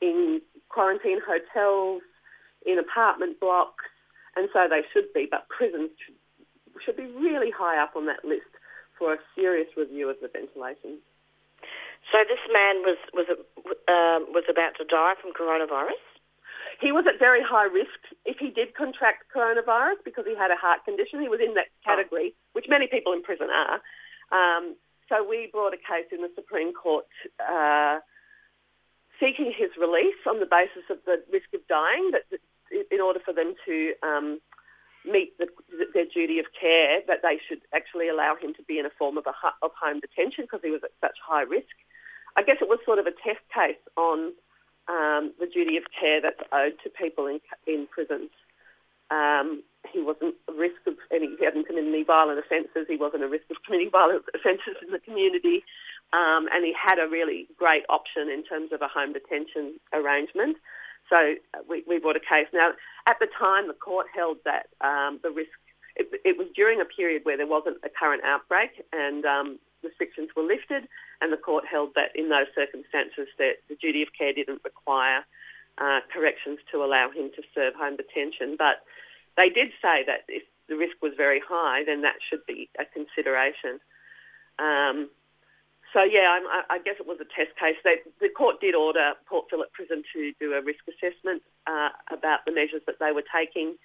in 0.00 0.40
quarantine 0.68 1.20
hotels, 1.24 2.02
in 2.66 2.78
apartment 2.78 3.40
blocks, 3.40 3.84
and 4.36 4.48
so 4.52 4.66
they 4.68 4.82
should 4.92 5.12
be, 5.12 5.28
but 5.30 5.48
prisons 5.48 5.90
should, 6.84 6.96
be 6.96 7.06
really 7.06 7.50
high 7.50 7.80
up 7.80 7.94
on 7.96 8.06
that 8.06 8.24
list 8.24 8.48
for 8.98 9.14
a 9.14 9.18
serious 9.34 9.68
review 9.76 10.08
of 10.08 10.16
the 10.20 10.28
ventilation. 10.28 10.98
So 12.10 12.18
this 12.28 12.40
man 12.52 12.82
was 12.82 12.98
was 13.14 13.26
um, 13.30 14.32
was 14.32 14.44
about 14.50 14.76
to 14.78 14.84
die 14.84 15.14
from 15.20 15.32
coronavirus. 15.32 16.02
He 16.82 16.90
was 16.90 17.06
at 17.06 17.20
very 17.20 17.42
high 17.42 17.66
risk 17.66 18.00
if 18.24 18.38
he 18.38 18.50
did 18.50 18.74
contract 18.74 19.30
coronavirus 19.34 20.02
because 20.04 20.24
he 20.26 20.34
had 20.34 20.50
a 20.50 20.56
heart 20.56 20.84
condition. 20.84 21.20
He 21.20 21.28
was 21.28 21.38
in 21.38 21.54
that 21.54 21.68
category, 21.84 22.34
which 22.54 22.66
many 22.68 22.88
people 22.88 23.12
in 23.12 23.22
prison 23.22 23.48
are. 23.54 23.78
Um, 24.32 24.74
so 25.08 25.22
we 25.22 25.48
brought 25.52 25.74
a 25.74 25.76
case 25.76 26.10
in 26.10 26.22
the 26.22 26.30
Supreme 26.34 26.72
Court 26.72 27.06
uh, 27.38 28.00
seeking 29.20 29.52
his 29.56 29.70
release 29.78 30.18
on 30.28 30.40
the 30.40 30.46
basis 30.46 30.82
of 30.90 30.98
the 31.06 31.22
risk 31.32 31.54
of 31.54 31.60
dying. 31.68 32.10
That, 32.10 32.24
that 32.32 32.40
in 32.90 33.00
order 33.00 33.20
for 33.24 33.32
them 33.32 33.54
to 33.64 33.94
um, 34.02 34.40
meet 35.04 35.38
the, 35.38 35.46
their 35.94 36.06
duty 36.06 36.40
of 36.40 36.46
care, 36.58 37.00
that 37.06 37.22
they 37.22 37.38
should 37.46 37.60
actually 37.72 38.08
allow 38.08 38.34
him 38.34 38.54
to 38.54 38.62
be 38.64 38.80
in 38.80 38.86
a 38.86 38.90
form 38.98 39.18
of, 39.18 39.26
a, 39.26 39.34
of 39.62 39.70
home 39.80 40.00
detention 40.00 40.44
because 40.44 40.60
he 40.64 40.70
was 40.70 40.82
at 40.82 40.90
such 41.00 41.16
high 41.24 41.42
risk. 41.42 41.76
I 42.34 42.42
guess 42.42 42.56
it 42.60 42.68
was 42.68 42.80
sort 42.84 42.98
of 42.98 43.06
a 43.06 43.12
test 43.12 43.44
case 43.54 43.82
on 43.96 44.32
um, 44.88 45.32
the 45.38 45.46
duty 45.46 45.76
of 45.76 45.84
care 45.98 46.20
that's 46.20 46.40
owed 46.52 46.74
to 46.84 46.90
people 46.90 47.26
in, 47.26 47.40
in 47.66 47.86
prisons. 47.86 48.30
Um, 49.10 49.62
he 49.92 50.00
wasn't 50.00 50.34
a 50.48 50.52
risk 50.52 50.80
of 50.86 50.94
any, 51.12 51.36
he 51.38 51.44
hadn't 51.44 51.66
committed 51.66 51.88
any 51.88 52.04
violent 52.04 52.38
offences, 52.38 52.86
he 52.88 52.96
wasn't 52.96 53.24
a 53.24 53.28
risk 53.28 53.44
of 53.50 53.56
committing 53.64 53.90
violent 53.90 54.24
offences 54.34 54.76
in 54.84 54.92
the 54.92 54.98
community, 54.98 55.64
um, 56.12 56.48
and 56.52 56.64
he 56.64 56.72
had 56.72 56.98
a 56.98 57.08
really 57.08 57.46
great 57.58 57.84
option 57.88 58.28
in 58.28 58.44
terms 58.44 58.72
of 58.72 58.80
a 58.80 58.88
home 58.88 59.12
detention 59.12 59.74
arrangement. 59.92 60.56
So 61.10 61.34
uh, 61.54 61.58
we, 61.68 61.84
we 61.86 61.98
brought 61.98 62.16
a 62.16 62.20
case. 62.20 62.46
Now, 62.54 62.72
at 63.08 63.18
the 63.20 63.28
time, 63.38 63.68
the 63.68 63.74
court 63.74 64.06
held 64.14 64.38
that 64.44 64.68
um, 64.80 65.20
the 65.22 65.30
risk, 65.30 65.50
it, 65.96 66.08
it, 66.24 66.38
was 66.38 66.46
during 66.54 66.80
a 66.80 66.84
period 66.84 67.24
where 67.24 67.36
there 67.36 67.46
wasn't 67.46 67.78
a 67.84 67.88
current 67.88 68.22
outbreak 68.24 68.70
and 68.92 69.24
um, 69.26 69.58
restrictions 69.82 70.30
were 70.36 70.42
lifted, 70.42 70.88
and 71.22 71.32
the 71.32 71.36
court 71.36 71.64
held 71.70 71.90
that 71.94 72.10
in 72.14 72.28
those 72.28 72.48
circumstances 72.54 73.28
that 73.38 73.62
the 73.68 73.76
duty 73.76 74.02
of 74.02 74.08
care 74.18 74.32
didn't 74.32 74.60
require 74.64 75.24
uh, 75.78 76.00
corrections 76.12 76.58
to 76.70 76.84
allow 76.84 77.10
him 77.10 77.30
to 77.36 77.42
serve 77.54 77.74
home 77.74 77.96
detention. 77.96 78.56
But 78.58 78.82
they 79.38 79.48
did 79.48 79.70
say 79.80 80.04
that 80.06 80.24
if 80.28 80.42
the 80.68 80.76
risk 80.76 80.96
was 81.00 81.12
very 81.16 81.40
high, 81.40 81.84
then 81.84 82.02
that 82.02 82.16
should 82.28 82.44
be 82.46 82.68
a 82.78 82.84
consideration. 82.84 83.78
Um, 84.58 85.08
so 85.92 86.02
yeah, 86.02 86.40
I, 86.50 86.62
I, 86.70 86.78
guess 86.78 86.96
it 86.98 87.06
was 87.06 87.18
a 87.20 87.24
test 87.24 87.56
case. 87.58 87.76
They, 87.84 87.96
the 88.20 88.28
court 88.28 88.60
did 88.60 88.74
order 88.74 89.12
Port 89.26 89.46
Phillip 89.50 89.72
Prison 89.72 90.02
to 90.14 90.32
do 90.40 90.54
a 90.54 90.62
risk 90.62 90.80
assessment 90.88 91.42
uh, 91.66 91.90
about 92.10 92.40
the 92.46 92.52
measures 92.52 92.82
that 92.86 92.98
they 92.98 93.12
were 93.12 93.24
taking 93.34 93.76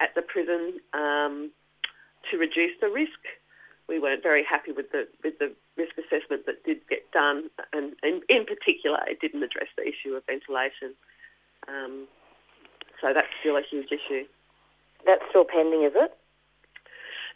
at 0.00 0.14
the 0.14 0.22
prison 0.22 0.80
um, 0.92 1.50
to 2.30 2.36
reduce 2.36 2.72
the 2.80 2.88
risk 2.88 3.18
we 3.88 3.98
weren't 3.98 4.22
very 4.22 4.44
happy 4.44 4.72
with 4.72 4.90
the 4.90 5.06
with 5.22 5.38
the 5.38 5.52
risk 5.76 5.92
assessment 5.98 6.46
that 6.46 6.64
did 6.64 6.78
get 6.88 7.10
done, 7.12 7.50
and, 7.72 7.94
and 8.02 8.22
in 8.28 8.44
particular, 8.44 8.98
it 9.06 9.20
didn't 9.20 9.42
address 9.42 9.68
the 9.76 9.86
issue 9.86 10.14
of 10.14 10.24
ventilation. 10.26 10.94
Um, 11.68 12.06
so 13.00 13.12
that's 13.14 13.28
still 13.40 13.56
a 13.56 13.62
huge 13.62 13.92
issue. 13.92 14.24
That's 15.04 15.22
still 15.30 15.44
pending, 15.44 15.84
is 15.84 15.92
it? 15.94 16.16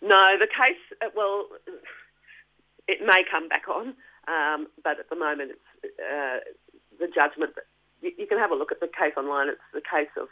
No, 0.02 0.38
the 0.38 0.46
case. 0.46 0.80
Uh, 1.00 1.10
well, 1.14 1.46
it 2.88 2.98
may 3.04 3.22
come 3.30 3.48
back 3.48 3.68
on, 3.68 3.94
um, 4.26 4.66
but 4.82 4.98
at 4.98 5.10
the 5.10 5.16
moment, 5.16 5.52
it's 5.52 6.00
uh, 6.00 6.38
the 6.98 7.06
judgment. 7.06 7.52
You, 8.00 8.12
you, 8.18 8.26
can 8.26 8.38
have 8.38 8.50
a 8.50 8.56
look 8.56 8.72
at 8.72 8.80
the 8.80 8.88
case 8.88 9.12
online. 9.16 9.48
It's 9.48 9.60
the 9.72 9.82
case 9.82 10.10
of 10.16 10.28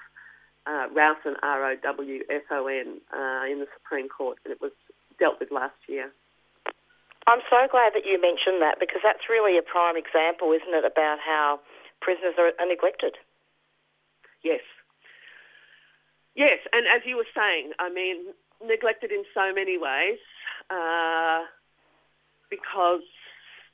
uh, 0.67 0.89
Rowson, 0.93 1.37
R 1.43 1.73
O 1.73 1.77
W 1.77 2.23
S 2.29 2.43
O 2.51 2.67
N, 2.67 3.01
uh, 3.13 3.45
in 3.51 3.61
the 3.61 3.69
Supreme 3.75 4.09
Court, 4.09 4.39
and 4.45 4.53
it 4.53 4.61
was 4.61 4.73
dealt 5.19 5.41
with 5.41 5.51
last 5.51 5.77
year. 5.89 6.13
I'm 7.27 7.41
so 7.51 7.69
glad 7.71 7.93
that 7.95 8.07
you 8.07 8.21
mentioned 8.21 8.63
that 8.63 8.81
because 8.81 9.01
that's 9.05 9.29
really 9.29 9.59
a 9.59 9.63
prime 9.63 9.97
example, 9.97 10.53
isn't 10.53 10.73
it, 10.73 10.85
about 10.85 11.19
how 11.21 11.61
prisoners 12.01 12.35
are, 12.39 12.53
are 12.59 12.67
neglected? 12.67 13.17
Yes. 14.43 14.63
Yes, 16.35 16.59
and 16.73 16.87
as 16.87 17.03
you 17.05 17.17
were 17.17 17.29
saying, 17.37 17.73
I 17.79 17.91
mean, 17.91 18.33
neglected 18.65 19.13
in 19.13 19.25
so 19.35 19.53
many 19.53 19.77
ways 19.77 20.19
uh, 20.71 21.45
because 22.49 23.05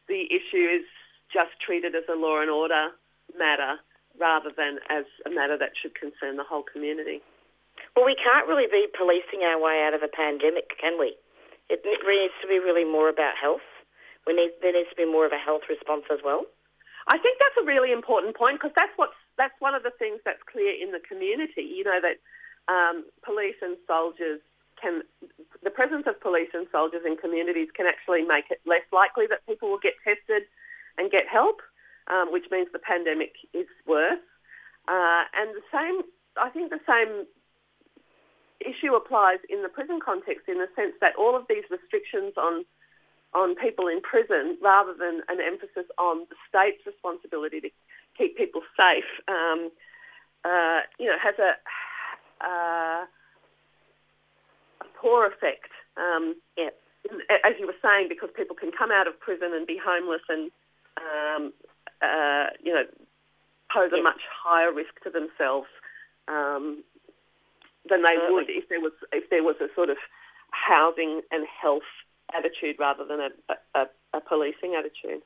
the 0.08 0.26
issue 0.32 0.66
is 0.66 0.84
just 1.32 1.52
treated 1.64 1.94
as 1.94 2.04
a 2.10 2.16
law 2.16 2.40
and 2.40 2.50
order 2.50 2.88
matter 3.38 3.76
rather 4.18 4.50
than 4.56 4.78
as 4.90 5.04
a 5.26 5.30
matter 5.30 5.58
that 5.58 5.72
should 5.80 5.94
concern 5.94 6.36
the 6.36 6.44
whole 6.44 6.62
community. 6.62 7.20
Well, 7.96 8.04
we 8.04 8.14
can't 8.14 8.46
really 8.46 8.66
be 8.66 8.86
policing 8.96 9.42
our 9.44 9.60
way 9.60 9.82
out 9.84 9.94
of 9.94 10.02
a 10.02 10.08
pandemic, 10.08 10.70
can 10.80 10.98
we? 10.98 11.16
It 11.68 11.80
needs 11.84 12.34
to 12.42 12.48
be 12.48 12.58
really 12.58 12.84
more 12.84 13.08
about 13.08 13.36
health. 13.40 13.64
We 14.26 14.34
need, 14.34 14.52
there 14.62 14.72
needs 14.72 14.90
to 14.90 14.96
be 14.96 15.04
more 15.04 15.26
of 15.26 15.32
a 15.32 15.38
health 15.38 15.62
response 15.68 16.04
as 16.12 16.20
well. 16.24 16.44
I 17.08 17.18
think 17.18 17.38
that's 17.38 17.60
a 17.62 17.66
really 17.66 17.92
important 17.92 18.36
point 18.36 18.56
because 18.60 18.72
that's 18.76 18.92
what's 18.96 19.16
that's 19.36 19.54
one 19.58 19.74
of 19.74 19.82
the 19.82 19.92
things 19.98 20.20
that's 20.24 20.42
clear 20.50 20.72
in 20.72 20.92
the 20.92 21.00
community. 21.00 21.62
You 21.62 21.84
know 21.84 22.00
that 22.00 22.16
um, 22.72 23.04
police 23.22 23.56
and 23.60 23.76
soldiers 23.86 24.40
can 24.80 25.02
the 25.62 25.70
presence 25.70 26.04
of 26.06 26.20
police 26.20 26.48
and 26.54 26.66
soldiers 26.72 27.02
in 27.04 27.16
communities 27.16 27.68
can 27.74 27.86
actually 27.86 28.22
make 28.22 28.50
it 28.50 28.60
less 28.64 28.84
likely 28.92 29.26
that 29.26 29.44
people 29.46 29.70
will 29.70 29.78
get 29.78 29.94
tested 30.04 30.44
and 30.96 31.10
get 31.10 31.28
help, 31.28 31.60
um, 32.08 32.32
which 32.32 32.44
means 32.50 32.68
the 32.72 32.78
pandemic 32.78 33.32
is 33.52 33.66
worse. 33.86 34.20
Uh, 34.86 35.24
and 35.34 35.50
the 35.54 35.64
same, 35.72 36.02
I 36.36 36.50
think 36.50 36.70
the 36.70 36.80
same 36.86 37.26
issue 38.68 38.94
applies 38.94 39.38
in 39.48 39.62
the 39.62 39.68
prison 39.68 40.00
context 40.04 40.48
in 40.48 40.58
the 40.58 40.68
sense 40.74 40.94
that 41.00 41.14
all 41.16 41.36
of 41.36 41.46
these 41.48 41.64
restrictions 41.70 42.34
on 42.36 42.64
on 43.34 43.56
people 43.56 43.88
in 43.88 44.00
prison, 44.00 44.56
rather 44.62 44.94
than 44.94 45.20
an 45.28 45.40
emphasis 45.40 45.90
on 45.98 46.24
the 46.30 46.36
state's 46.48 46.86
responsibility 46.86 47.60
to 47.60 47.68
keep 48.16 48.36
people 48.36 48.62
safe, 48.78 49.04
um, 49.26 49.70
uh, 50.44 50.80
you 50.98 51.06
know, 51.06 51.18
has 51.20 51.34
a, 51.38 51.56
uh, 52.46 53.04
a 54.80 54.84
poor 54.94 55.26
effect. 55.26 55.70
Um, 55.96 56.36
yeah. 56.56 56.70
As 57.44 57.54
you 57.58 57.66
were 57.66 57.74
saying, 57.82 58.06
because 58.08 58.30
people 58.34 58.56
can 58.56 58.70
come 58.70 58.90
out 58.90 59.06
of 59.06 59.18
prison 59.18 59.52
and 59.52 59.66
be 59.66 59.78
homeless 59.84 60.22
and, 60.28 60.50
um, 60.96 61.52
uh, 62.00 62.46
you 62.62 62.72
know, 62.72 62.84
pose 63.70 63.92
a 63.92 64.00
much 64.00 64.20
higher 64.30 64.72
risk 64.72 64.94
to 65.02 65.10
themselves 65.10 65.68
um, 66.28 66.82
than 67.88 68.02
they 68.02 68.16
Certainly. 68.16 68.32
would 68.32 68.50
if 68.50 68.68
there 68.68 68.80
was 68.80 68.92
if 69.12 69.28
there 69.30 69.42
was 69.42 69.56
a 69.60 69.68
sort 69.74 69.90
of 69.90 69.98
housing 70.50 71.20
and 71.30 71.46
health 71.46 71.88
attitude 72.32 72.76
rather 72.78 73.04
than 73.04 73.20
a, 73.20 73.30
a, 73.74 73.86
a 74.14 74.20
policing 74.20 74.74
attitude. 74.74 75.22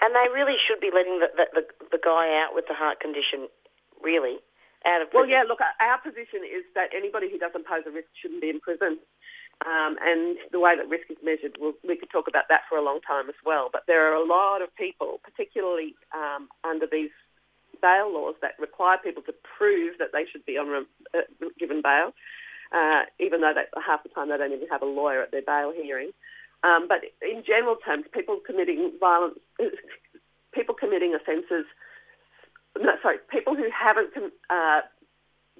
And 0.00 0.14
they 0.14 0.26
really 0.32 0.56
should 0.58 0.80
be 0.80 0.90
letting 0.94 1.18
the, 1.18 1.28
the, 1.54 1.66
the, 1.90 1.98
guy 1.98 2.38
out 2.38 2.54
with 2.54 2.66
the 2.68 2.74
heart 2.74 3.00
condition, 3.00 3.48
really, 4.02 4.38
out 4.84 5.02
of 5.02 5.10
prison. 5.10 5.26
Well, 5.26 5.28
yeah, 5.28 5.42
look, 5.42 5.58
our 5.60 5.98
position 5.98 6.46
is 6.46 6.62
that 6.74 6.90
anybody 6.94 7.30
who 7.30 7.38
doesn't 7.38 7.66
pose 7.66 7.82
a 7.86 7.90
risk 7.90 8.06
shouldn't 8.20 8.40
be 8.40 8.50
in 8.50 8.60
prison. 8.60 8.98
Um, 9.66 9.98
and 10.00 10.38
the 10.52 10.60
way 10.60 10.76
that 10.76 10.88
risk 10.88 11.10
is 11.10 11.16
measured, 11.22 11.58
we'll, 11.58 11.74
we 11.82 11.96
could 11.96 12.10
talk 12.10 12.28
about 12.28 12.44
that 12.48 12.62
for 12.68 12.78
a 12.78 12.84
long 12.84 13.00
time 13.00 13.28
as 13.28 13.34
well. 13.44 13.70
But 13.72 13.84
there 13.88 14.06
are 14.06 14.14
a 14.14 14.24
lot 14.24 14.62
of 14.62 14.74
people, 14.76 15.18
particularly 15.24 15.96
um, 16.14 16.48
under 16.62 16.86
these 16.86 17.10
bail 17.80 18.12
laws 18.12 18.34
that 18.42 18.52
require 18.58 18.98
people 18.98 19.22
to 19.24 19.34
prove 19.56 19.98
that 19.98 20.12
they 20.12 20.24
should 20.30 20.44
be 20.46 20.58
on 20.58 20.86
uh, 21.14 21.18
given 21.58 21.82
bail, 21.82 22.12
uh, 22.72 23.02
even 23.18 23.40
though 23.40 23.52
they, 23.54 23.64
half 23.84 24.02
the 24.02 24.08
time 24.08 24.30
they 24.30 24.36
don't 24.36 24.52
even 24.52 24.68
have 24.68 24.82
a 24.82 24.86
lawyer 24.86 25.22
at 25.22 25.30
their 25.30 25.42
bail 25.42 25.72
hearing. 25.72 26.10
Um, 26.64 26.88
but 26.88 27.04
in 27.22 27.44
general 27.46 27.76
terms, 27.76 28.06
people 28.12 28.40
committing 28.44 28.92
violence, 28.98 29.38
people 30.54 30.74
committing 30.74 31.14
offences, 31.14 31.66
no, 32.78 32.92
sorry, 33.02 33.18
people 33.30 33.54
who 33.54 33.68
haven't 33.70 34.10
uh, 34.50 34.80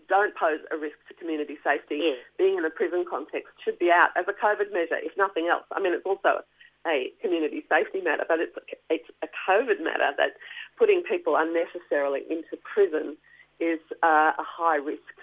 don't 0.09 0.35
pose 0.35 0.61
a 0.71 0.77
risk 0.77 0.97
to 1.09 1.15
community 1.15 1.57
safety, 1.63 2.15
being 2.39 2.59
in 2.59 2.65
a 2.65 2.71
prison 2.71 3.05
context, 3.09 3.53
should 3.65 3.79
be 3.79 3.91
out 3.91 4.11
as 4.17 4.27
a 4.29 4.33
COVID 4.33 4.73
measure, 4.73 4.99
if 4.99 5.17
nothing 5.17 5.49
else. 5.49 5.65
I 5.73 5.81
mean, 5.81 5.93
it's 5.93 6.07
also 6.07 6.43
a 6.89 7.13
community 7.21 7.65
safety 7.69 8.01
matter, 8.01 8.25
but 8.29 8.41
it's 8.41 8.57
it's 8.89 9.09
a 9.23 9.29
COVID 9.49 9.83
matter 9.83 10.13
that 10.17 10.33
putting 10.79 11.03
people 11.03 11.37
unnecessarily 11.37 12.23
into 12.31 12.57
prison 12.63 13.17
is 13.61 13.81
uh, 14.03 14.33
a 14.39 14.45
high 14.45 14.77
risk 14.77 15.15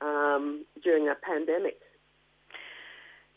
um, 0.00 0.64
during 0.82 1.08
a 1.08 1.14
pandemic. 1.14 1.78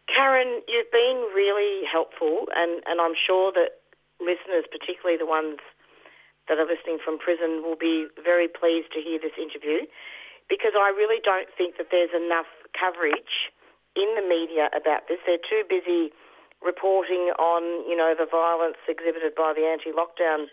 Karen, 0.08 0.62
you've 0.68 0.92
been 0.92 1.30
really 1.36 1.86
helpful, 1.86 2.48
and, 2.56 2.82
and 2.88 3.00
I'm 3.00 3.14
sure 3.14 3.52
that 3.52 3.78
listeners, 4.20 4.66
particularly 4.72 5.18
the 5.18 5.26
ones 5.30 5.60
that 6.48 6.58
are 6.58 6.66
listening 6.66 6.98
from 7.04 7.20
prison, 7.20 7.62
will 7.62 7.78
be 7.78 8.08
very 8.24 8.48
pleased 8.48 8.92
to 8.94 9.02
hear 9.02 9.20
this 9.20 9.38
interview 9.38 9.86
because 10.50 10.74
I 10.76 10.90
really 10.90 11.22
don't 11.24 11.48
think 11.56 11.78
that 11.78 11.88
there's 11.92 12.10
enough 12.10 12.50
coverage 12.74 13.54
in 13.96 14.10
the 14.18 14.26
media 14.28 14.70
about 14.74 15.08
this. 15.08 15.20
They're 15.26 15.38
too 15.38 15.62
busy 15.70 16.12
reporting 16.64 17.32
on, 17.40 17.64
you 17.88 17.96
know, 17.96 18.14
the 18.18 18.28
violence 18.28 18.78
exhibited 18.88 19.36
by 19.36 19.54
the 19.54 19.64
anti-lockdown 19.64 20.52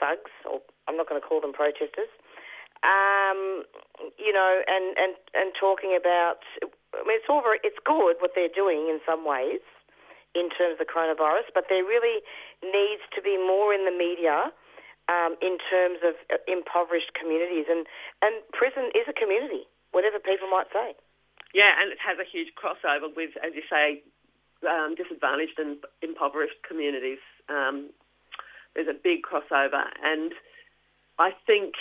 thugs, 0.00 0.30
or 0.42 0.60
I'm 0.88 0.96
not 0.96 1.08
going 1.08 1.20
to 1.20 1.26
call 1.26 1.40
them 1.40 1.52
protesters, 1.52 2.10
um, 2.82 3.64
you 4.18 4.32
know, 4.32 4.60
and, 4.66 4.98
and, 4.98 5.14
and 5.32 5.54
talking 5.54 5.96
about, 5.96 6.42
I 6.92 7.06
mean, 7.06 7.16
it's 7.16 7.30
all 7.30 7.40
very, 7.40 7.62
it's 7.62 7.78
good 7.84 8.18
what 8.18 8.32
they're 8.34 8.52
doing 8.52 8.90
in 8.90 8.98
some 9.06 9.24
ways 9.24 9.62
in 10.34 10.50
terms 10.50 10.76
of 10.76 10.82
the 10.82 10.90
coronavirus, 10.90 11.48
but 11.54 11.70
there 11.70 11.86
really 11.86 12.20
needs 12.60 13.06
to 13.14 13.22
be 13.22 13.38
more 13.38 13.72
in 13.72 13.86
the 13.86 13.94
media 13.94 14.50
um, 15.06 15.38
in 15.40 15.62
terms 15.70 16.02
of 16.02 16.18
uh, 16.28 16.42
impoverished 16.50 17.14
communities. 17.14 17.70
And, 17.70 17.86
and 18.20 18.42
prison 18.50 18.90
is 18.98 19.06
a 19.06 19.14
community, 19.14 19.70
whatever 19.94 20.18
people 20.18 20.50
might 20.50 20.66
say. 20.74 20.98
Yeah, 21.54 21.70
and 21.78 21.94
it 21.94 22.02
has 22.02 22.18
a 22.18 22.26
huge 22.26 22.50
crossover 22.58 23.14
with, 23.14 23.38
as 23.38 23.54
you 23.54 23.62
say, 23.70 24.02
um, 24.66 24.94
disadvantaged 24.94 25.58
and 25.58 25.76
impoverished 26.02 26.62
communities. 26.66 27.18
Um, 27.48 27.90
there's 28.74 28.88
a 28.88 28.94
big 28.94 29.22
crossover, 29.22 29.84
and 30.02 30.32
I 31.18 31.32
think 31.46 31.74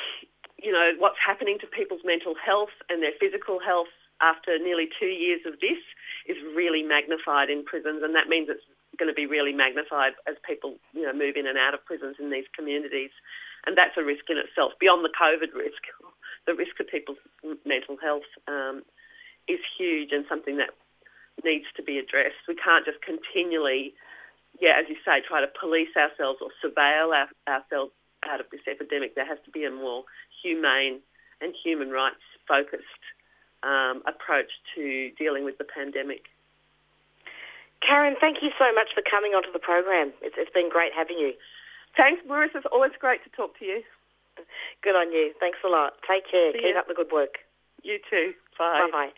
you 0.62 0.72
know 0.72 0.92
what's 1.00 1.18
happening 1.26 1.58
to 1.60 1.68
people's 1.68 2.02
mental 2.06 2.36
health 2.36 2.76
and 2.90 3.02
their 3.02 3.16
physical 3.20 3.60
health 3.60 3.92
after 4.22 4.58
nearly 4.60 4.88
two 5.00 5.08
years 5.08 5.42
of 5.46 5.60
this 5.60 5.80
is 6.28 6.38
really 6.56 6.84
magnified 6.84 7.50
in 7.50 7.64
prisons, 7.64 8.04
and 8.04 8.16
that 8.16 8.30
means 8.30 8.48
it's 8.50 8.64
going 8.98 9.10
to 9.10 9.14
be 9.14 9.26
really 9.26 9.54
magnified 9.54 10.14
as 10.28 10.36
people, 10.48 10.76
you 10.94 11.02
know, 11.02 11.14
move 11.14 11.36
in 11.36 11.48
and 11.48 11.58
out 11.58 11.74
of 11.74 11.84
prisons 11.86 12.16
in 12.20 12.30
these 12.30 12.46
communities. 12.56 13.10
And 13.66 13.78
that's 13.78 13.98
a 13.98 14.04
risk 14.04 14.30
in 14.30 14.38
itself. 14.38 14.74
Beyond 14.80 15.04
the 15.04 15.10
COVID 15.10 15.54
risk, 15.56 15.82
the 16.46 16.54
risk 16.54 16.80
of 16.80 16.88
people's 16.88 17.18
mental 17.66 17.98
health 17.98 18.28
um, 18.48 18.84
is 19.48 19.60
huge 19.78 20.12
and 20.12 20.26
something 20.28 20.58
that 20.58 20.72
needs 21.44 21.66
to 21.76 21.84
be 21.84 21.98
addressed. 22.00 22.48
We 22.48 22.56
can't 22.56 22.86
just 22.86 23.02
continually, 23.02 23.94
yeah, 24.60 24.80
as 24.80 24.86
you 24.90 24.96
say, 25.06 25.22
try 25.22 25.42
to 25.42 25.48
police 25.60 25.96
ourselves 25.98 26.40
or 26.42 26.50
surveil 26.64 27.16
our, 27.16 27.28
ourselves 27.48 27.92
out 28.30 28.40
of 28.40 28.46
this 28.52 28.62
epidemic. 28.68 29.16
There 29.16 29.26
has 29.26 29.40
to 29.46 29.52
be 29.52 29.66
a 29.66 29.72
more 29.72 30.04
humane 30.42 31.00
and 31.42 31.54
human 31.64 31.90
rights 31.92 32.24
focused 32.48 32.84
um, 33.64 34.04
approach 34.06 34.52
to 34.76 35.12
dealing 35.18 35.44
with 35.46 35.58
the 35.58 35.64
pandemic. 35.64 36.26
Karen, 37.82 38.16
thank 38.20 38.42
you 38.42 38.52
so 38.58 38.72
much 38.74 38.90
for 38.94 39.02
coming 39.02 39.34
onto 39.34 39.52
the 39.52 39.60
program. 39.60 40.14
It's, 40.22 40.36
it's 40.38 40.52
been 40.52 40.70
great 40.70 40.94
having 40.94 41.18
you. 41.18 41.34
Thanks, 41.98 42.22
Maurice. 42.28 42.52
It's 42.56 42.66
always 42.72 42.92
great 43.00 43.24
to 43.24 43.30
talk 43.30 43.58
to 43.60 43.66
you. 43.66 43.84
Good 44.82 44.96
on 44.96 45.12
you. 45.12 45.34
Thanks 45.40 45.60
a 45.66 45.70
lot. 45.70 45.94
Take 46.08 46.30
care. 46.30 46.52
See 46.54 46.60
Keep 46.60 46.74
ya. 46.74 46.80
up 46.80 46.88
the 46.88 46.94
good 46.94 47.12
work. 47.12 47.40
You 47.84 48.00
too. 48.10 48.34
Bye. 48.58 48.88
Bye 48.92 49.12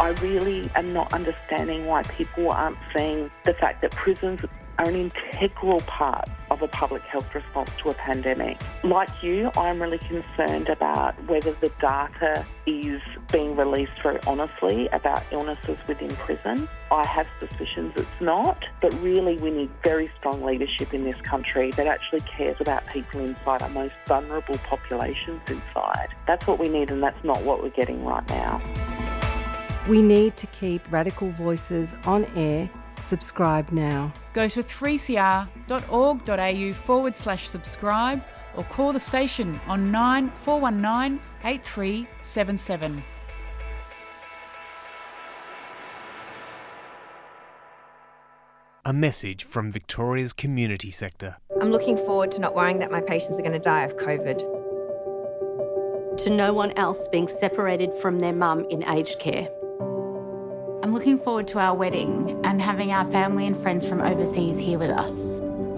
I 0.00 0.10
really 0.22 0.70
am 0.76 0.92
not 0.92 1.12
understanding 1.12 1.86
why 1.86 2.04
people 2.04 2.50
aren't 2.52 2.78
seeing 2.96 3.30
the 3.44 3.52
fact 3.52 3.80
that 3.82 3.90
prisons 3.90 4.40
are 4.78 4.88
an 4.88 4.94
integral 4.94 5.80
part 5.80 6.28
of 6.52 6.62
a 6.62 6.68
public 6.68 7.02
health 7.02 7.34
response 7.34 7.70
to 7.78 7.90
a 7.90 7.94
pandemic. 7.94 8.60
Like 8.84 9.08
you, 9.22 9.50
I'm 9.56 9.82
really 9.82 9.98
concerned 9.98 10.68
about 10.68 11.20
whether 11.24 11.52
the 11.54 11.70
data 11.80 12.46
is 12.64 13.02
being 13.32 13.56
released 13.56 14.00
very 14.00 14.20
honestly 14.24 14.88
about 14.92 15.24
illnesses 15.32 15.78
within 15.88 16.14
prison. 16.14 16.68
I 16.92 17.04
have 17.04 17.26
suspicions 17.40 17.92
it's 17.96 18.20
not, 18.20 18.64
but 18.80 18.94
really 19.02 19.36
we 19.38 19.50
need 19.50 19.70
very 19.82 20.10
strong 20.16 20.44
leadership 20.44 20.94
in 20.94 21.02
this 21.02 21.20
country 21.22 21.72
that 21.72 21.88
actually 21.88 22.20
cares 22.20 22.56
about 22.60 22.86
people 22.86 23.18
inside 23.20 23.62
our 23.62 23.68
most 23.68 23.94
vulnerable 24.06 24.58
populations 24.58 25.40
inside. 25.48 26.08
That's 26.28 26.46
what 26.46 26.60
we 26.60 26.68
need 26.68 26.90
and 26.90 27.02
that's 27.02 27.22
not 27.24 27.42
what 27.42 27.64
we're 27.64 27.70
getting 27.70 28.04
right 28.04 28.26
now. 28.28 28.62
We 29.88 30.02
need 30.02 30.36
to 30.36 30.46
keep 30.48 30.82
radical 30.92 31.30
voices 31.30 31.96
on 32.04 32.26
air. 32.36 32.68
Subscribe 33.00 33.72
now. 33.72 34.12
Go 34.34 34.46
to 34.46 34.62
3cr.org.au 34.62 36.72
forward 36.74 37.16
slash 37.16 37.48
subscribe 37.48 38.22
or 38.54 38.64
call 38.64 38.92
the 38.92 39.00
station 39.00 39.58
on 39.66 39.90
9419 39.90 41.22
8377. 41.42 43.02
A 48.84 48.92
message 48.92 49.44
from 49.44 49.72
Victoria's 49.72 50.34
community 50.34 50.90
sector. 50.90 51.36
I'm 51.62 51.70
looking 51.70 51.96
forward 51.96 52.30
to 52.32 52.42
not 52.42 52.54
worrying 52.54 52.78
that 52.80 52.90
my 52.90 53.00
patients 53.00 53.38
are 53.38 53.42
going 53.42 53.52
to 53.52 53.58
die 53.58 53.84
of 53.84 53.96
COVID. 53.96 54.56
To 56.18 56.30
no 56.30 56.52
one 56.52 56.72
else 56.72 57.08
being 57.08 57.28
separated 57.28 57.96
from 57.96 58.18
their 58.18 58.34
mum 58.34 58.66
in 58.70 58.86
aged 58.88 59.18
care. 59.18 59.48
I'm 60.88 60.94
looking 60.94 61.18
forward 61.18 61.46
to 61.48 61.58
our 61.58 61.74
wedding 61.74 62.40
and 62.44 62.62
having 62.62 62.92
our 62.92 63.04
family 63.10 63.46
and 63.46 63.54
friends 63.54 63.86
from 63.86 64.00
overseas 64.00 64.56
here 64.56 64.78
with 64.78 64.88
us. 64.88 65.12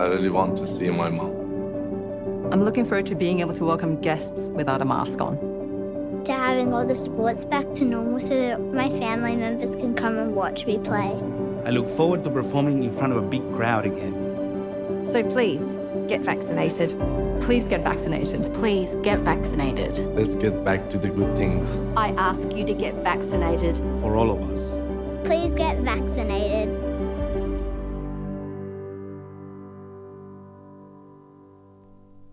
I 0.00 0.04
really 0.06 0.30
want 0.30 0.56
to 0.58 0.68
see 0.68 0.88
my 0.88 1.08
mom. 1.08 2.52
I'm 2.52 2.62
looking 2.62 2.84
forward 2.84 3.06
to 3.06 3.16
being 3.16 3.40
able 3.40 3.52
to 3.54 3.64
welcome 3.64 4.00
guests 4.00 4.50
without 4.50 4.80
a 4.80 4.84
mask 4.84 5.20
on. 5.20 6.22
To 6.26 6.32
having 6.32 6.72
all 6.72 6.86
the 6.86 6.94
sports 6.94 7.44
back 7.44 7.64
to 7.74 7.84
normal 7.84 8.20
so 8.20 8.28
that 8.28 8.60
my 8.60 8.88
family 9.00 9.34
members 9.34 9.74
can 9.74 9.96
come 9.96 10.16
and 10.16 10.36
watch 10.36 10.64
me 10.64 10.78
play. 10.78 11.20
I 11.64 11.70
look 11.70 11.88
forward 11.88 12.22
to 12.22 12.30
performing 12.30 12.84
in 12.84 12.96
front 12.96 13.12
of 13.12 13.18
a 13.18 13.26
big 13.26 13.42
crowd 13.56 13.86
again. 13.86 15.04
So 15.04 15.24
please, 15.24 15.74
get 16.06 16.20
vaccinated. 16.20 16.90
Please 17.40 17.66
get 17.66 17.82
vaccinated. 17.82 18.54
Please 18.54 18.94
get 19.02 19.18
vaccinated. 19.20 19.98
Let's 20.14 20.36
get 20.36 20.64
back 20.64 20.88
to 20.90 20.98
the 20.98 21.08
good 21.08 21.36
things. 21.36 21.80
I 21.96 22.10
ask 22.10 22.52
you 22.52 22.64
to 22.64 22.74
get 22.74 22.94
vaccinated. 23.02 23.76
For 24.00 24.14
all 24.14 24.30
of 24.30 24.48
us. 24.52 24.78
Please 25.24 25.54
get 25.54 25.76
vaccinated. 25.78 26.68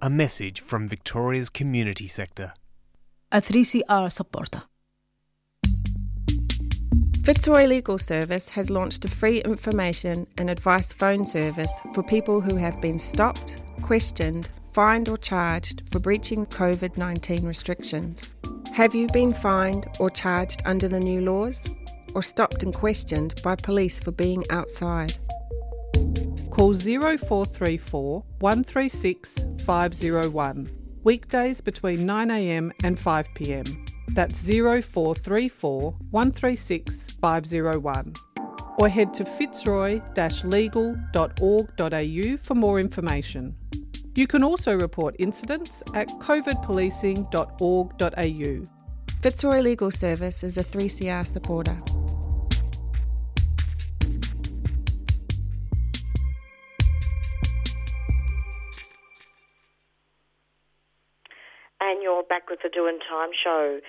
A 0.02 0.10
message 0.10 0.62
from 0.62 0.88
Victoria's 0.88 1.50
community 1.50 2.08
sector. 2.08 2.54
A 3.32 3.42
3CR 3.42 4.12
supporter. 4.12 4.64
Victoria 7.28 7.68
Legal 7.68 7.98
Service 7.98 8.48
has 8.52 8.70
launched 8.70 9.04
a 9.04 9.10
free 9.10 9.42
information 9.42 10.26
and 10.38 10.50
advice 10.50 10.94
phone 10.94 11.26
service 11.26 11.82
for 11.94 12.02
people 12.02 12.40
who 12.40 12.56
have 12.56 12.80
been 12.80 12.98
stopped, 12.98 13.62
questioned, 13.82 14.50
fined, 14.72 15.10
or 15.10 15.18
charged 15.18 15.84
for 15.90 16.00
breaching 16.00 16.46
COVID 16.46 16.96
19 16.96 17.44
restrictions. 17.44 18.32
Have 18.74 18.96
you 18.96 19.08
been 19.08 19.34
fined 19.34 19.88
or 20.00 20.10
charged 20.10 20.62
under 20.64 20.88
the 20.88 21.02
new 21.02 21.20
laws? 21.20 21.70
Or 22.16 22.24
stopped 22.24 22.64
and 22.64 22.74
questioned 22.74 23.40
by 23.44 23.56
police 23.56 24.00
for 24.00 24.12
being 24.12 24.44
outside? 24.50 25.14
Call 26.50 26.74
0434 26.74 28.24
136 28.40 29.46
501. 29.60 30.70
Weekdays 31.04 31.62
between 31.62 32.00
9am 32.00 32.72
and 32.84 32.98
5pm. 32.98 33.88
That's 34.10 34.48
0434 34.48 35.92
136 36.10 37.08
501. 37.22 38.14
Or 38.80 38.90
head 38.90 39.14
to 39.14 39.26
fitzroy 39.26 40.02
legal.org.au 40.44 42.38
for 42.38 42.56
more 42.56 42.80
information. 42.80 43.56
You 44.16 44.26
can 44.26 44.44
also 44.44 44.76
report 44.76 45.16
incidents 45.20 45.84
at 45.94 46.08
covidpolicing.org.au. 46.08 48.68
Fitzroy 49.22 49.60
Legal 49.60 49.92
Service 49.92 50.44
is 50.44 50.58
a 50.58 50.64
3CR 50.64 51.28
supporter. 51.28 51.78
Back 62.28 62.50
with 62.50 62.60
the 62.64 62.70
Doing 62.70 63.00
Time 63.00 63.30
show. 63.34 63.80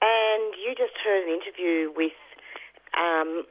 And 0.00 0.54
you 0.54 0.74
just 0.76 0.94
heard 1.02 1.26
an 1.26 1.32
interview 1.32 1.90
with 1.90 2.16
um, 2.96 3.44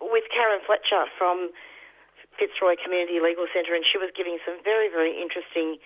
with 0.00 0.24
Karen 0.32 0.60
Fletcher 0.64 1.10
from 1.18 1.50
Fitzroy 2.38 2.76
Community 2.76 3.18
Legal 3.20 3.46
Centre, 3.52 3.74
and 3.74 3.84
she 3.84 3.98
was 3.98 4.12
giving 4.16 4.38
some 4.44 4.60
very, 4.62 4.88
very 4.88 5.16
interesting 5.16 5.80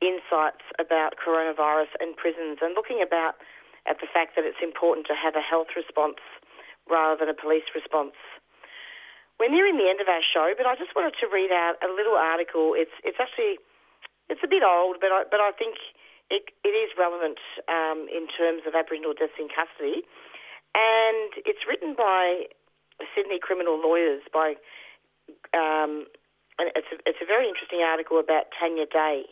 insights 0.00 0.62
about 0.78 1.16
coronavirus 1.16 1.96
and 2.00 2.16
prisons 2.16 2.60
and 2.60 2.76
looking 2.76 3.00
about 3.00 3.40
at 3.86 4.00
the 4.00 4.08
fact 4.08 4.36
that 4.36 4.44
it's 4.44 4.60
important 4.62 5.06
to 5.06 5.14
have 5.14 5.36
a 5.36 5.44
health 5.44 5.72
response 5.76 6.20
rather 6.88 7.24
than 7.24 7.28
a 7.28 7.36
police 7.36 7.64
response. 7.74 8.16
We're 9.40 9.50
nearing 9.50 9.76
the 9.76 9.88
end 9.88 10.00
of 10.00 10.08
our 10.08 10.22
show, 10.22 10.54
but 10.56 10.66
I 10.66 10.76
just 10.76 10.94
wanted 10.94 11.14
to 11.20 11.26
read 11.26 11.50
out 11.50 11.76
a 11.82 11.90
little 11.90 12.14
article. 12.14 12.74
It's 12.76 12.94
it's 13.02 13.18
actually 13.18 13.58
it's 14.28 14.40
a 14.44 14.48
bit 14.48 14.62
old, 14.62 15.00
but 15.00 15.10
I, 15.10 15.24
but 15.28 15.40
I 15.40 15.50
think 15.52 15.76
it, 16.30 16.50
it 16.64 16.74
is 16.74 16.90
relevant 16.98 17.38
um, 17.68 18.06
in 18.08 18.26
terms 18.32 18.62
of 18.66 18.74
Aboriginal 18.74 19.12
deaths 19.12 19.36
in 19.38 19.48
custody, 19.48 20.02
and 20.74 21.30
it's 21.44 21.68
written 21.68 21.94
by 21.94 22.48
Sydney 23.14 23.38
criminal 23.40 23.80
lawyers 23.80 24.22
by. 24.32 24.54
Um, 25.54 26.06
and 26.58 26.70
it's 26.78 26.86
a, 26.94 27.02
it's 27.02 27.18
a 27.18 27.26
very 27.26 27.50
interesting 27.50 27.82
article 27.82 28.22
about 28.22 28.46
Tanya 28.54 28.86
Day. 28.86 29.26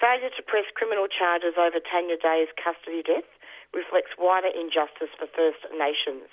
Failure 0.00 0.32
to 0.34 0.42
press 0.42 0.64
criminal 0.74 1.06
charges 1.06 1.54
over 1.60 1.76
Tanya 1.78 2.16
Day's 2.16 2.48
custody 2.56 3.04
death 3.04 3.28
reflects 3.76 4.16
wider 4.18 4.48
injustice 4.48 5.12
for 5.14 5.28
First 5.28 5.62
Nations. 5.76 6.28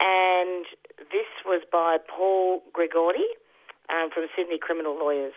And 0.00 0.66
this 1.10 1.30
was 1.46 1.62
by 1.70 1.98
Paul 1.98 2.62
Gregoire 2.72 3.18
um, 3.90 4.10
from 4.10 4.26
Sydney 4.36 4.58
Criminal 4.58 4.94
Lawyers. 4.94 5.34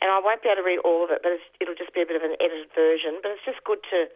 And 0.00 0.10
I 0.10 0.22
won't 0.22 0.42
be 0.42 0.48
able 0.48 0.62
to 0.62 0.66
read 0.66 0.78
all 0.86 1.02
of 1.02 1.10
it, 1.10 1.20
but 1.22 1.34
it'll 1.60 1.74
just 1.74 1.92
be 1.92 2.02
a 2.02 2.06
bit 2.06 2.14
of 2.14 2.22
an 2.22 2.38
edited 2.38 2.70
version. 2.74 3.18
But 3.22 3.34
it's 3.34 3.44
just 3.44 3.62
good 3.64 3.82
to 3.90 4.06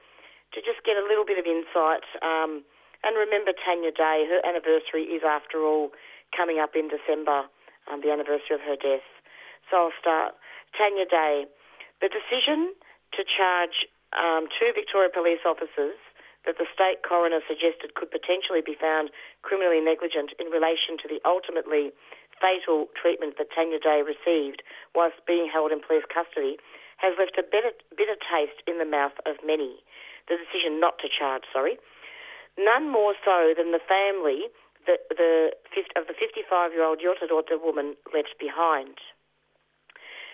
to 0.52 0.60
just 0.60 0.84
get 0.84 1.00
a 1.00 1.04
little 1.08 1.24
bit 1.24 1.40
of 1.40 1.48
insight. 1.48 2.04
Um, 2.20 2.60
and 3.02 3.16
remember 3.16 3.56
Tanya 3.56 3.90
Day, 3.90 4.28
her 4.28 4.44
anniversary 4.44 5.08
is, 5.08 5.24
after 5.24 5.64
all, 5.64 5.96
coming 6.36 6.60
up 6.60 6.76
in 6.76 6.92
December 6.92 7.48
um, 7.90 8.00
the 8.02 8.12
anniversary 8.12 8.54
of 8.54 8.62
her 8.62 8.76
death. 8.76 9.06
So 9.70 9.88
I'll 9.88 9.98
start. 9.98 10.34
Tanya 10.76 11.06
Day. 11.06 11.46
The 12.00 12.10
decision 12.10 12.74
to 13.14 13.24
charge 13.24 13.86
um, 14.12 14.46
two 14.58 14.72
Victoria 14.74 15.08
police 15.12 15.42
officers 15.46 15.96
that 16.44 16.58
the 16.58 16.66
state 16.74 17.06
coroner 17.06 17.38
suggested 17.46 17.94
could 17.94 18.10
potentially 18.10 18.60
be 18.60 18.74
found 18.74 19.10
criminally 19.42 19.80
negligent 19.80 20.34
in 20.42 20.50
relation 20.50 20.98
to 20.98 21.06
the 21.06 21.22
ultimately 21.24 21.94
fatal 22.40 22.86
treatment 22.94 23.38
that 23.38 23.52
Tanya 23.54 23.78
Day 23.78 24.02
received 24.02 24.62
whilst 24.94 25.24
being 25.26 25.48
held 25.52 25.72
in 25.72 25.80
police 25.80 26.04
custody 26.12 26.56
has 26.98 27.14
left 27.18 27.36
a 27.38 27.42
bitter, 27.42 27.72
bitter 27.96 28.16
taste 28.20 28.62
in 28.66 28.78
the 28.78 28.86
mouth 28.86 29.18
of 29.26 29.36
many. 29.44 29.82
The 30.28 30.38
decision 30.38 30.78
not 30.78 30.98
to 31.00 31.08
charge, 31.08 31.42
sorry. 31.52 31.78
None 32.58 32.90
more 32.90 33.14
so 33.24 33.54
than 33.56 33.72
the 33.72 33.82
family 33.82 34.46
the, 34.86 34.98
the, 35.10 35.52
of 35.96 36.06
the 36.06 36.14
55-year-old 36.14 37.00
Yorta 37.00 37.62
woman 37.62 37.94
left 38.14 38.38
behind. 38.38 38.98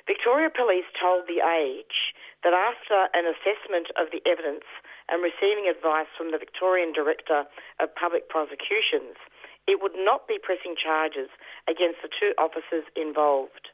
Victoria 0.06 0.48
Police 0.48 0.88
told 0.96 1.28
The 1.28 1.44
Age 1.44 2.16
that 2.42 2.56
after 2.56 3.12
an 3.12 3.28
assessment 3.28 3.92
of 4.00 4.08
the 4.08 4.24
evidence 4.24 4.64
and 5.08 5.20
receiving 5.22 5.68
advice 5.68 6.08
from 6.16 6.32
the 6.32 6.40
Victorian 6.40 6.92
Director 6.92 7.44
of 7.78 7.94
Public 7.94 8.28
Prosecutions, 8.28 9.20
it 9.68 9.82
would 9.84 9.94
not 9.94 10.26
be 10.26 10.40
pressing 10.40 10.74
charges 10.74 11.28
against 11.68 12.00
the 12.00 12.08
two 12.08 12.32
officers 12.40 12.88
involved. 12.96 13.68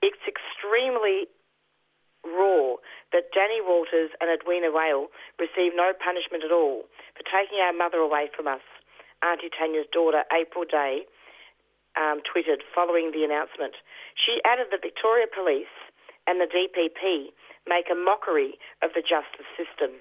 It's 0.00 0.22
extremely 0.22 1.26
raw 2.22 2.78
that 3.10 3.34
Danny 3.34 3.58
Walters 3.58 4.14
and 4.22 4.30
Edwina 4.30 4.70
Whale 4.70 5.10
received 5.42 5.74
no 5.74 5.90
punishment 5.92 6.46
at 6.46 6.54
all 6.54 6.86
for 7.18 7.26
taking 7.26 7.58
our 7.58 7.74
mother 7.74 7.98
away 7.98 8.30
from 8.30 8.46
us 8.46 8.62
Auntie 9.22 9.50
Tanya's 9.50 9.86
daughter, 9.92 10.24
April 10.32 10.64
Day, 10.64 11.06
um, 11.96 12.22
tweeted 12.26 12.62
following 12.74 13.12
the 13.12 13.22
announcement. 13.22 13.74
She 14.14 14.40
added 14.44 14.68
that 14.70 14.82
Victoria 14.82 15.26
Police 15.26 15.70
and 16.26 16.40
the 16.40 16.50
DPP 16.50 17.30
make 17.66 17.86
a 17.90 17.94
mockery 17.94 18.58
of 18.82 18.90
the 18.94 19.02
justice 19.02 19.46
system. 19.54 19.94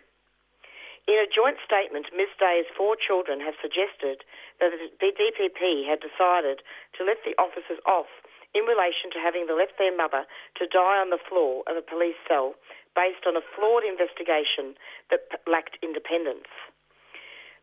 In 1.08 1.18
a 1.18 1.26
joint 1.26 1.58
statement, 1.66 2.14
Ms 2.14 2.30
Day's 2.38 2.70
four 2.78 2.96
children 2.96 3.42
have 3.42 3.58
suggested 3.62 4.22
that 4.60 4.72
the 4.72 4.92
DPP 5.02 5.88
had 5.90 6.00
decided 6.00 6.62
to 6.98 7.04
let 7.04 7.18
the 7.26 7.34
officers 7.42 7.82
off 7.86 8.10
in 8.54 8.68
relation 8.68 9.10
to 9.12 9.20
having 9.20 9.48
left 9.48 9.80
their 9.80 9.96
mother 9.96 10.28
to 10.60 10.68
die 10.68 11.00
on 11.00 11.10
the 11.10 11.22
floor 11.22 11.64
of 11.68 11.78
a 11.78 11.82
police 11.82 12.20
cell 12.28 12.54
based 12.96 13.26
on 13.26 13.36
a 13.36 13.42
flawed 13.56 13.84
investigation 13.84 14.76
that 15.10 15.42
lacked 15.48 15.80
independence. 15.82 16.52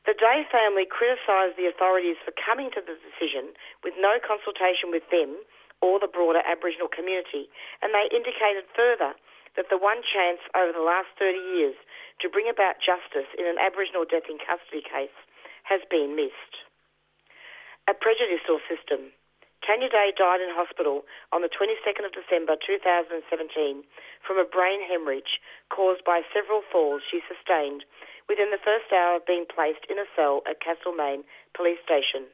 The 0.09 0.17
Day 0.17 0.49
family 0.49 0.89
criticised 0.89 1.61
the 1.61 1.69
authorities 1.69 2.17
for 2.25 2.33
coming 2.33 2.73
to 2.73 2.81
the 2.81 2.97
decision 2.97 3.53
with 3.85 3.93
no 4.01 4.17
consultation 4.17 4.89
with 4.91 5.05
them 5.13 5.37
or 5.85 6.01
the 6.01 6.09
broader 6.09 6.41
Aboriginal 6.49 6.89
community, 6.89 7.53
and 7.85 7.93
they 7.93 8.09
indicated 8.09 8.65
further 8.75 9.15
that 9.59 9.67
the 9.75 9.77
one 9.77 10.07
chance 10.07 10.39
over 10.55 10.71
the 10.71 10.87
last 10.87 11.11
30 11.19 11.35
years 11.59 11.75
to 12.23 12.31
bring 12.31 12.47
about 12.47 12.79
justice 12.79 13.27
in 13.35 13.43
an 13.43 13.59
Aboriginal 13.59 14.07
death 14.07 14.31
in 14.31 14.39
custody 14.39 14.87
case 14.87 15.19
has 15.67 15.83
been 15.91 16.15
missed. 16.15 16.63
A 17.91 17.95
prejudicial 17.99 18.63
system. 18.71 19.11
Tanya 19.67 19.91
Day 19.91 20.15
died 20.15 20.39
in 20.39 20.55
hospital 20.55 21.03
on 21.35 21.43
the 21.43 21.51
22nd 21.51 22.07
of 22.07 22.15
December 22.15 22.55
2017 22.55 23.83
from 24.23 24.39
a 24.39 24.47
brain 24.47 24.79
hemorrhage 24.87 25.43
caused 25.69 26.07
by 26.07 26.23
several 26.31 26.63
falls 26.63 27.03
she 27.03 27.19
sustained 27.27 27.83
within 28.31 28.55
the 28.55 28.63
first 28.63 28.95
hour 28.95 29.19
of 29.19 29.27
being 29.27 29.45
placed 29.45 29.83
in 29.91 29.99
a 29.99 30.07
cell 30.15 30.47
at 30.47 30.63
Castlemaine 30.63 31.27
Police 31.59 31.83
Station. 31.83 32.31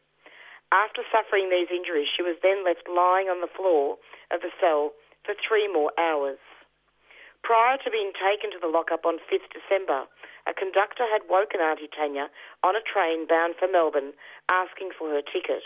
After 0.71 1.01
suffering 1.09 1.49
these 1.49 1.73
injuries, 1.73 2.13
she 2.13 2.23
was 2.23 2.37
then 2.45 2.65
left 2.65 2.85
lying 2.85 3.33
on 3.33 3.41
the 3.41 3.51
floor 3.57 3.97
of 4.31 4.45
the 4.45 4.53
cell 4.61 4.93
for 5.25 5.33
three 5.33 5.67
more 5.73 5.91
hours. 5.97 6.39
Prior 7.45 7.77
to 7.85 7.93
being 7.93 8.17
taken 8.17 8.49
to 8.57 8.59
the 8.59 8.73
lockup 8.73 9.05
on 9.05 9.21
5th 9.29 9.53
December, 9.53 10.09
a 10.49 10.57
conductor 10.57 11.05
had 11.05 11.29
woken 11.29 11.61
Auntie 11.61 11.93
Tanya 11.93 12.33
on 12.65 12.73
a 12.73 12.81
train 12.81 13.29
bound 13.29 13.61
for 13.61 13.69
Melbourne 13.69 14.17
asking 14.49 14.97
for 14.97 15.13
her 15.13 15.21
ticket. 15.21 15.61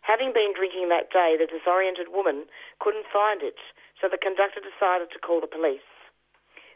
Having 0.00 0.32
been 0.32 0.56
drinking 0.56 0.88
that 0.88 1.12
day, 1.12 1.36
the 1.36 1.44
disoriented 1.44 2.08
woman 2.08 2.48
couldn't 2.80 3.04
find 3.12 3.44
it, 3.44 3.60
so 4.00 4.08
the 4.08 4.16
conductor 4.16 4.64
decided 4.64 5.12
to 5.12 5.20
call 5.20 5.44
the 5.44 5.52
police. 5.52 5.84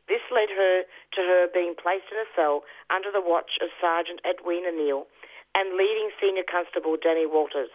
This 0.05 0.21
led 0.29 0.53
her 0.53 0.85
to 0.85 1.21
her 1.25 1.49
being 1.49 1.73
placed 1.73 2.13
in 2.13 2.21
a 2.21 2.29
cell 2.37 2.69
under 2.93 3.09
the 3.09 3.25
watch 3.25 3.57
of 3.65 3.73
Sergeant 3.81 4.21
Edwina 4.29 4.69
Neal 4.69 5.09
and 5.57 5.81
leading 5.81 6.13
Senior 6.21 6.45
Constable 6.45 7.01
Danny 7.01 7.25
Walters. 7.25 7.73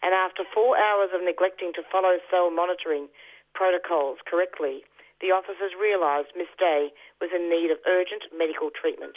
And 0.00 0.16
after 0.16 0.48
four 0.48 0.80
hours 0.80 1.12
of 1.12 1.20
neglecting 1.20 1.76
to 1.76 1.84
follow 1.92 2.16
cell 2.32 2.48
monitoring 2.48 3.12
protocols 3.52 4.24
correctly, 4.24 4.88
the 5.20 5.34
officers 5.34 5.72
realised 5.78 6.28
Miss 6.36 6.50
Day 6.58 6.90
was 7.20 7.30
in 7.34 7.50
need 7.50 7.70
of 7.70 7.78
urgent 7.86 8.24
medical 8.36 8.70
treatment. 8.70 9.16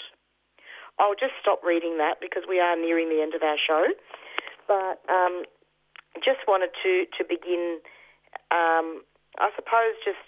I'll 1.00 1.16
just 1.16 1.34
stop 1.42 1.64
reading 1.64 1.98
that 1.98 2.20
because 2.20 2.44
we 2.48 2.60
are 2.60 2.76
nearing 2.76 3.10
the 3.10 3.22
end 3.22 3.34
of 3.34 3.44
our 3.44 3.58
show. 3.58 3.88
But 4.68 5.02
um, 5.10 5.44
just 6.24 6.46
wanted 6.48 6.72
to, 6.84 7.06
to 7.18 7.24
begin, 7.24 7.80
um, 8.52 9.02
I 9.40 9.50
suppose, 9.56 9.98
just 10.04 10.22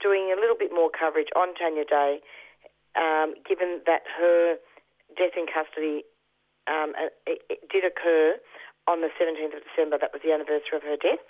doing 0.00 0.32
a 0.36 0.40
little 0.40 0.56
bit 0.58 0.72
more 0.72 0.90
coverage 0.90 1.28
on 1.36 1.54
Tanya 1.54 1.84
Day, 1.84 2.20
um, 2.94 3.34
given 3.46 3.80
that 3.86 4.02
her 4.18 4.56
death 5.16 5.36
in 5.36 5.46
custody 5.46 6.04
um, 6.66 6.92
it, 7.26 7.42
it 7.48 7.60
did 7.70 7.84
occur 7.84 8.36
on 8.86 9.00
the 9.00 9.10
17th 9.18 9.56
of 9.56 9.62
December. 9.62 9.98
That 9.98 10.12
was 10.12 10.22
the 10.22 10.32
anniversary 10.32 10.74
of 10.74 10.82
her 10.82 10.98
death. 10.98 11.22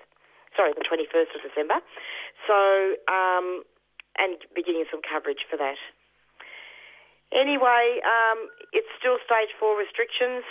Sorry, 0.57 0.73
the 0.73 0.85
21st 0.85 1.37
of 1.37 1.41
December. 1.45 1.79
So, 2.49 2.97
um, 3.13 3.63
and 4.17 4.41
beginning 4.57 4.89
some 4.91 5.05
coverage 5.05 5.45
for 5.49 5.57
that. 5.61 5.77
Anyway, 7.33 8.01
um, 8.01 8.49
it's 8.73 8.89
still 8.99 9.21
stage 9.29 9.53
four 9.61 9.77
restrictions. 9.77 10.43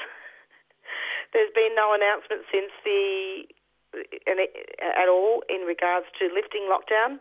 There's 1.33 1.51
been 1.55 1.73
no 1.73 1.97
announcement 1.97 2.45
since 2.53 2.71
the 2.85 3.49
at 3.95 5.07
all 5.07 5.39
in 5.47 5.63
regards 5.63 6.05
to 6.19 6.27
lifting 6.27 6.67
lockdown. 6.67 7.15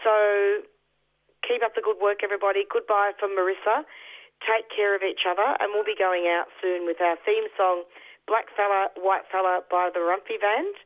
So 0.00 0.64
keep 1.44 1.62
up 1.62 1.76
the 1.76 1.84
good 1.84 2.00
work, 2.00 2.24
everybody. 2.24 2.64
Goodbye 2.64 3.12
from 3.20 3.36
Marissa. 3.36 3.84
Take 4.44 4.68
care 4.72 4.96
of 4.96 5.02
each 5.04 5.24
other, 5.28 5.56
and 5.60 5.72
we'll 5.72 5.84
be 5.84 5.96
going 5.96 6.28
out 6.28 6.48
soon 6.60 6.84
with 6.84 7.00
our 7.00 7.16
theme 7.24 7.48
song, 7.56 7.84
Black 8.28 8.52
Fella, 8.56 8.88
White 8.96 9.24
Fella 9.32 9.60
by 9.70 9.88
the 9.92 10.00
Warumpi 10.00 10.40
Band. 10.40 10.76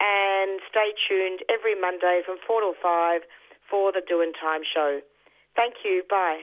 And 0.00 0.60
stay 0.70 0.94
tuned 1.08 1.40
every 1.50 1.74
Monday 1.74 2.22
from 2.24 2.38
4 2.46 2.60
till 2.60 2.74
5 2.80 3.22
for 3.68 3.92
the 3.92 4.00
Doing 4.06 4.32
Time 4.32 4.62
show. 4.62 5.00
Thank 5.56 5.74
you. 5.84 6.02
Bye. 6.08 6.42